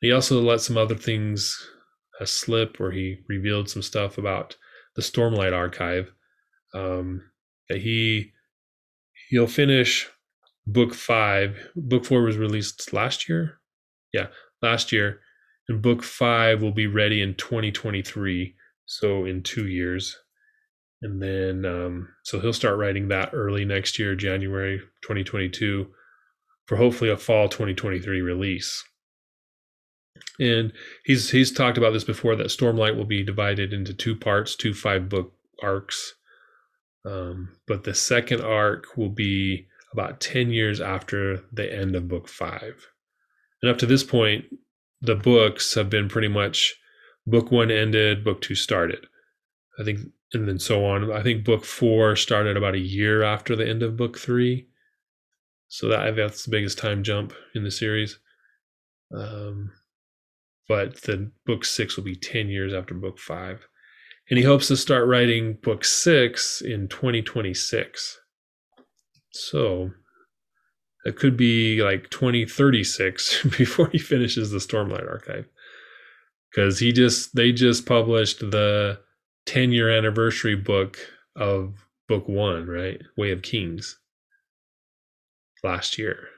He 0.00 0.12
also 0.12 0.40
let 0.40 0.60
some 0.60 0.76
other 0.76 0.94
things 0.94 1.56
uh, 2.20 2.24
slip, 2.24 2.78
where 2.78 2.90
he 2.90 3.20
revealed 3.28 3.68
some 3.68 3.82
stuff 3.82 4.18
about 4.18 4.56
the 5.00 5.06
Stormlight 5.06 5.54
archive. 5.56 6.12
Um, 6.74 7.22
he 7.68 8.32
he'll 9.30 9.46
finish 9.46 10.08
book 10.66 10.94
five. 10.94 11.70
Book 11.74 12.04
four 12.04 12.22
was 12.22 12.36
released 12.36 12.92
last 12.92 13.28
year. 13.28 13.60
Yeah, 14.12 14.26
last 14.60 14.92
year. 14.92 15.20
And 15.68 15.80
book 15.80 16.02
five 16.02 16.62
will 16.62 16.72
be 16.72 16.86
ready 16.86 17.22
in 17.22 17.34
2023 17.34 18.54
so 18.90 19.24
in 19.24 19.40
two 19.40 19.68
years 19.68 20.16
and 21.00 21.22
then 21.22 21.64
um, 21.64 22.08
so 22.24 22.40
he'll 22.40 22.52
start 22.52 22.76
writing 22.76 23.06
that 23.06 23.30
early 23.32 23.64
next 23.64 24.00
year 24.00 24.16
january 24.16 24.80
2022 25.02 25.86
for 26.66 26.76
hopefully 26.76 27.08
a 27.08 27.16
fall 27.16 27.48
2023 27.48 28.20
release 28.20 28.82
and 30.38 30.72
he's 31.04 31.30
he's 31.30 31.52
talked 31.52 31.78
about 31.78 31.92
this 31.92 32.04
before 32.04 32.36
that 32.36 32.48
stormlight 32.48 32.96
will 32.96 33.04
be 33.04 33.22
divided 33.22 33.72
into 33.72 33.94
two 33.94 34.14
parts 34.16 34.54
two 34.56 34.74
five 34.74 35.08
book 35.08 35.32
arcs 35.62 36.14
um, 37.04 37.48
but 37.66 37.84
the 37.84 37.94
second 37.94 38.42
arc 38.42 38.96
will 38.96 39.08
be 39.08 39.66
about 39.92 40.20
10 40.20 40.50
years 40.50 40.80
after 40.80 41.42
the 41.52 41.72
end 41.72 41.96
of 41.96 42.08
book 42.08 42.28
five 42.28 42.86
and 43.62 43.70
up 43.70 43.78
to 43.78 43.86
this 43.86 44.04
point 44.04 44.44
the 45.00 45.14
books 45.14 45.74
have 45.74 45.88
been 45.88 46.08
pretty 46.08 46.28
much 46.28 46.74
book 47.26 47.50
one 47.50 47.70
ended, 47.70 48.24
book 48.24 48.40
two 48.40 48.54
started. 48.54 49.06
I 49.78 49.84
think, 49.84 50.00
and 50.32 50.46
then 50.46 50.58
so 50.58 50.84
on. 50.84 51.10
I 51.10 51.22
think 51.22 51.44
book 51.44 51.64
four 51.64 52.16
started 52.16 52.56
about 52.56 52.74
a 52.74 52.80
year 52.80 53.22
after 53.22 53.56
the 53.56 53.66
end 53.66 53.82
of 53.82 53.96
book 53.96 54.18
three. 54.18 54.68
So 55.68 55.88
that 55.88 56.16
that's 56.16 56.44
the 56.44 56.50
biggest 56.50 56.78
time 56.78 57.02
jump 57.02 57.32
in 57.54 57.64
the 57.64 57.70
series. 57.70 58.18
Um, 59.16 59.70
but 60.70 61.02
the 61.02 61.28
book 61.46 61.64
six 61.64 61.96
will 61.96 62.04
be 62.04 62.14
10 62.14 62.48
years 62.48 62.72
after 62.72 62.94
book 62.94 63.18
five. 63.18 63.66
And 64.30 64.38
he 64.38 64.44
hopes 64.44 64.68
to 64.68 64.76
start 64.76 65.08
writing 65.08 65.58
book 65.64 65.84
six 65.84 66.60
in 66.60 66.86
2026. 66.86 68.20
So 69.32 69.90
it 71.04 71.16
could 71.16 71.36
be 71.36 71.82
like 71.82 72.08
2036 72.10 73.42
before 73.58 73.88
he 73.88 73.98
finishes 73.98 74.52
the 74.52 74.58
Stormlight 74.58 75.10
Archive 75.10 75.46
because 76.48 76.78
he 76.78 76.92
just 76.92 77.34
they 77.34 77.50
just 77.50 77.84
published 77.84 78.38
the 78.38 79.00
10 79.46 79.72
year 79.72 79.90
anniversary 79.90 80.54
book 80.54 80.98
of 81.34 81.84
book 82.06 82.28
one 82.28 82.68
right 82.68 83.02
way 83.16 83.32
of 83.32 83.42
kings 83.42 83.98
last 85.64 85.98
year 85.98 86.28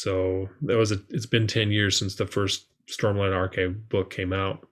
so 0.00 0.48
that 0.62 0.76
was 0.76 0.92
a, 0.92 1.00
it's 1.10 1.26
been 1.26 1.46
10 1.46 1.70
years 1.70 1.98
since 1.98 2.14
the 2.14 2.26
first 2.26 2.66
stormlight 2.88 3.34
archive 3.34 3.88
book 3.88 4.10
came 4.10 4.32
out 4.32 4.66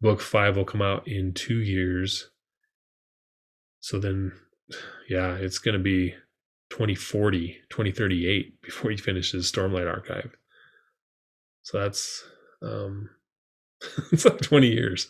book 0.00 0.20
five 0.20 0.56
will 0.56 0.64
come 0.64 0.82
out 0.82 1.06
in 1.06 1.32
two 1.32 1.58
years 1.58 2.30
so 3.80 3.98
then 3.98 4.32
yeah 5.08 5.34
it's 5.34 5.58
going 5.58 5.76
to 5.76 5.82
be 5.82 6.14
2040 6.70 7.58
2038 7.70 8.60
before 8.62 8.90
he 8.90 8.96
finishes 8.96 9.50
stormlight 9.50 9.88
archive 9.88 10.36
so 11.62 11.80
that's 11.80 12.24
um, 12.62 13.10
it's 14.12 14.24
like 14.24 14.40
20 14.40 14.68
years. 14.68 15.08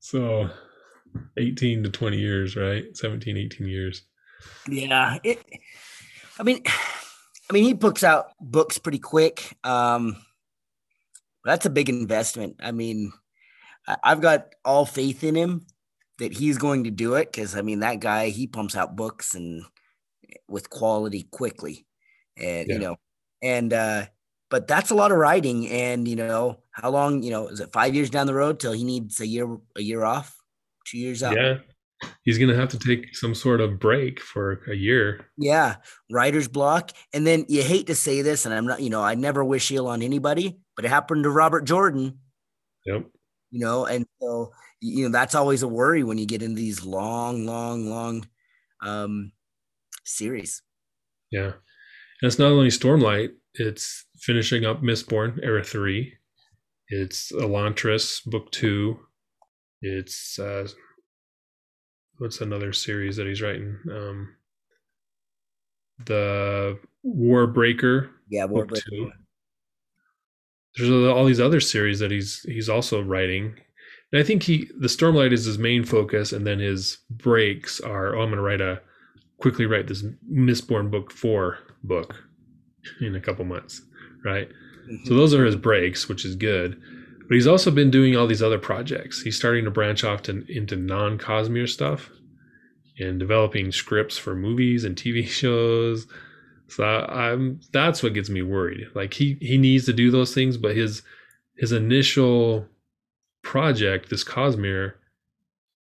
So 0.00 0.50
18 1.38 1.84
to 1.84 1.90
20 1.90 2.16
years, 2.16 2.56
right? 2.56 2.84
17, 2.96 3.36
18 3.36 3.66
years. 3.66 4.02
Yeah. 4.68 5.18
It, 5.24 5.44
I 6.38 6.42
mean, 6.42 6.62
mean, 7.54 7.64
he 7.64 7.72
books 7.72 8.02
out 8.02 8.32
books 8.40 8.78
pretty 8.78 8.98
quick. 8.98 9.56
Um, 9.64 10.16
that's 11.44 11.66
a 11.66 11.70
big 11.70 11.88
investment. 11.88 12.56
I 12.62 12.72
mean, 12.72 13.12
I've 14.02 14.20
got 14.20 14.48
all 14.64 14.84
faith 14.84 15.22
in 15.22 15.36
him 15.36 15.66
that 16.18 16.32
he's 16.32 16.58
going 16.58 16.84
to 16.84 16.90
do 16.90 17.14
it 17.14 17.30
because 17.32 17.56
I 17.56 17.62
mean 17.62 17.80
that 17.80 18.00
guy 18.00 18.28
he 18.28 18.46
pumps 18.46 18.76
out 18.76 18.96
books 18.96 19.34
and 19.34 19.62
with 20.48 20.68
quality 20.70 21.28
quickly, 21.30 21.86
and 22.36 22.68
yeah. 22.68 22.74
you 22.74 22.80
know, 22.80 22.96
and 23.42 23.72
uh, 23.72 24.06
but 24.50 24.66
that's 24.66 24.90
a 24.90 24.94
lot 24.94 25.12
of 25.12 25.18
writing. 25.18 25.68
And 25.68 26.08
you 26.08 26.16
know, 26.16 26.60
how 26.72 26.90
long? 26.90 27.22
You 27.22 27.30
know, 27.30 27.48
is 27.48 27.60
it 27.60 27.72
five 27.72 27.94
years 27.94 28.10
down 28.10 28.26
the 28.26 28.34
road 28.34 28.58
till 28.58 28.72
he 28.72 28.84
needs 28.84 29.20
a 29.20 29.26
year 29.26 29.46
a 29.76 29.82
year 29.82 30.04
off, 30.04 30.36
two 30.86 30.98
years 30.98 31.22
out? 31.22 31.36
Yeah, 31.36 31.58
he's 32.24 32.38
gonna 32.38 32.54
have 32.54 32.70
to 32.70 32.78
take 32.78 33.16
some 33.16 33.34
sort 33.34 33.60
of 33.60 33.78
break 33.78 34.20
for 34.20 34.62
a 34.70 34.74
year. 34.74 35.26
Yeah, 35.36 35.76
writer's 36.10 36.48
block. 36.48 36.90
And 37.12 37.26
then 37.26 37.46
you 37.48 37.62
hate 37.62 37.86
to 37.88 37.94
say 37.94 38.22
this, 38.22 38.44
and 38.44 38.54
I'm 38.54 38.66
not, 38.66 38.80
you 38.80 38.90
know, 38.90 39.02
I 39.02 39.14
never 39.14 39.44
wish 39.44 39.70
ill 39.70 39.88
on 39.88 40.02
anybody, 40.02 40.58
but 40.76 40.84
it 40.84 40.88
happened 40.88 41.24
to 41.24 41.30
Robert 41.30 41.64
Jordan. 41.64 42.18
Yep. 42.86 43.06
You 43.50 43.60
know, 43.60 43.86
and 43.86 44.06
so 44.20 44.52
you 44.80 45.04
know 45.04 45.12
that's 45.12 45.34
always 45.34 45.62
a 45.62 45.68
worry 45.68 46.02
when 46.02 46.18
you 46.18 46.26
get 46.26 46.42
into 46.42 46.60
these 46.60 46.84
long, 46.84 47.46
long, 47.46 47.88
long 47.88 48.26
um 48.82 49.32
series. 50.04 50.62
Yeah. 51.30 51.52
And 52.22 52.28
it's 52.28 52.38
not 52.38 52.52
only 52.52 52.68
Stormlight, 52.68 53.30
it's 53.54 54.06
finishing 54.16 54.64
up 54.64 54.82
Mistborn 54.82 55.38
Era 55.42 55.64
Three. 55.64 56.14
It's 56.88 57.32
Elantris 57.32 58.24
Book 58.24 58.50
Two. 58.50 58.98
It's 59.80 60.38
uh, 60.38 60.66
what's 62.18 62.40
another 62.40 62.72
series 62.72 63.16
that 63.16 63.26
he's 63.26 63.42
writing? 63.42 63.78
Um, 63.90 64.36
the 66.04 66.78
Warbreaker. 67.04 68.10
Yeah, 68.28 68.46
Warbreaker. 68.46 68.82
Two. 68.88 69.12
There's 70.76 70.90
all 70.90 71.24
these 71.24 71.40
other 71.40 71.60
series 71.60 72.00
that 72.00 72.10
he's 72.10 72.40
he's 72.40 72.68
also 72.68 73.00
writing, 73.00 73.54
and 74.12 74.20
I 74.20 74.24
think 74.24 74.42
he 74.42 74.68
the 74.78 74.88
Stormlight 74.88 75.32
is 75.32 75.44
his 75.44 75.58
main 75.58 75.84
focus, 75.84 76.32
and 76.32 76.46
then 76.46 76.58
his 76.58 76.98
breaks 77.10 77.80
are 77.80 78.16
oh 78.16 78.22
I'm 78.22 78.30
going 78.30 78.36
to 78.36 78.42
write 78.42 78.60
a 78.60 78.80
quickly 79.38 79.66
write 79.66 79.86
this 79.86 80.04
Mistborn 80.32 80.90
Book 80.90 81.12
Four 81.12 81.58
book 81.84 82.16
in 83.00 83.14
a 83.14 83.20
couple 83.20 83.44
months, 83.44 83.82
right? 84.24 84.48
Mm-hmm. 84.48 85.06
So 85.06 85.14
those 85.14 85.32
are 85.32 85.44
his 85.44 85.56
breaks, 85.56 86.08
which 86.08 86.24
is 86.24 86.34
good. 86.34 86.80
But 87.28 87.34
he's 87.34 87.46
also 87.46 87.70
been 87.70 87.90
doing 87.90 88.16
all 88.16 88.26
these 88.26 88.42
other 88.42 88.58
projects. 88.58 89.22
He's 89.22 89.36
starting 89.36 89.64
to 89.64 89.70
branch 89.70 90.04
off 90.04 90.22
to, 90.22 90.44
into 90.48 90.76
non 90.76 91.18
Cosmere 91.18 91.68
stuff 91.68 92.10
and 92.98 93.18
developing 93.18 93.72
scripts 93.72 94.16
for 94.18 94.34
movies 94.34 94.84
and 94.84 94.96
TV 94.96 95.26
shows. 95.26 96.06
So 96.68 96.84
I, 96.84 97.30
I'm 97.30 97.60
that's 97.72 98.02
what 98.02 98.14
gets 98.14 98.30
me 98.30 98.42
worried. 98.42 98.86
Like 98.94 99.14
he 99.14 99.36
he 99.40 99.58
needs 99.58 99.86
to 99.86 99.92
do 99.92 100.10
those 100.10 100.34
things, 100.34 100.56
but 100.56 100.76
his 100.76 101.02
his 101.56 101.72
initial 101.72 102.66
project, 103.42 104.10
this 104.10 104.24
Cosmere, 104.24 104.94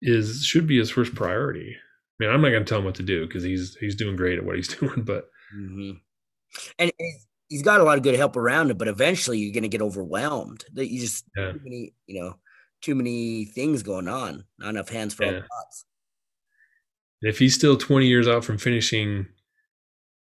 is 0.01 0.45
should 0.45 0.67
be 0.67 0.79
his 0.79 0.91
first 0.91 1.15
priority. 1.15 1.77
I 1.77 2.25
mean, 2.25 2.31
I'm 2.35 2.43
not 2.43 2.51
going 2.51 2.65
to 2.65 2.69
tell 2.69 2.79
him 2.79 2.85
what 2.85 2.97
to 2.97 3.03
do 3.03 3.27
because 3.27 3.43
he's 3.43 3.77
he's 3.77 3.95
doing 3.95 4.17
great 4.17 4.39
at 4.39 4.45
what 4.45 4.57
he's 4.57 4.69
doing, 4.77 5.03
but 5.03 5.29
mm-hmm. 5.55 5.93
And 6.79 6.93
he's 7.53 7.63
got 7.63 7.81
a 7.81 7.85
lot 7.85 7.99
of 7.99 8.03
good 8.03 8.15
help 8.15 8.35
around 8.35 8.71
him, 8.71 8.79
but 8.79 8.89
eventually 8.89 9.39
you're 9.39 9.53
going 9.53 9.63
to 9.63 9.69
get 9.69 9.83
overwhelmed. 9.83 10.65
That 10.73 10.91
you 10.91 10.99
just 11.01 11.25
Yeah. 11.37 11.53
too 11.53 11.61
many, 11.63 11.95
you 12.07 12.19
know, 12.19 12.39
too 12.81 12.95
many 12.95 13.45
things 13.45 13.83
going 13.83 14.09
on. 14.09 14.45
Not 14.59 14.71
enough 14.71 14.89
hands 14.89 15.13
for 15.13 15.27
all 15.27 15.33
the 15.33 15.41
pots. 15.43 15.85
And 17.21 17.29
if 17.31 17.39
he's 17.39 17.55
still 17.55 17.77
20 17.77 18.07
years 18.07 18.27
out 18.27 18.43
from 18.43 18.57
finishing 18.57 19.27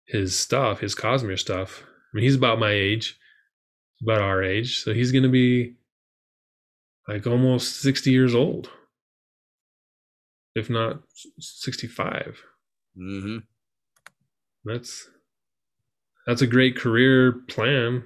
his 0.06 0.38
stuff, 0.38 0.80
his 0.80 0.94
Cosmere 0.94 1.38
stuff, 1.38 1.82
I 1.84 2.16
mean, 2.16 2.22
he's 2.22 2.36
about 2.36 2.60
my 2.60 2.70
age, 2.70 3.18
about 4.00 4.20
our 4.22 4.42
age. 4.42 4.78
So 4.78 4.94
he's 4.94 5.10
going 5.10 5.24
to 5.24 5.28
be 5.28 5.74
like 7.08 7.26
almost 7.26 7.80
60 7.80 8.12
years 8.12 8.36
old, 8.36 8.70
if 10.54 10.70
not 10.70 11.02
65. 11.40 12.40
Mm-hmm. 12.96 13.38
That's 14.64 15.08
that's 16.26 16.42
a 16.42 16.46
great 16.46 16.76
career 16.76 17.32
plan. 17.48 18.04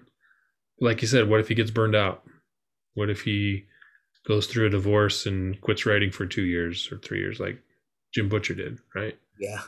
Like 0.80 1.02
you 1.02 1.08
said, 1.08 1.28
what 1.28 1.40
if 1.40 1.48
he 1.48 1.54
gets 1.54 1.70
burned 1.70 1.96
out? 1.96 2.22
What 2.94 3.10
if 3.10 3.22
he 3.22 3.64
goes 4.26 4.46
through 4.46 4.66
a 4.66 4.70
divorce 4.70 5.26
and 5.26 5.60
quits 5.60 5.86
writing 5.86 6.10
for 6.10 6.26
two 6.26 6.42
years 6.44 6.88
or 6.92 6.98
three 6.98 7.18
years, 7.18 7.40
like 7.40 7.58
Jim 8.14 8.28
Butcher 8.28 8.54
did, 8.54 8.78
right? 8.94 9.16
Yeah. 9.38 9.60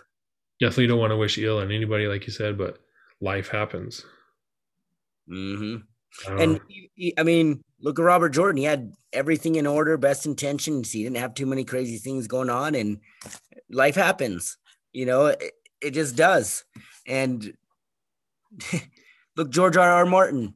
Definitely 0.60 0.88
don't 0.88 0.98
want 0.98 1.10
to 1.10 1.16
wish 1.16 1.38
ill 1.38 1.58
on 1.58 1.72
anybody, 1.72 2.06
like 2.06 2.26
you 2.26 2.32
said, 2.32 2.58
but 2.58 2.78
life 3.20 3.48
happens. 3.48 4.04
Mm-hmm. 5.30 5.76
And 6.38 6.60
he, 6.68 6.90
he- 6.94 7.14
I 7.18 7.22
mean, 7.22 7.62
look 7.80 7.98
at 7.98 8.02
Robert 8.02 8.30
Jordan. 8.30 8.58
He 8.58 8.64
had 8.64 8.92
everything 9.12 9.54
in 9.56 9.66
order, 9.66 9.96
best 9.96 10.26
intentions. 10.26 10.92
He 10.92 11.02
didn't 11.02 11.16
have 11.16 11.34
too 11.34 11.46
many 11.46 11.64
crazy 11.64 11.96
things 11.98 12.26
going 12.26 12.50
on, 12.50 12.74
and 12.74 12.98
life 13.70 13.94
happens. 13.94 14.58
You 14.92 15.06
know, 15.06 15.26
it, 15.26 15.52
it 15.80 15.90
just 15.92 16.16
does. 16.16 16.64
And 17.06 17.54
look, 19.36 19.50
George 19.50 19.76
R. 19.76 19.90
R. 19.90 20.06
Martin. 20.06 20.54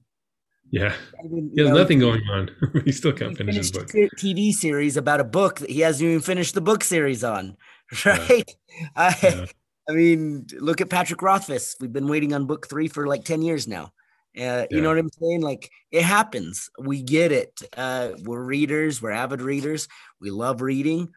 yeah, 0.70 0.94
Even, 1.24 1.50
he 1.54 1.62
has 1.62 1.70
know, 1.70 1.76
nothing 1.76 1.98
going 1.98 2.22
on. 2.30 2.50
he 2.84 2.92
still 2.92 3.12
he 3.12 3.18
can't 3.18 3.36
finish 3.36 3.56
his 3.56 3.70
book. 3.70 3.88
a 3.94 4.08
TV 4.16 4.52
series 4.52 4.96
about 4.96 5.20
a 5.20 5.24
book 5.24 5.60
that 5.60 5.70
he 5.70 5.80
hasn't 5.80 6.08
even 6.08 6.20
finished 6.20 6.54
the 6.54 6.60
book 6.60 6.84
series 6.84 7.24
on. 7.24 7.56
Right? 8.04 8.56
I, 8.96 9.16
Yeah. 9.22 9.46
I 9.88 9.92
mean, 9.92 10.46
look 10.58 10.80
at 10.80 10.90
Patrick 10.90 11.22
Rothfuss. 11.22 11.76
We've 11.80 11.92
been 11.92 12.08
waiting 12.08 12.34
on 12.34 12.46
book 12.46 12.68
three 12.68 12.88
for 12.88 13.06
like 13.06 13.24
10 13.24 13.42
years 13.42 13.68
now. 13.68 13.92
Uh, 14.38 14.66
you 14.70 14.82
know 14.82 14.90
what 14.90 14.98
I'm 14.98 15.10
saying? 15.10 15.40
Like 15.40 15.70
it 15.90 16.02
happens. 16.02 16.68
We 16.78 17.02
get 17.02 17.32
it. 17.32 17.58
Uh, 17.74 18.10
we're 18.24 18.42
readers, 18.42 19.00
we're 19.00 19.12
avid 19.12 19.40
readers. 19.40 19.88
We 20.20 20.30
love 20.30 20.60
reading, 20.60 21.08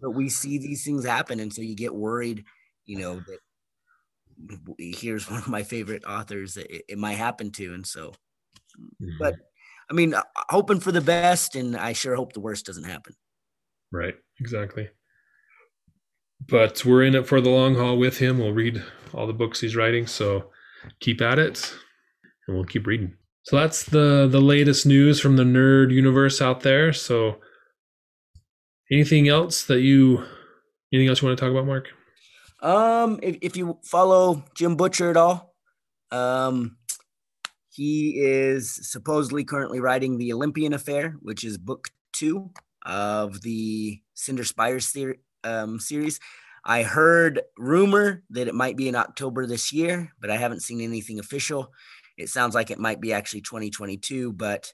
but 0.00 0.12
we 0.12 0.30
see 0.30 0.56
these 0.56 0.84
things 0.84 1.04
happen. 1.04 1.40
And 1.40 1.52
so 1.52 1.60
you 1.60 1.76
get 1.76 1.94
worried, 1.94 2.44
you 2.86 2.98
know, 2.98 3.16
that 3.16 3.38
here's 4.78 5.30
one 5.30 5.40
of 5.40 5.48
my 5.48 5.62
favorite 5.62 6.04
authors 6.04 6.54
that 6.54 6.74
it, 6.74 6.84
it 6.88 6.98
might 6.98 7.14
happen 7.14 7.50
to. 7.52 7.74
And 7.74 7.86
so, 7.86 8.12
Mhm. 9.02 9.18
but 9.18 9.34
I 9.90 9.92
mean, 9.94 10.14
uh, 10.14 10.22
hoping 10.50 10.78
for 10.80 10.92
the 10.92 11.00
best. 11.00 11.56
And 11.56 11.76
I 11.76 11.92
sure 11.92 12.14
hope 12.14 12.32
the 12.32 12.40
worst 12.40 12.64
doesn't 12.66 12.84
happen. 12.84 13.14
Right, 13.90 14.14
exactly. 14.38 14.88
But 16.48 16.84
we're 16.84 17.02
in 17.04 17.14
it 17.16 17.26
for 17.26 17.40
the 17.40 17.50
long 17.50 17.74
haul 17.74 17.98
with 17.98 18.18
him. 18.18 18.38
We'll 18.38 18.52
read 18.52 18.82
all 19.12 19.26
the 19.26 19.32
books 19.32 19.60
he's 19.60 19.76
writing, 19.76 20.06
so 20.06 20.50
keep 21.00 21.20
at 21.20 21.38
it, 21.38 21.74
and 22.46 22.56
we'll 22.56 22.64
keep 22.64 22.86
reading. 22.86 23.16
So 23.42 23.56
that's 23.56 23.84
the 23.84 24.28
the 24.30 24.40
latest 24.40 24.86
news 24.86 25.20
from 25.20 25.36
the 25.36 25.42
nerd 25.44 25.92
universe 25.92 26.40
out 26.40 26.60
there. 26.60 26.92
So, 26.92 27.40
anything 28.90 29.28
else 29.28 29.64
that 29.64 29.80
you, 29.80 30.24
anything 30.92 31.08
else 31.08 31.20
you 31.20 31.28
want 31.28 31.38
to 31.38 31.44
talk 31.44 31.50
about, 31.50 31.66
Mark? 31.66 31.88
Um, 32.62 33.18
if, 33.22 33.38
if 33.40 33.56
you 33.56 33.78
follow 33.84 34.44
Jim 34.54 34.76
Butcher 34.76 35.10
at 35.10 35.16
all, 35.16 35.54
um, 36.10 36.76
he 37.70 38.18
is 38.18 38.90
supposedly 38.90 39.44
currently 39.44 39.80
writing 39.80 40.18
the 40.18 40.32
Olympian 40.32 40.74
Affair, 40.74 41.16
which 41.22 41.44
is 41.44 41.56
book 41.56 41.88
two 42.12 42.50
of 42.84 43.42
the 43.42 44.00
Cinder 44.14 44.44
Spires 44.44 44.94
um, 45.44 45.78
series. 45.78 46.20
I 46.64 46.82
heard 46.82 47.40
rumor 47.56 48.22
that 48.30 48.48
it 48.48 48.54
might 48.54 48.76
be 48.76 48.88
in 48.88 48.94
October 48.94 49.46
this 49.46 49.72
year, 49.72 50.12
but 50.20 50.30
I 50.30 50.36
haven't 50.36 50.62
seen 50.62 50.80
anything 50.80 51.18
official. 51.18 51.72
It 52.18 52.28
sounds 52.28 52.54
like 52.54 52.70
it 52.70 52.78
might 52.78 53.00
be 53.00 53.12
actually 53.12 53.40
2022. 53.40 54.32
But 54.32 54.72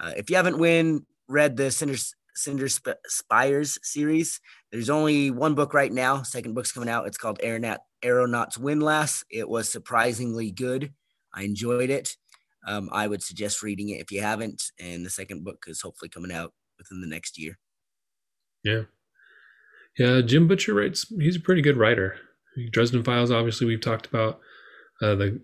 uh, 0.00 0.12
if 0.16 0.30
you 0.30 0.36
haven't 0.36 0.58
win, 0.58 1.04
read 1.28 1.56
the 1.56 1.70
Cinder, 1.70 1.96
Cinder 2.38 2.68
Sp- 2.70 3.02
Spires 3.06 3.78
series, 3.82 4.40
there's 4.72 4.90
only 4.90 5.30
one 5.30 5.54
book 5.54 5.74
right 5.74 5.92
now. 5.92 6.22
Second 6.22 6.54
book's 6.54 6.72
coming 6.72 6.88
out. 6.88 7.06
It's 7.06 7.18
called 7.18 7.40
Aeronaut 7.42 7.78
Aeronauts 8.02 8.56
Windlass. 8.56 9.24
It 9.30 9.48
was 9.48 9.70
surprisingly 9.70 10.50
good. 10.50 10.92
I 11.34 11.42
enjoyed 11.42 11.90
it. 11.90 12.16
Um, 12.66 12.88
I 12.92 13.06
would 13.06 13.22
suggest 13.22 13.62
reading 13.62 13.90
it 13.90 14.00
if 14.00 14.10
you 14.12 14.20
haven't. 14.22 14.62
And 14.78 15.04
the 15.04 15.10
second 15.10 15.44
book 15.44 15.64
is 15.66 15.80
hopefully 15.80 16.08
coming 16.08 16.32
out 16.32 16.52
within 16.78 17.00
the 17.00 17.06
next 17.06 17.38
year. 17.38 17.58
Yeah, 18.64 18.82
yeah. 19.98 20.20
Jim 20.20 20.48
Butcher 20.48 20.74
writes. 20.74 21.06
He's 21.18 21.36
a 21.36 21.40
pretty 21.40 21.62
good 21.62 21.76
writer. 21.76 22.16
Dresden 22.72 23.02
Files, 23.04 23.30
obviously, 23.30 23.66
we've 23.66 23.80
talked 23.80 24.06
about 24.06 24.40
uh, 25.00 25.14
the 25.14 25.40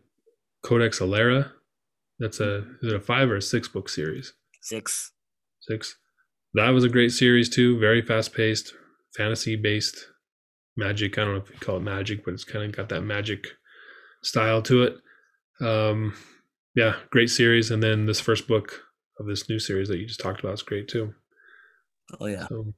Codex 0.63 0.99
Alera. 1.01 1.51
That's 2.19 2.41
a 2.41 2.59
is 2.83 2.93
it 2.93 2.97
a 2.97 3.01
five 3.01 3.31
or 3.31 3.37
a 3.37 3.43
six 3.43 3.69
book 3.69 3.89
series? 3.89 4.35
Six. 4.61 5.13
six. 5.61 5.97
That 6.55 6.71
was 6.71 6.85
a 6.85 6.89
great 6.89 7.11
series 7.11 7.49
too. 7.49 7.79
Very 7.79 8.01
fast 8.01 8.33
paced, 8.33 8.73
fantasy 9.17 9.57
based 9.57 10.07
magic. 10.77 11.19
I 11.19 11.25
don't 11.25 11.35
know 11.35 11.41
if 11.41 11.51
you 11.51 11.57
call 11.59 11.77
it 11.79 11.83
magic, 11.83 12.25
but 12.25 12.35
it's 12.35 12.45
kind 12.45 12.65
of 12.65 12.77
got 12.77 12.89
that 12.91 13.03
magic 13.03 13.47
style 14.23 14.63
to 14.63 14.85
it. 14.85 14.97
Um, 15.61 16.15
yeah, 16.75 16.95
great 17.11 17.31
series. 17.31 17.71
And 17.71 17.83
then 17.83 18.07
this 18.07 18.21
first 18.21 18.49
book 18.49 18.83
of 19.19 19.27
this 19.27 19.49
new 19.49 19.59
series 19.59 19.89
that 19.89 19.99
you 19.99 20.07
just 20.07 20.21
talked 20.21 20.41
about 20.41 20.55
is 20.55 20.63
great 20.63 20.89
too. 20.89 21.15
Oh 22.21 22.27
yeah. 22.27 22.47
So, 22.49 22.75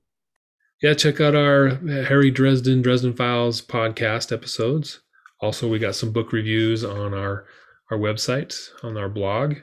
yeah, 0.82 0.94
check 0.94 1.20
out 1.20 1.34
our 1.34 1.76
Harry 2.04 2.30
Dresden 2.30 2.82
Dresden 2.82 3.14
Files 3.14 3.62
podcast 3.62 4.32
episodes. 4.32 5.00
Also, 5.40 5.68
we 5.68 5.78
got 5.78 5.94
some 5.94 6.12
book 6.12 6.32
reviews 6.32 6.84
on 6.84 7.14
our 7.14 7.46
our 7.90 7.98
website 7.98 8.54
on 8.82 8.96
our 8.96 9.08
blog. 9.08 9.56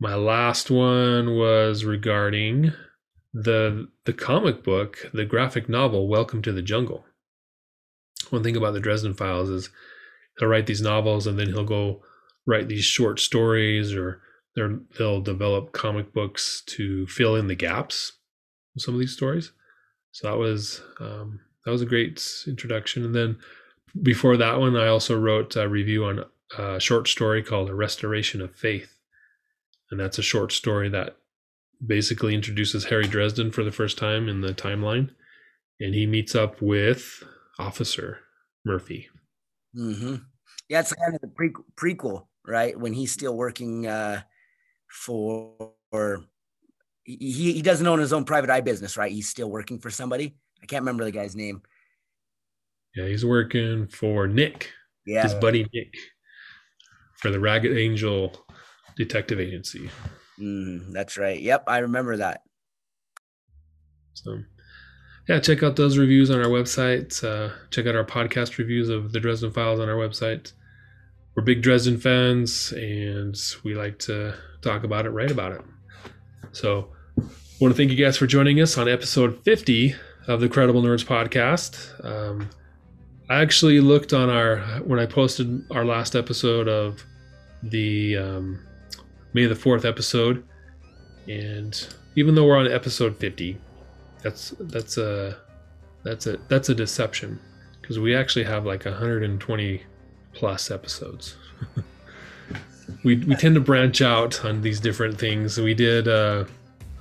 My 0.00 0.14
last 0.14 0.70
one 0.70 1.36
was 1.36 1.84
regarding 1.84 2.72
the 3.32 3.88
the 4.04 4.12
comic 4.12 4.62
book, 4.62 5.10
the 5.12 5.24
graphic 5.24 5.68
novel 5.68 6.08
Welcome 6.08 6.42
to 6.42 6.52
the 6.52 6.62
Jungle. 6.62 7.04
One 8.30 8.42
thing 8.42 8.56
about 8.56 8.74
the 8.74 8.80
Dresden 8.80 9.14
Files 9.14 9.48
is 9.48 9.70
he'll 10.38 10.48
write 10.48 10.66
these 10.66 10.82
novels 10.82 11.26
and 11.26 11.38
then 11.38 11.48
he'll 11.48 11.64
go 11.64 12.02
write 12.46 12.68
these 12.68 12.84
short 12.84 13.20
stories 13.20 13.94
or 13.94 14.20
they'll 14.54 15.20
develop 15.20 15.72
comic 15.72 16.12
books 16.12 16.62
to 16.66 17.06
fill 17.06 17.36
in 17.36 17.46
the 17.46 17.54
gaps 17.54 18.12
of 18.76 18.82
some 18.82 18.94
of 18.94 19.00
these 19.00 19.14
stories. 19.14 19.52
So 20.12 20.28
that 20.28 20.36
was 20.36 20.82
um, 21.00 21.40
that 21.64 21.72
was 21.72 21.82
a 21.82 21.86
great 21.86 22.22
introduction. 22.46 23.04
And 23.04 23.14
then 23.14 23.38
before 24.02 24.36
that 24.36 24.58
one, 24.58 24.76
I 24.76 24.88
also 24.88 25.18
wrote 25.18 25.56
a 25.56 25.68
review 25.68 26.04
on 26.04 26.24
a 26.58 26.78
short 26.80 27.08
story 27.08 27.42
called 27.42 27.70
"A 27.70 27.74
Restoration 27.74 28.42
of 28.42 28.54
Faith," 28.54 28.98
and 29.90 29.98
that's 29.98 30.18
a 30.18 30.22
short 30.22 30.52
story 30.52 30.90
that 30.90 31.16
basically 31.86 32.34
introduces 32.34 32.84
Harry 32.86 33.06
Dresden 33.06 33.50
for 33.50 33.64
the 33.64 33.72
first 33.72 33.98
time 33.98 34.28
in 34.28 34.40
the 34.40 34.54
timeline, 34.54 35.10
and 35.80 35.94
he 35.94 36.06
meets 36.06 36.34
up 36.34 36.60
with 36.62 37.22
Officer 37.58 38.20
Murphy. 38.64 39.08
Mm-hmm. 39.76 40.16
Yeah, 40.68 40.80
it's 40.80 40.92
kind 40.92 41.14
of 41.14 41.20
the 41.20 41.28
pre- 41.28 41.52
prequel, 41.76 42.26
right? 42.46 42.78
When 42.78 42.92
he's 42.92 43.12
still 43.12 43.36
working 43.36 43.86
uh, 43.86 44.22
for, 44.88 45.72
or 45.90 46.24
he, 47.04 47.52
he 47.52 47.62
doesn't 47.62 47.86
own 47.86 47.98
his 47.98 48.12
own 48.12 48.24
private 48.24 48.50
eye 48.50 48.60
business, 48.60 48.96
right? 48.96 49.10
He's 49.10 49.28
still 49.28 49.50
working 49.50 49.78
for 49.78 49.90
somebody. 49.90 50.36
I 50.62 50.66
can't 50.66 50.82
remember 50.82 51.04
the 51.04 51.10
guy's 51.10 51.34
name. 51.34 51.62
Yeah, 52.94 53.06
he's 53.06 53.24
working 53.24 53.88
for 53.88 54.28
Nick, 54.28 54.70
Yeah. 55.06 55.22
his 55.22 55.34
buddy 55.34 55.66
Nick, 55.72 55.94
for 57.16 57.30
the 57.30 57.40
Ragged 57.40 57.76
Angel 57.76 58.46
Detective 58.96 59.40
Agency. 59.40 59.90
Mm, 60.42 60.92
that's 60.92 61.16
right. 61.16 61.40
Yep, 61.40 61.64
I 61.68 61.78
remember 61.78 62.16
that. 62.16 62.42
So, 64.14 64.40
yeah, 65.28 65.38
check 65.38 65.62
out 65.62 65.76
those 65.76 65.98
reviews 65.98 66.30
on 66.30 66.40
our 66.40 66.50
website. 66.50 67.22
Uh, 67.22 67.54
check 67.70 67.86
out 67.86 67.94
our 67.94 68.04
podcast 68.04 68.58
reviews 68.58 68.88
of 68.88 69.12
the 69.12 69.20
Dresden 69.20 69.52
Files 69.52 69.78
on 69.78 69.88
our 69.88 69.94
website. 69.94 70.52
We're 71.34 71.44
big 71.44 71.62
Dresden 71.62 71.98
fans, 71.98 72.72
and 72.72 73.36
we 73.64 73.74
like 73.74 73.98
to 74.00 74.34
talk 74.62 74.84
about 74.84 75.06
it, 75.06 75.10
write 75.10 75.30
about 75.30 75.52
it. 75.52 75.62
So, 76.50 76.88
I 77.18 77.22
want 77.60 77.74
to 77.74 77.76
thank 77.76 77.90
you 77.90 78.04
guys 78.04 78.16
for 78.16 78.26
joining 78.26 78.60
us 78.60 78.76
on 78.76 78.88
episode 78.88 79.42
50 79.44 79.94
of 80.26 80.40
the 80.40 80.48
Credible 80.48 80.82
Nerds 80.82 81.04
podcast. 81.04 82.04
Um, 82.04 82.50
I 83.30 83.40
actually 83.40 83.80
looked 83.80 84.12
on 84.12 84.28
our 84.28 84.58
when 84.80 84.98
I 84.98 85.06
posted 85.06 85.64
our 85.70 85.84
last 85.84 86.16
episode 86.16 86.68
of 86.68 87.04
the 87.62 88.16
um, 88.16 88.66
May 89.32 89.46
the 89.46 89.54
fourth 89.54 89.84
episode, 89.84 90.44
and 91.28 91.88
even 92.16 92.34
though 92.34 92.46
we're 92.46 92.58
on 92.58 92.70
episode 92.70 93.16
50, 93.16 93.58
that's 94.22 94.54
that's 94.60 94.98
a 94.98 95.38
that's 96.02 96.26
a 96.26 96.38
that's 96.48 96.68
a 96.68 96.74
deception 96.74 97.40
because 97.80 97.98
we 97.98 98.14
actually 98.14 98.44
have 98.44 98.66
like 98.66 98.84
120 98.84 99.82
plus 100.34 100.70
episodes 100.70 101.36
we 103.04 103.16
we 103.16 103.34
tend 103.34 103.54
to 103.54 103.60
branch 103.60 104.00
out 104.00 104.44
on 104.44 104.62
these 104.62 104.80
different 104.80 105.18
things. 105.18 105.58
We 105.58 105.74
did. 105.74 106.08
Uh, 106.08 106.44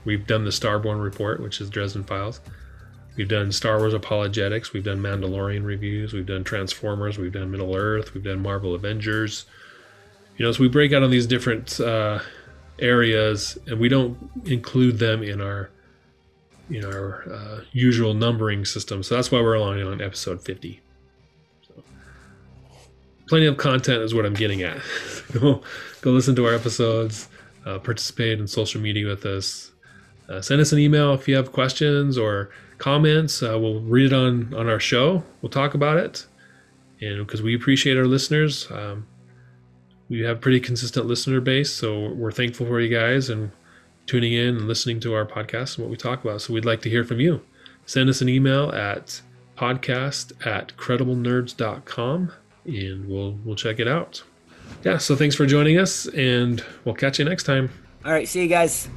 we've 0.05 0.25
done 0.25 0.43
the 0.43 0.51
Starborn 0.51 1.03
report, 1.03 1.41
which 1.41 1.61
is 1.61 1.69
Dresden 1.69 2.03
Files. 2.03 2.41
We've 3.17 3.27
done 3.27 3.51
Star 3.51 3.77
Wars 3.77 3.93
apologetics. 3.93 4.73
We've 4.73 4.83
done 4.83 4.99
Mandalorian 4.99 5.65
reviews. 5.65 6.13
We've 6.13 6.25
done 6.25 6.43
Transformers. 6.43 7.17
We've 7.17 7.31
done 7.31 7.51
Middle 7.51 7.75
Earth. 7.75 8.13
We've 8.13 8.23
done 8.23 8.41
Marvel 8.41 8.73
Avengers. 8.73 9.45
You 10.41 10.47
know, 10.47 10.53
so 10.53 10.63
we 10.63 10.69
break 10.69 10.91
out 10.91 11.03
on 11.03 11.11
these 11.11 11.27
different 11.27 11.79
uh, 11.79 12.17
areas, 12.79 13.59
and 13.67 13.79
we 13.79 13.89
don't 13.89 14.17
include 14.45 14.97
them 14.97 15.21
in 15.21 15.39
our 15.39 15.69
in 16.71 16.83
our 16.83 17.31
uh, 17.31 17.59
usual 17.73 18.15
numbering 18.15 18.65
system. 18.65 19.03
So 19.03 19.13
that's 19.13 19.31
why 19.31 19.39
we're 19.39 19.55
only 19.55 19.83
on 19.83 20.01
episode 20.01 20.41
50. 20.41 20.81
So, 21.67 21.83
plenty 23.27 23.45
of 23.45 23.57
content 23.57 24.01
is 24.01 24.15
what 24.15 24.25
I'm 24.25 24.33
getting 24.33 24.63
at. 24.63 24.81
go 25.31 25.61
go 26.01 26.09
listen 26.09 26.35
to 26.37 26.47
our 26.47 26.55
episodes. 26.55 27.29
Uh, 27.63 27.77
participate 27.77 28.39
in 28.39 28.47
social 28.47 28.81
media 28.81 29.05
with 29.05 29.23
us. 29.27 29.71
Uh, 30.27 30.41
send 30.41 30.59
us 30.59 30.71
an 30.71 30.79
email 30.79 31.13
if 31.13 31.27
you 31.27 31.35
have 31.35 31.51
questions 31.51 32.17
or 32.17 32.49
comments. 32.79 33.43
Uh, 33.43 33.59
we'll 33.59 33.81
read 33.81 34.07
it 34.07 34.13
on 34.13 34.55
on 34.55 34.67
our 34.67 34.79
show. 34.79 35.23
We'll 35.43 35.51
talk 35.51 35.75
about 35.75 35.97
it, 35.97 36.25
and 36.99 37.27
because 37.27 37.43
we 37.43 37.53
appreciate 37.53 37.95
our 37.95 38.07
listeners, 38.07 38.67
um, 38.71 39.05
we 40.11 40.19
have 40.23 40.41
pretty 40.41 40.59
consistent 40.59 41.05
listener 41.05 41.39
base, 41.39 41.73
so 41.73 42.09
we're 42.09 42.33
thankful 42.33 42.65
for 42.65 42.81
you 42.81 42.93
guys 42.93 43.29
and 43.29 43.49
tuning 44.07 44.33
in 44.33 44.57
and 44.57 44.67
listening 44.67 44.99
to 44.99 45.13
our 45.13 45.25
podcast 45.25 45.77
and 45.77 45.85
what 45.85 45.89
we 45.89 45.95
talk 45.95 46.21
about. 46.21 46.41
So 46.41 46.53
we'd 46.53 46.65
like 46.65 46.81
to 46.81 46.89
hear 46.89 47.05
from 47.05 47.21
you. 47.21 47.41
Send 47.85 48.09
us 48.09 48.19
an 48.19 48.27
email 48.27 48.71
at 48.73 49.21
podcast 49.57 50.33
at 50.45 50.75
crediblenerds.com 50.75 52.33
and 52.65 53.07
we'll 53.07 53.39
we'll 53.45 53.55
check 53.55 53.79
it 53.79 53.87
out. 53.87 54.21
Yeah, 54.83 54.97
so 54.97 55.15
thanks 55.15 55.35
for 55.35 55.45
joining 55.45 55.77
us 55.79 56.07
and 56.07 56.63
we'll 56.83 56.95
catch 56.95 57.17
you 57.17 57.23
next 57.23 57.43
time. 57.43 57.71
All 58.03 58.11
right, 58.11 58.27
see 58.27 58.41
you 58.41 58.47
guys. 58.49 58.89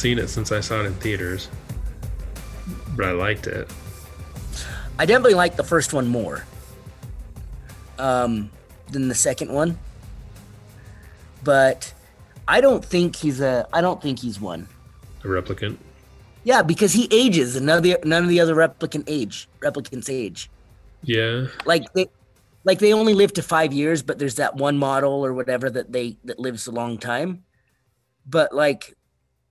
Seen 0.00 0.18
it 0.18 0.28
since 0.28 0.50
I 0.50 0.60
saw 0.60 0.80
it 0.80 0.86
in 0.86 0.94
theaters. 0.94 1.48
But 2.96 3.06
I 3.06 3.12
liked 3.12 3.46
it. 3.46 3.70
I 4.98 5.06
definitely 5.06 5.34
like 5.34 5.56
the 5.56 5.64
first 5.64 5.92
one 5.92 6.08
more 6.08 6.44
um, 7.98 8.50
than 8.90 9.08
the 9.08 9.14
second 9.14 9.52
one. 9.52 9.78
But 11.44 11.92
I 12.48 12.60
don't 12.60 12.84
think 12.84 13.16
he's 13.16 13.40
a. 13.40 13.68
I 13.72 13.80
don't 13.80 14.02
think 14.02 14.18
he's 14.18 14.40
one. 14.40 14.68
A 15.22 15.26
replicant. 15.26 15.76
Yeah, 16.44 16.62
because 16.62 16.92
he 16.92 17.08
ages, 17.10 17.56
and 17.56 17.66
none 17.66 17.78
of 17.78 17.82
the 17.82 17.98
none 18.04 18.22
of 18.22 18.28
the 18.28 18.40
other 18.40 18.54
replicant 18.54 19.04
age 19.06 19.48
replicants 19.60 20.10
age. 20.10 20.50
Yeah. 21.02 21.46
Like 21.64 21.92
they, 21.92 22.08
like 22.64 22.78
they 22.78 22.92
only 22.92 23.14
live 23.14 23.32
to 23.34 23.42
five 23.42 23.72
years, 23.72 24.02
but 24.02 24.18
there's 24.18 24.36
that 24.36 24.56
one 24.56 24.76
model 24.78 25.24
or 25.24 25.32
whatever 25.32 25.70
that 25.70 25.92
they 25.92 26.16
that 26.24 26.38
lives 26.38 26.66
a 26.66 26.72
long 26.72 26.98
time. 26.98 27.44
But 28.26 28.54
like, 28.54 28.96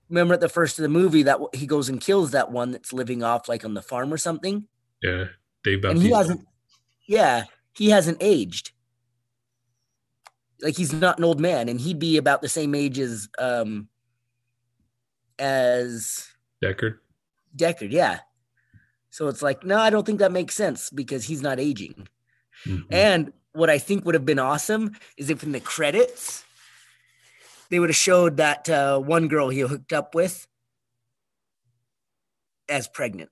remember 0.10 0.34
at 0.34 0.41
the 0.41 0.49
first 0.49 0.78
of 0.80 0.84
the 0.84 0.89
movie 0.89 1.24
that 1.24 1.39
he 1.53 1.66
goes 1.68 1.88
and 1.89 2.01
kills 2.01 2.32
that 2.32 2.51
one 2.51 2.72
that's 2.72 2.91
living 2.93 3.24
off 3.24 3.47
like 3.47 3.64
on 3.64 3.74
the 3.74 3.82
farm 3.82 4.12
or 4.14 4.18
something, 4.18 4.68
Yeah. 5.01 5.26
Dave 5.64 5.84
and 5.84 6.01
he 6.01 6.10
Bautista. 6.10 6.18
hasn't. 6.18 6.47
Yeah, 7.07 7.43
he 7.74 7.89
hasn't 7.89 8.18
aged. 8.22 8.72
Like 10.62 10.76
he's 10.78 10.91
not 10.93 11.18
an 11.18 11.24
old 11.24 11.39
man, 11.39 11.70
and 11.70 11.80
he'd 11.80 11.99
be 11.99 12.18
about 12.18 12.41
the 12.41 12.49
same 12.49 12.76
age 12.76 12.99
as 12.99 13.30
um 13.39 13.88
as 15.38 16.28
Deckard. 16.64 16.97
Deckard. 17.55 17.91
Yeah. 17.91 18.20
So 19.10 19.28
it's 19.28 19.41
like, 19.41 19.64
no, 19.64 19.78
I 19.80 19.89
don't 19.89 20.05
think 20.05 20.20
that 20.20 20.32
makes 20.32 20.55
sense 20.55 20.89
because 20.89 21.24
he's 21.26 21.41
not 21.41 21.60
aging. 21.60 22.07
Mhm. 22.66 22.86
And 22.91 23.34
what 23.53 23.70
I 23.70 23.80
think 23.80 24.05
would 24.05 24.16
have 24.16 24.26
been 24.26 24.39
awesome 24.39 24.91
is 25.18 25.30
if 25.30 25.43
in 25.43 25.51
the 25.51 25.60
credits 25.60 26.43
they 27.70 27.80
would 27.80 27.90
have 27.90 27.96
showed 27.96 28.38
that 28.38 28.70
uh, 28.70 29.00
one 29.00 29.28
girl 29.28 29.50
he 29.50 29.60
hooked 29.62 29.94
up 29.94 30.16
with 30.16 30.48
as 32.68 32.88
pregnant, 32.88 33.30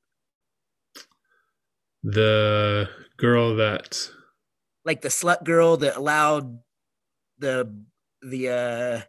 The 2.04 2.90
girl 3.18 3.56
that 3.58 4.10
like 4.86 5.02
the 5.02 5.10
slut 5.10 5.44
girl 5.44 5.78
that 5.78 5.96
allowed 5.98 6.60
the 7.40 7.84
the 8.22 8.50
uh, 8.50 9.02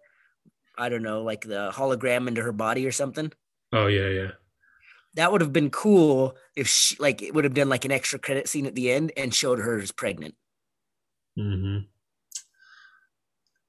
I 0.77 0.89
don't 0.89 1.03
know, 1.03 1.23
like 1.23 1.43
the 1.43 1.71
hologram 1.73 2.29
into 2.29 2.43
her 2.43 2.53
body 2.53 2.87
or 2.87 2.93
something. 2.93 3.33
oh 3.73 3.87
yeah, 3.87 4.09
yeah. 4.09 4.31
That 5.15 5.33
would 5.33 5.41
have 5.41 5.53
been 5.53 5.71
cool 5.71 6.37
if 6.55 6.69
she 6.69 6.97
like 6.99 7.23
it 7.23 7.35
would 7.35 7.45
have 7.45 7.55
done 7.55 7.69
like 7.69 7.85
an 7.85 7.93
extra 7.93 8.19
credit 8.19 8.49
scene 8.49 8.67
at 8.67 8.75
the 8.75 8.91
end 8.91 9.13
and 9.17 9.35
showed 9.35 9.59
her 9.59 9.79
as 9.79 9.93
pregnant. 9.93 10.35
Mm 11.39 11.61
hmm 11.61 11.79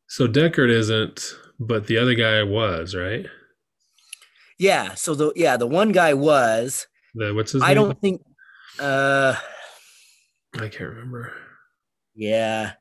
So 0.07 0.28
Deckard 0.28 0.70
isn't, 0.70 1.36
but 1.60 1.88
the 1.88 1.97
other 1.97 2.14
guy 2.16 2.43
was, 2.43 2.95
right? 2.95 3.26
Yeah. 4.57 4.93
So 4.95 5.16
the 5.16 5.32
yeah 5.36 5.57
the 5.57 5.68
one 5.68 5.91
guy 5.91 6.14
was. 6.14 6.88
The 7.16 7.34
what's 7.34 7.51
his 7.53 7.64
I 7.64 7.70
name? 7.74 7.76
don't 7.76 8.01
think. 8.01 8.22
Uh. 8.80 9.36
I 10.55 10.68
can't 10.68 10.89
remember. 10.89 11.34
Yeah, 12.16 12.74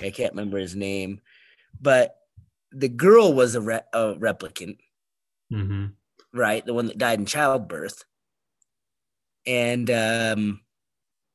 I 0.00 0.10
can't 0.10 0.32
remember 0.32 0.58
his 0.58 0.76
name, 0.76 1.20
but 1.80 2.16
the 2.70 2.88
girl 2.88 3.32
was 3.32 3.54
a, 3.54 3.60
re- 3.60 3.80
a 3.92 4.14
replicant, 4.14 4.76
hmm 5.50 5.86
right? 6.32 6.64
The 6.64 6.74
one 6.74 6.86
that 6.86 6.98
died 6.98 7.18
in 7.18 7.26
childbirth, 7.26 8.04
and 9.46 9.90
um, 9.90 10.60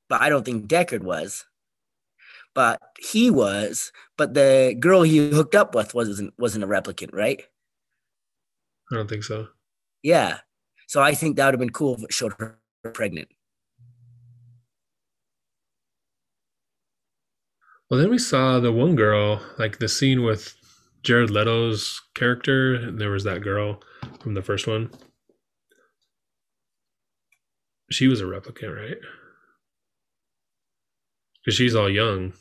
but 0.09 0.21
I 0.21 0.29
don't 0.29 0.45
think 0.45 0.67
Deckard 0.67 1.01
was, 1.01 1.45
but 2.57 2.81
he 2.99 3.29
was. 3.29 3.91
But 4.17 4.33
the 4.33 4.75
girl 4.79 5.03
he 5.03 5.29
hooked 5.29 5.53
up 5.53 5.75
with 5.75 5.93
wasn't 5.93 6.33
wasn't 6.39 6.63
a 6.63 6.67
replicant, 6.67 7.13
right? 7.13 7.43
I 8.91 8.95
don't 8.95 9.07
think 9.07 9.23
so. 9.23 9.49
Yeah, 10.01 10.39
so 10.87 10.99
I 10.99 11.13
think 11.13 11.35
that 11.35 11.45
would 11.45 11.53
have 11.53 11.59
been 11.59 11.69
cool 11.69 11.93
if 11.93 12.03
it 12.05 12.11
showed 12.11 12.33
her 12.39 12.57
pregnant. 12.93 13.27
Well, 17.91 17.99
then 17.99 18.09
we 18.09 18.17
saw 18.17 18.59
the 18.59 18.71
one 18.71 18.95
girl, 18.95 19.39
like 19.59 19.77
the 19.77 19.87
scene 19.87 20.23
with 20.23 20.55
Jared 21.03 21.29
Leto's 21.29 22.01
character, 22.15 22.73
and 22.73 22.99
there 22.99 23.11
was 23.11 23.23
that 23.23 23.43
girl 23.43 23.83
from 24.19 24.33
the 24.33 24.41
first 24.41 24.65
one. 24.65 24.89
She 27.91 28.07
was 28.07 28.19
a 28.19 28.25
replicant, 28.25 28.75
right? 28.75 28.97
Because 31.45 31.55
she's 31.55 31.75
all 31.75 31.89
young. 31.89 32.33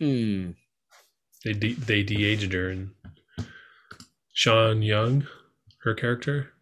Hmm. 0.00 0.52
They 1.44 1.52
de- 1.52 1.74
they 1.74 2.02
de-aged 2.02 2.52
her, 2.52 2.70
and 2.70 2.90
Sean 4.32 4.82
Young, 4.82 5.26
her 5.82 5.94
character. 5.94 6.52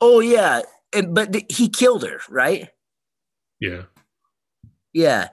Oh 0.00 0.20
yeah, 0.20 0.62
and 0.94 1.14
but 1.14 1.32
th- 1.32 1.46
he 1.48 1.68
killed 1.68 2.04
her, 2.04 2.20
right? 2.28 2.70
Yeah. 3.60 3.82
Yeah. 4.92 5.28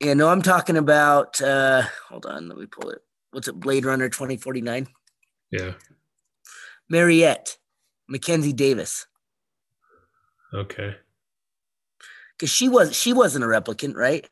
Yeah, 0.00 0.14
no, 0.14 0.28
I'm 0.28 0.42
talking 0.42 0.76
about 0.76 1.40
uh 1.40 1.82
hold 2.08 2.26
on, 2.26 2.48
let 2.48 2.58
me 2.58 2.66
pull 2.66 2.90
it. 2.90 3.00
What's 3.30 3.48
it, 3.48 3.58
Blade 3.58 3.84
Runner 3.84 4.08
2049? 4.08 4.88
Yeah. 5.50 5.72
Mariette, 6.88 7.56
Mackenzie 8.08 8.52
Davis. 8.52 9.06
Okay. 10.52 10.96
Because 12.42 12.50
she 12.50 12.68
was 12.68 12.96
she 12.96 13.12
wasn't 13.12 13.44
a 13.44 13.46
replicant, 13.46 13.94
right? 13.94 14.28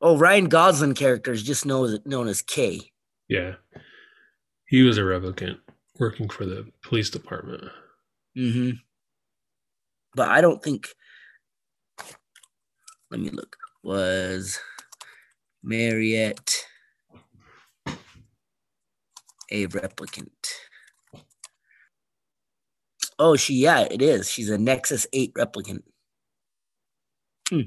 Oh, 0.00 0.18
Ryan 0.18 0.48
Gosling 0.48 0.94
character 0.94 1.30
is 1.30 1.44
just 1.44 1.64
known, 1.64 2.00
known 2.04 2.26
as 2.26 2.42
K. 2.42 2.90
Yeah. 3.28 3.54
He 4.66 4.82
was 4.82 4.98
a 4.98 5.02
replicant 5.02 5.58
working 6.00 6.28
for 6.30 6.46
the 6.46 6.68
police 6.82 7.10
department. 7.10 7.62
Mm-hmm. 8.36 8.70
But 10.16 10.30
I 10.30 10.40
don't 10.40 10.60
think 10.60 10.88
let 13.12 13.20
me 13.20 13.30
look. 13.30 13.56
Was 13.84 14.58
Mariette 15.62 16.56
a 19.52 19.68
replicant? 19.68 20.26
Oh, 23.18 23.36
she 23.36 23.54
yeah, 23.54 23.80
it 23.90 24.00
is. 24.02 24.30
She's 24.30 24.48
a 24.50 24.58
Nexus 24.58 25.06
8 25.12 25.34
replicant. 25.34 25.82
Hmm. 27.48 27.60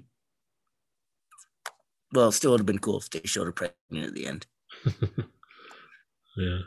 Well, 2.13 2.31
still 2.31 2.51
would 2.51 2.59
have 2.61 2.65
been 2.65 2.79
cool 2.79 2.99
if 2.99 3.09
they 3.09 3.21
showed 3.25 3.45
her 3.45 3.51
pregnant 3.51 4.07
at 4.07 4.13
the 4.13 4.27
end. 4.27 4.45
yeah. 6.37 6.59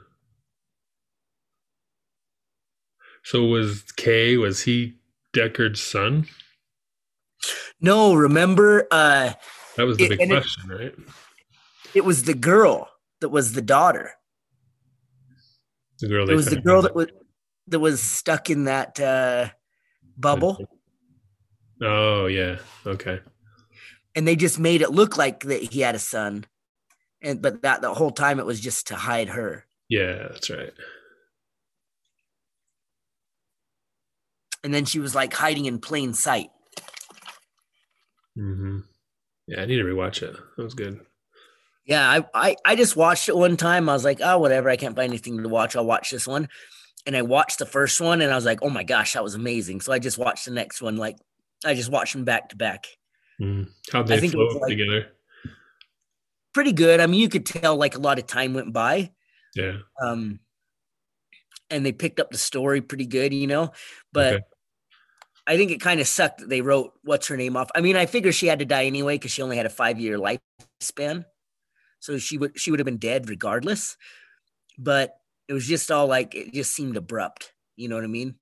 So 3.24 3.44
was 3.44 3.82
K, 3.96 4.36
was 4.36 4.62
he 4.62 4.96
Deckard's 5.34 5.80
son? 5.80 6.26
No, 7.80 8.14
remember 8.14 8.86
uh 8.90 9.32
That 9.76 9.86
was 9.86 9.96
the 9.96 10.04
It- 10.04 10.08
big 10.10 10.20
and 10.20 10.32
it- 10.32 10.34
question, 10.42 10.68
right? 10.70 10.94
it 11.94 12.04
was 12.04 12.24
the 12.24 12.34
girl 12.34 12.90
that 13.20 13.28
was 13.30 13.52
the 13.52 13.62
daughter. 13.62 14.12
The 16.00 16.08
girl 16.08 16.28
It 16.28 16.34
was 16.34 16.46
the 16.46 16.60
girl 16.60 16.82
that 16.82 16.94
was 16.94 17.08
that 17.68 17.80
was 17.80 18.02
stuck 18.02 18.50
in 18.50 18.64
that 18.64 18.98
uh 19.00 19.48
bubble 20.16 20.58
Oh 21.82 22.26
yeah. 22.26 22.58
Okay. 22.86 23.20
and 24.14 24.26
they 24.28 24.36
just 24.36 24.58
made 24.60 24.80
it 24.80 24.90
look 24.92 25.16
like 25.16 25.40
that 25.44 25.72
he 25.72 25.80
had 25.80 25.94
a 25.96 25.98
son. 25.98 26.46
And 27.20 27.42
but 27.42 27.62
that 27.62 27.80
the 27.82 27.92
whole 27.94 28.10
time 28.12 28.38
it 28.38 28.46
was 28.46 28.60
just 28.60 28.86
to 28.88 28.94
hide 28.96 29.28
her. 29.30 29.64
Yeah, 29.88 30.28
that's 30.30 30.50
right. 30.50 30.72
And 34.62 34.72
then 34.72 34.84
she 34.84 34.98
was 34.98 35.14
like 35.14 35.32
hiding 35.34 35.66
in 35.66 35.78
plain 35.78 36.14
sight. 36.14 36.50
Mm-hmm. 38.38 38.78
Yeah, 39.46 39.60
I 39.62 39.66
need 39.66 39.76
to 39.76 39.84
rewatch 39.84 40.22
it. 40.22 40.36
That 40.56 40.62
was 40.62 40.74
good. 40.74 41.00
Yeah, 41.84 42.08
I, 42.08 42.24
I 42.50 42.56
I 42.64 42.76
just 42.76 42.96
watched 42.96 43.28
it 43.28 43.36
one 43.36 43.56
time. 43.58 43.88
I 43.88 43.92
was 43.92 44.04
like, 44.04 44.20
oh, 44.22 44.38
whatever. 44.38 44.70
I 44.70 44.76
can't 44.76 44.96
find 44.96 45.10
anything 45.10 45.42
to 45.42 45.48
watch. 45.48 45.76
I'll 45.76 45.84
watch 45.84 46.10
this 46.10 46.26
one. 46.26 46.48
And 47.06 47.16
I 47.16 47.22
watched 47.22 47.58
the 47.58 47.66
first 47.66 48.00
one, 48.00 48.20
and 48.22 48.32
I 48.32 48.34
was 48.34 48.44
like, 48.46 48.60
oh 48.62 48.70
my 48.70 48.82
gosh, 48.84 49.12
that 49.12 49.22
was 49.22 49.34
amazing. 49.34 49.80
So 49.82 49.92
I 49.92 49.98
just 49.98 50.16
watched 50.18 50.46
the 50.46 50.50
next 50.52 50.80
one. 50.80 50.96
Like, 50.96 51.16
I 51.64 51.74
just 51.74 51.90
watched 51.90 52.14
them 52.14 52.24
back 52.24 52.48
to 52.50 52.56
back. 52.56 52.86
Mm. 53.40 53.68
How'd 53.92 54.10
I 54.10 54.14
they 54.16 54.20
think 54.20 54.32
it 54.34 54.36
flow 54.36 54.58
like- 54.60 54.70
together? 54.70 55.08
Pretty 56.54 56.72
good. 56.72 57.00
I 57.00 57.06
mean, 57.06 57.20
you 57.20 57.28
could 57.28 57.44
tell 57.46 57.76
like 57.76 57.96
a 57.96 58.00
lot 58.00 58.18
of 58.18 58.26
time 58.28 58.54
went 58.54 58.72
by. 58.72 59.10
Yeah. 59.56 59.78
Um, 60.00 60.38
and 61.68 61.84
they 61.84 61.90
picked 61.92 62.20
up 62.20 62.30
the 62.30 62.38
story 62.38 62.80
pretty 62.80 63.06
good, 63.06 63.34
you 63.34 63.48
know. 63.48 63.72
But 64.12 64.34
Okay. 64.34 64.44
I 65.48 65.56
think 65.56 65.72
it 65.72 65.80
kind 65.80 66.00
of 66.00 66.06
sucked 66.06 66.38
that 66.40 66.48
they 66.48 66.60
wrote 66.60 66.92
what's 67.02 67.26
her 67.26 67.36
name 67.36 67.56
off. 67.56 67.70
I 67.74 67.80
mean, 67.80 67.96
I 67.96 68.06
figure 68.06 68.30
she 68.30 68.46
had 68.46 68.60
to 68.60 68.64
die 68.64 68.84
anyway 68.84 69.16
because 69.16 69.32
she 69.32 69.42
only 69.42 69.56
had 69.56 69.66
a 69.66 69.70
five 69.70 69.98
year 69.98 70.16
lifespan, 70.16 71.24
so 71.98 72.18
she 72.18 72.38
would 72.38 72.58
she 72.58 72.70
would 72.70 72.78
have 72.80 72.86
been 72.86 72.98
dead 72.98 73.28
regardless. 73.28 73.96
But 74.78 75.16
it 75.48 75.52
was 75.52 75.66
just 75.66 75.90
all 75.90 76.06
like 76.06 76.34
it 76.34 76.52
just 76.52 76.74
seemed 76.74 76.96
abrupt. 76.96 77.54
You 77.76 77.88
know 77.88 77.96
what 77.96 78.04
I 78.04 78.08
mean? 78.08 78.36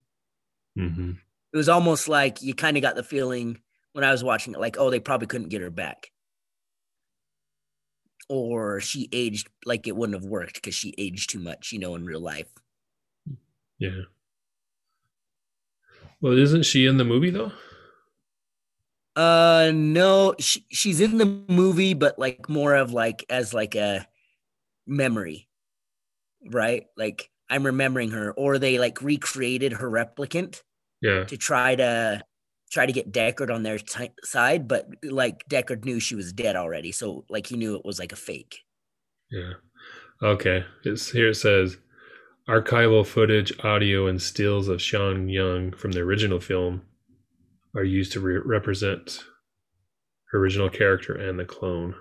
hmm 0.77 1.13
It 1.53 1.57
was 1.57 1.69
almost 1.69 2.09
like 2.09 2.43
you 2.43 2.55
kind 2.55 2.77
of 2.77 2.83
got 2.83 2.95
the 2.97 3.03
feeling 3.03 3.63
when 3.93 4.05
I 4.05 4.11
was 4.13 4.25
watching 4.25 4.55
it, 4.55 4.61
like, 4.61 4.77
oh, 4.79 4.91
they 4.91 5.01
probably 5.01 5.27
couldn't 5.27 5.49
get 5.51 5.61
her 5.63 5.71
back. 5.71 6.11
Or 8.29 8.81
she 8.81 9.09
aged 9.13 9.49
like 9.65 9.87
it 9.87 9.95
wouldn't 9.95 10.21
have 10.21 10.29
worked 10.29 10.55
because 10.55 10.75
she 10.75 10.93
aged 10.99 11.31
too 11.31 11.39
much, 11.39 11.71
you 11.71 11.79
know, 11.79 11.95
in 11.95 12.05
real 12.05 12.21
life. 12.21 12.53
Yeah. 13.79 14.05
Well, 16.23 16.39
isn't 16.39 16.63
she 16.65 16.87
in 16.87 16.97
the 16.97 17.05
movie 17.05 17.31
though? 17.31 17.53
Uh 19.15 19.73
no, 19.75 20.35
she, 20.39 20.65
she's 20.71 21.01
in 21.01 21.19
the 21.19 21.27
movie, 21.27 21.93
but 21.93 22.19
like 22.19 22.49
more 22.49 22.75
of 22.75 22.93
like 22.93 23.25
as 23.29 23.53
like 23.53 23.75
a 23.75 24.09
memory, 24.87 25.49
right? 26.51 26.85
Like 26.97 27.31
I'm 27.51 27.65
remembering 27.67 28.11
her, 28.13 28.33
or 28.33 28.59
they 28.59 28.79
like 28.79 29.03
recreated 29.03 29.75
her 29.75 29.91
replicant 29.91 30.63
Yeah. 31.01 31.25
to 31.25 31.37
try 31.37 31.75
to 31.77 32.23
try 32.71 32.87
to 32.87 32.93
get 32.93 33.13
Deckard 33.13 33.55
on 33.55 33.63
their 33.63 33.79
ti- 33.79 34.15
side, 34.25 34.67
but 34.67 34.87
like 35.05 35.47
Deckard 35.49 35.85
knew 35.85 36.01
she 36.01 36.15
was 36.15 36.33
dead 36.33 36.57
already, 36.57 36.91
so 36.93 37.25
like 37.29 37.47
he 37.47 37.57
knew 37.57 37.77
it 37.77 37.85
was 37.85 37.99
like 37.99 38.13
a 38.13 38.17
fake. 38.17 38.61
Yeah. 39.31 39.53
Okay. 40.23 40.65
It's 40.85 41.11
here 41.11 41.29
it 41.31 41.35
says 41.35 41.77
archival 42.49 43.07
footage, 43.07 43.53
audio, 43.65 44.07
and 44.07 44.21
stills 44.23 44.69
of 44.69 44.81
Sean 44.81 45.29
Young 45.29 45.73
from 45.73 45.93
the 45.93 46.01
original 46.01 46.41
film 46.41 46.83
are 47.75 47.85
used 47.85 48.13
to 48.13 48.21
re- 48.21 48.41
represent 48.45 49.25
her 50.31 50.39
original 50.39 50.69
character 50.71 51.15
and 51.15 51.39
the 51.39 51.45
clone. 51.45 51.95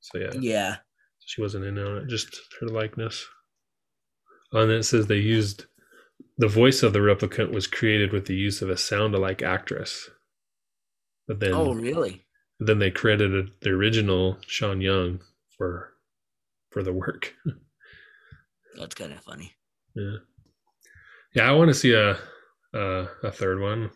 So 0.00 0.18
yeah, 0.18 0.30
Yeah, 0.40 0.76
she 1.28 1.42
wasn't 1.42 1.66
in 1.66 1.78
on 1.78 1.98
it, 1.98 2.08
just 2.08 2.40
her 2.58 2.66
likeness. 2.66 3.26
And 4.50 4.70
then 4.70 4.78
it 4.78 4.84
says 4.84 5.06
they 5.06 5.18
used 5.18 5.66
the 6.38 6.48
voice 6.48 6.82
of 6.82 6.94
the 6.94 7.00
replicant 7.00 7.52
was 7.52 7.66
created 7.66 8.14
with 8.14 8.24
the 8.24 8.34
use 8.34 8.62
of 8.62 8.70
a 8.70 8.78
sound-alike 8.78 9.42
actress. 9.42 10.08
But 11.26 11.40
then 11.40 11.52
oh 11.52 11.74
really? 11.74 12.24
then 12.58 12.78
they 12.78 12.90
credited 12.90 13.50
the 13.60 13.68
original 13.70 14.38
Sean 14.46 14.80
Young 14.80 15.20
for 15.54 15.92
for 16.70 16.82
the 16.82 16.94
work. 16.94 17.34
That's 18.78 18.94
kind 18.94 19.12
of 19.12 19.20
funny. 19.20 19.52
Yeah, 19.94 20.16
yeah. 21.34 21.50
I 21.50 21.52
want 21.52 21.68
to 21.68 21.74
see 21.74 21.92
a 21.92 22.16
a, 22.72 23.06
a 23.22 23.30
third 23.30 23.60
one. 23.60 23.90